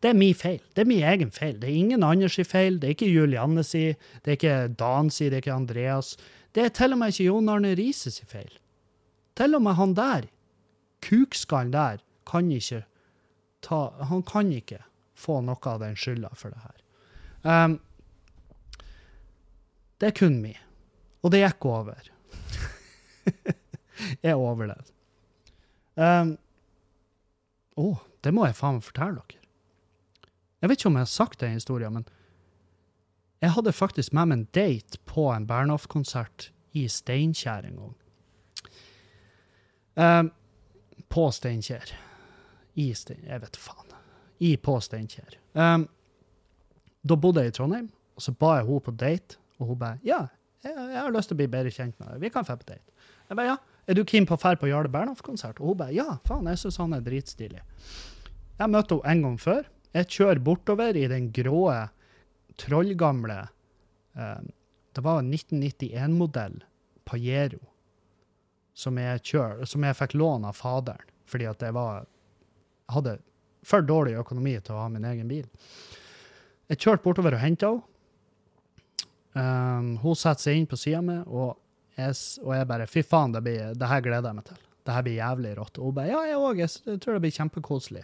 Det 0.00 0.10
er 0.10 0.16
min 0.16 0.34
feil. 0.34 0.60
Det 0.74 0.82
er 0.82 0.88
min 0.88 1.04
egen 1.04 1.30
feil. 1.30 1.58
Det 1.60 1.68
er 1.68 1.76
ingen 1.76 2.02
andres 2.02 2.38
feil. 2.48 2.78
Det 2.80 2.88
er 2.88 2.96
ikke 2.96 3.10
Julianne 3.12 3.64
si, 3.64 3.90
det 4.24 4.32
er 4.32 4.38
ikke 4.38 4.74
Dan 4.80 5.10
si, 5.12 5.28
det 5.28 5.40
er 5.40 5.44
ikke 5.44 5.56
Andreas. 5.56 6.14
Det 6.54 6.64
er 6.64 6.72
til 6.74 6.96
og 6.96 6.98
med 6.98 7.12
ikke 7.12 7.26
Jon 7.28 7.48
Arne 7.52 7.74
Riise 7.76 8.10
si 8.10 8.24
feil. 8.28 8.52
Til 9.36 9.54
og 9.54 9.62
med 9.62 9.76
han 9.76 9.94
der, 9.94 10.28
kukskallen 11.04 11.72
der, 11.72 12.00
kan 12.26 12.50
ikke 12.52 12.84
ta 13.62 13.90
Han 14.08 14.22
kan 14.22 14.52
ikke 14.52 14.78
få 15.14 15.40
noe 15.44 15.60
av 15.68 15.80
den 15.82 15.96
skylda 15.96 16.30
for 16.34 16.54
det 16.54 16.62
her. 16.64 16.76
Um, 17.44 17.80
det 20.00 20.10
er 20.10 20.16
kun 20.16 20.38
mi. 20.40 20.54
Og 21.22 21.32
det 21.32 21.42
gikk 21.42 21.66
over. 21.68 22.08
jeg 24.24 24.36
overlevde. 24.36 24.94
Um, 26.00 26.38
oh, 27.76 28.00
det 28.24 28.32
må 28.32 28.46
jeg 28.48 28.56
faen 28.56 28.80
fortelle 28.84 29.20
dere. 29.20 29.39
Jeg 30.60 30.68
vet 30.68 30.80
ikke 30.80 30.90
om 30.90 30.98
jeg 30.98 31.06
har 31.06 31.12
sagt 31.12 31.40
den 31.40 31.56
historien, 31.56 31.94
men 31.94 32.08
jeg 33.40 33.54
hadde 33.56 33.72
faktisk 33.72 34.12
med 34.12 34.28
meg 34.28 34.38
en 34.38 34.48
date 34.52 35.00
på 35.08 35.30
en 35.32 35.46
Bernhoft-konsert 35.48 36.50
i 36.76 36.84
Steinkjer 36.92 37.64
en 37.70 37.78
gang. 37.80 37.94
Um, 39.96 40.28
på 41.08 41.30
Steinkjer. 41.32 41.94
I 42.76 42.90
Stein... 42.94 43.24
Jeg 43.24 43.40
vet 43.42 43.56
faen. 43.56 43.96
I 44.44 44.52
på 44.60 44.76
Steinkjer. 44.84 45.38
Um, 45.56 45.88
da 47.00 47.16
bodde 47.16 47.46
jeg 47.46 47.54
i 47.54 47.56
Trondheim, 47.56 47.88
og 48.16 48.24
så 48.24 48.36
ba 48.36 48.58
jeg 48.58 48.68
henne 48.68 48.84
på 48.84 48.96
date, 49.00 49.40
og 49.58 49.72
hun 49.72 49.80
bare 49.80 49.98
Ja, 50.04 50.26
jeg, 50.60 50.76
jeg 50.76 51.00
har 51.00 51.12
lyst 51.14 51.32
til 51.32 51.38
å 51.38 51.40
bli 51.40 51.48
bedre 51.48 51.72
kjent 51.72 51.96
med 51.96 52.12
deg. 52.12 52.20
Vi 52.20 52.32
kan 52.34 52.44
dra 52.44 52.60
på 52.60 52.68
date. 52.68 53.08
Jeg 53.30 53.40
bare 53.40 53.54
ja. 53.54 53.58
Er 53.88 53.96
du 53.96 54.04
keen 54.04 54.28
på 54.28 54.36
å 54.36 54.40
dra 54.40 54.52
på 54.60 54.68
Jarle 54.68 54.92
Bernhoft-konsert? 54.92 55.60
Og 55.64 55.72
hun 55.72 55.80
bare 55.80 55.96
ja, 55.96 56.18
faen, 56.28 56.48
jeg 56.52 56.60
syns 56.60 56.78
han 56.82 56.92
er 56.94 57.04
dritstilig. 57.04 57.62
Jeg 58.60 58.68
møtte 58.68 59.00
henne 59.00 59.16
en 59.16 59.24
gang 59.30 59.38
før. 59.40 59.64
Jeg 59.96 60.10
kjører 60.14 60.42
bortover 60.44 60.96
i 60.96 61.06
den 61.10 61.30
grå, 61.34 61.64
trollgamle 62.60 63.40
eh, 64.14 64.42
Det 64.94 65.02
var 65.02 65.22
en 65.22 65.32
1991-modell 65.34 66.60
Pajero 67.08 67.64
som 68.80 68.96
jeg, 68.96 69.20
kjør, 69.26 69.64
som 69.68 69.84
jeg 69.84 69.96
fikk 69.98 70.14
låne 70.16 70.48
av 70.48 70.56
faderen, 70.56 71.08
fordi 71.28 71.48
at 71.50 71.62
jeg 71.66 71.74
var 71.76 72.06
hadde 72.94 73.18
for 73.66 73.84
dårlig 73.84 74.16
økonomi 74.20 74.54
til 74.64 74.76
å 74.76 74.84
ha 74.84 74.88
min 74.92 75.04
egen 75.04 75.28
bil. 75.28 75.46
Jeg 76.70 76.80
kjørte 76.80 77.04
bortover 77.04 77.36
og 77.36 77.42
henta 77.42 77.74
henne. 77.74 77.86
Um, 79.30 79.92
hun 80.02 80.16
setter 80.18 80.42
seg 80.42 80.56
inn 80.58 80.64
på 80.66 80.74
sida 80.80 80.98
mi, 81.06 81.14
og, 81.22 81.52
og 81.94 82.48
jeg 82.56 82.66
bare 82.66 82.88
Fy 82.90 83.04
faen, 83.06 83.30
det, 83.30 83.44
blir, 83.46 83.76
det 83.78 83.90
her 83.90 84.02
gleder 84.02 84.26
jeg 84.26 84.38
meg 84.40 84.46
til. 84.48 84.64
Det 84.86 84.96
her 84.96 85.04
blir 85.06 85.20
jævlig 85.20 85.52
rått. 85.58 85.78
Og 85.78 85.90
hun 85.90 85.98
bare 86.00 86.10
Ja, 86.10 86.22
jeg 86.26 86.40
òg. 86.40 86.62
Jeg, 86.64 86.72
jeg 86.88 87.02
tror 87.04 87.14
det 87.14 87.22
blir 87.22 87.36
kjempekoselig. 87.36 88.02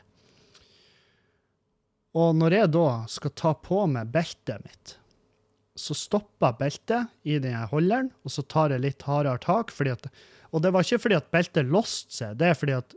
Og 2.17 2.37
når 2.37 2.57
jeg 2.57 2.73
da 2.73 2.87
skal 3.13 3.35
ta 3.37 3.53
på 3.61 3.83
meg 3.93 4.13
beltet 4.15 4.63
mitt, 4.65 4.95
så 5.77 5.93
stopper 5.97 6.57
beltet 6.57 7.11
i 7.29 7.37
den 7.43 7.59
holderen, 7.69 8.09
og 8.25 8.33
så 8.33 8.45
tar 8.49 8.73
jeg 8.73 8.85
litt 8.85 9.05
hardere 9.05 9.43
tak. 9.43 9.75
At, 9.93 10.09
og 10.51 10.63
det 10.65 10.73
var 10.73 10.87
ikke 10.87 11.03
fordi 11.05 11.19
at 11.19 11.33
beltet 11.35 11.69
låste 11.69 12.17
seg, 12.17 12.39
det 12.41 12.49
er 12.49 12.57
fordi 12.57 12.79
at 12.79 12.97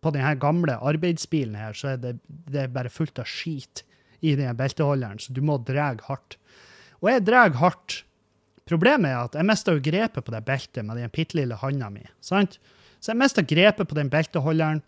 på 0.00 0.12
denne 0.14 0.36
gamle 0.40 0.78
arbeidsbilen 0.78 1.58
her, 1.58 1.74
så 1.76 1.94
er 1.94 1.98
det, 2.00 2.14
det 2.28 2.62
er 2.62 2.72
bare 2.72 2.92
fullt 2.92 3.18
av 3.20 3.28
skit 3.28 3.82
i 4.24 4.36
den 4.38 4.54
belteholderen, 4.56 5.18
så 5.20 5.34
du 5.34 5.42
må 5.44 5.58
dra 5.66 5.90
hardt. 6.06 6.38
Og 7.00 7.10
jeg 7.10 7.24
drar 7.26 7.52
hardt. 7.60 8.02
Problemet 8.68 9.10
er 9.10 9.24
at 9.24 9.36
jeg 9.36 9.48
mista 9.48 9.74
grepet 9.82 10.24
på 10.24 10.32
det 10.32 10.44
beltet 10.46 10.86
med 10.86 11.00
den 11.00 11.12
bitte 11.12 11.36
lille 11.40 11.58
handa 11.58 11.88
mi. 11.90 12.04
sant? 12.22 12.60
Så 13.00 13.12
jeg 13.12 13.18
mista 13.18 13.42
grepet 13.42 13.88
på 13.88 13.96
den 13.96 14.12
belteholderen, 14.12 14.82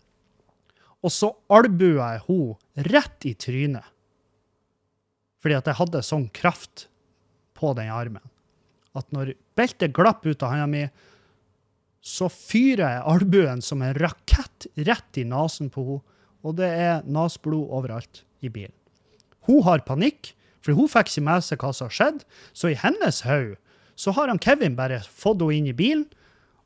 og 1.03 1.11
så 1.11 1.33
albua 1.51 2.13
jeg 2.15 2.23
henne 2.27 2.87
rett 2.89 3.27
i 3.27 3.33
trynet. 3.35 3.89
Fordi 5.43 5.57
at 5.59 5.67
jeg 5.67 5.79
hadde 5.81 6.05
sånn 6.07 6.29
kraft 6.31 6.87
på 7.59 7.73
den 7.75 7.91
armen. 7.91 8.23
At 8.95 9.09
når 9.11 9.33
beltet 9.57 9.93
glapp 9.95 10.23
ut 10.23 10.45
av 10.45 10.53
handa 10.53 10.69
mi, 10.69 10.85
så 12.03 12.29
fyrer 12.31 12.97
jeg 12.97 13.07
albuen 13.13 13.61
som 13.63 13.83
en 13.83 13.95
rakett 13.95 14.67
rett 14.87 15.19
i 15.19 15.25
nesen 15.27 15.71
på 15.73 15.83
henne, 15.87 16.07
og 16.43 16.57
det 16.57 16.67
er 16.67 17.05
nesblod 17.07 17.69
overalt 17.71 18.25
i 18.43 18.49
bilen. 18.51 18.75
Hun 19.47 19.61
har 19.63 19.83
panikk, 19.87 20.33
for 20.63 20.75
hun 20.75 20.89
fikk 20.91 21.07
ikke 21.07 21.23
med 21.23 21.43
seg 21.45 21.61
hva 21.63 21.69
som 21.71 21.87
har 21.87 21.95
skjedd, 21.95 22.25
så 22.51 22.71
i 22.71 22.79
hennes 22.79 23.21
hode 23.23 23.55
så 23.95 24.11
har 24.17 24.27
han 24.27 24.41
Kevin 24.43 24.75
bare 24.75 24.99
fått 25.05 25.39
henne 25.39 25.55
inn 25.55 25.69
i 25.71 25.75
bilen, 25.77 26.03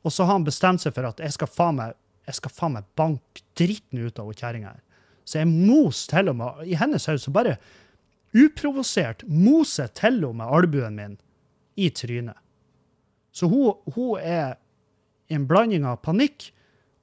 og 0.02 0.14
så 0.14 0.26
har 0.26 0.38
han 0.38 0.46
bestemt 0.46 0.82
seg 0.82 0.94
for 0.96 1.06
at 1.06 1.22
jeg 1.22 1.34
skal 1.34 1.50
faen 1.50 1.78
meg, 1.78 1.94
jeg 2.28 2.36
skal 2.36 2.52
faen 2.52 2.76
meg 2.76 2.88
banke 2.98 3.44
dritten 3.56 4.04
ut 4.04 4.20
av 4.20 4.30
kjerringa 4.36 4.74
her. 4.74 4.82
Så 5.28 5.40
jeg 5.40 5.48
mos 5.48 6.06
til 6.08 6.30
og 6.30 6.36
med, 6.40 6.60
i 6.68 6.76
hennes 6.80 7.06
hode, 7.08 7.20
så 7.20 7.32
bare 7.32 7.56
uprovosert 8.36 9.24
moser 9.28 9.88
til 9.96 10.20
og 10.28 10.36
med 10.36 10.52
albuen 10.58 10.96
min 10.96 11.16
i 11.80 11.88
trynet. 11.94 12.36
Så 13.32 13.48
hun, 13.48 13.76
hun 13.94 14.20
er 14.20 14.58
en 15.32 15.46
blanding 15.48 15.86
av 15.88 16.00
panikk 16.04 16.50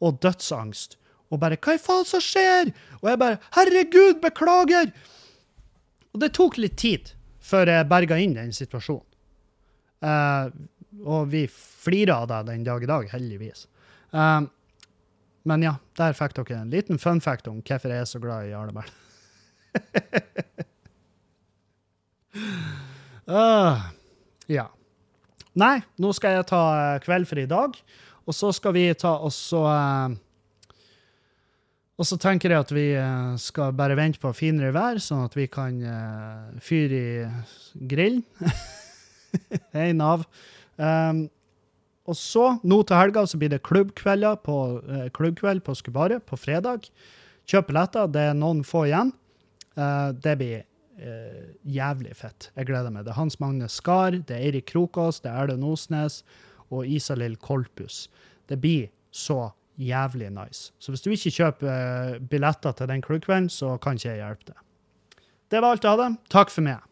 og 0.04 0.20
dødsangst. 0.22 0.98
Og 1.34 1.40
bare 1.42 1.58
'Hva 1.58 1.76
i 1.76 1.82
faen 1.82 2.06
som 2.06 2.22
skjer?' 2.22 2.74
Og 3.02 3.10
jeg 3.10 3.20
bare 3.20 3.38
'Herregud, 3.54 4.22
beklager!' 4.22 4.94
Og 6.14 6.22
det 6.22 6.34
tok 6.34 6.58
litt 6.58 6.78
tid 6.78 7.14
før 7.40 7.66
jeg 7.68 7.90
berga 7.90 8.18
inn 8.18 8.34
den 8.34 8.54
situasjonen. 8.54 9.06
Uh, 10.02 10.52
og 11.06 11.32
vi 11.32 11.48
flirer 11.48 12.14
av 12.14 12.28
det 12.28 12.54
den 12.54 12.64
dag 12.64 12.84
i 12.84 12.86
dag, 12.86 13.10
heldigvis. 13.10 13.68
Eh, 14.14 14.42
men 15.46 15.64
ja, 15.66 15.76
der 15.98 16.16
fikk 16.18 16.36
dere 16.40 16.62
en 16.64 16.74
liten 16.74 17.00
fun 17.02 17.22
fact 17.22 17.48
om 17.52 17.62
hvorfor 17.62 17.94
jeg 17.94 18.04
er 18.04 18.10
så 18.10 18.22
glad 18.22 18.48
i 18.48 18.54
Jarle 18.54 18.76
Bern. 18.76 18.94
Ah, 23.26 23.90
ja. 24.46 24.68
Nei, 25.58 25.80
nå 25.98 26.12
skal 26.14 26.36
jeg 26.36 26.48
ta 26.52 26.62
eh, 26.78 27.00
kveld 27.02 27.26
for 27.26 27.42
i 27.42 27.48
dag, 27.50 27.78
og 28.26 28.36
så 28.38 28.52
skal 28.54 28.76
vi 28.76 28.84
ta 29.00 29.16
og 29.24 29.32
så 29.34 29.64
eh, 29.72 30.18
Og 31.96 32.04
så 32.06 32.18
tenker 32.20 32.52
jeg 32.52 32.60
at 32.60 32.74
vi 32.76 32.90
eh, 33.00 33.38
skal 33.40 33.74
bare 33.74 33.96
vente 33.98 34.20
på 34.20 34.34
finere 34.36 34.74
vær, 34.76 35.00
sånn 35.00 35.24
at 35.26 35.38
vi 35.38 35.48
kan 35.48 35.80
fyre 36.62 37.00
i 37.00 37.88
grillen. 37.88 38.22
Hei, 39.76 39.90
av. 40.04 40.28
Um, 40.76 41.26
og 42.06 42.18
så, 42.18 42.46
nå 42.62 42.82
til 42.86 43.00
helga, 43.00 43.26
så 43.26 43.40
blir 43.42 43.50
det 43.54 43.64
klubbkvelder 43.66 44.38
på, 44.46 44.58
eh, 44.86 45.08
klubbkveld 45.16 45.64
på 45.66 45.76
Skubaret 45.78 46.26
på 46.30 46.38
fredag. 46.38 46.90
Kjøp 47.50 47.72
billetter, 47.72 48.08
det 48.14 48.30
er 48.30 48.38
noen 48.38 48.64
få 48.66 48.86
igjen. 48.86 49.12
Eh, 49.76 50.12
det 50.14 50.38
blir 50.38 50.64
eh, 51.02 51.46
jævlig 51.66 52.16
fett. 52.16 52.50
Jeg 52.56 52.70
gleder 52.70 52.94
meg. 52.94 53.06
Det 53.06 53.14
er 53.14 53.20
Hans 53.20 53.40
Magne 53.42 53.70
Skar, 53.72 54.18
det 54.22 54.38
er 54.38 54.48
Eirik 54.48 54.70
Krokås, 54.72 55.22
det 55.24 55.32
er 55.32 55.44
Erlend 55.44 55.66
Osnes 55.66 56.22
og 56.70 56.86
Isalill 56.88 57.38
Kolpus. 57.38 58.06
Det 58.50 58.60
blir 58.62 58.90
så 59.12 59.52
jævlig 59.82 60.30
nice. 60.32 60.72
Så 60.80 60.94
hvis 60.94 61.04
du 61.04 61.12
ikke 61.12 61.34
kjøper 61.40 61.72
eh, 61.72 62.20
billetter 62.20 62.76
til 62.78 62.90
den 62.92 63.02
klubbkvelden, 63.02 63.50
så 63.50 63.78
kan 63.82 63.98
ikke 63.98 64.14
jeg 64.14 64.24
hjelpe 64.24 64.54
deg. 64.54 64.62
Det 65.52 65.62
var 65.62 65.76
alt 65.76 65.84
jeg 65.84 65.98
hadde. 65.98 66.12
Takk 66.32 66.54
for 66.54 66.66
meg. 66.66 66.86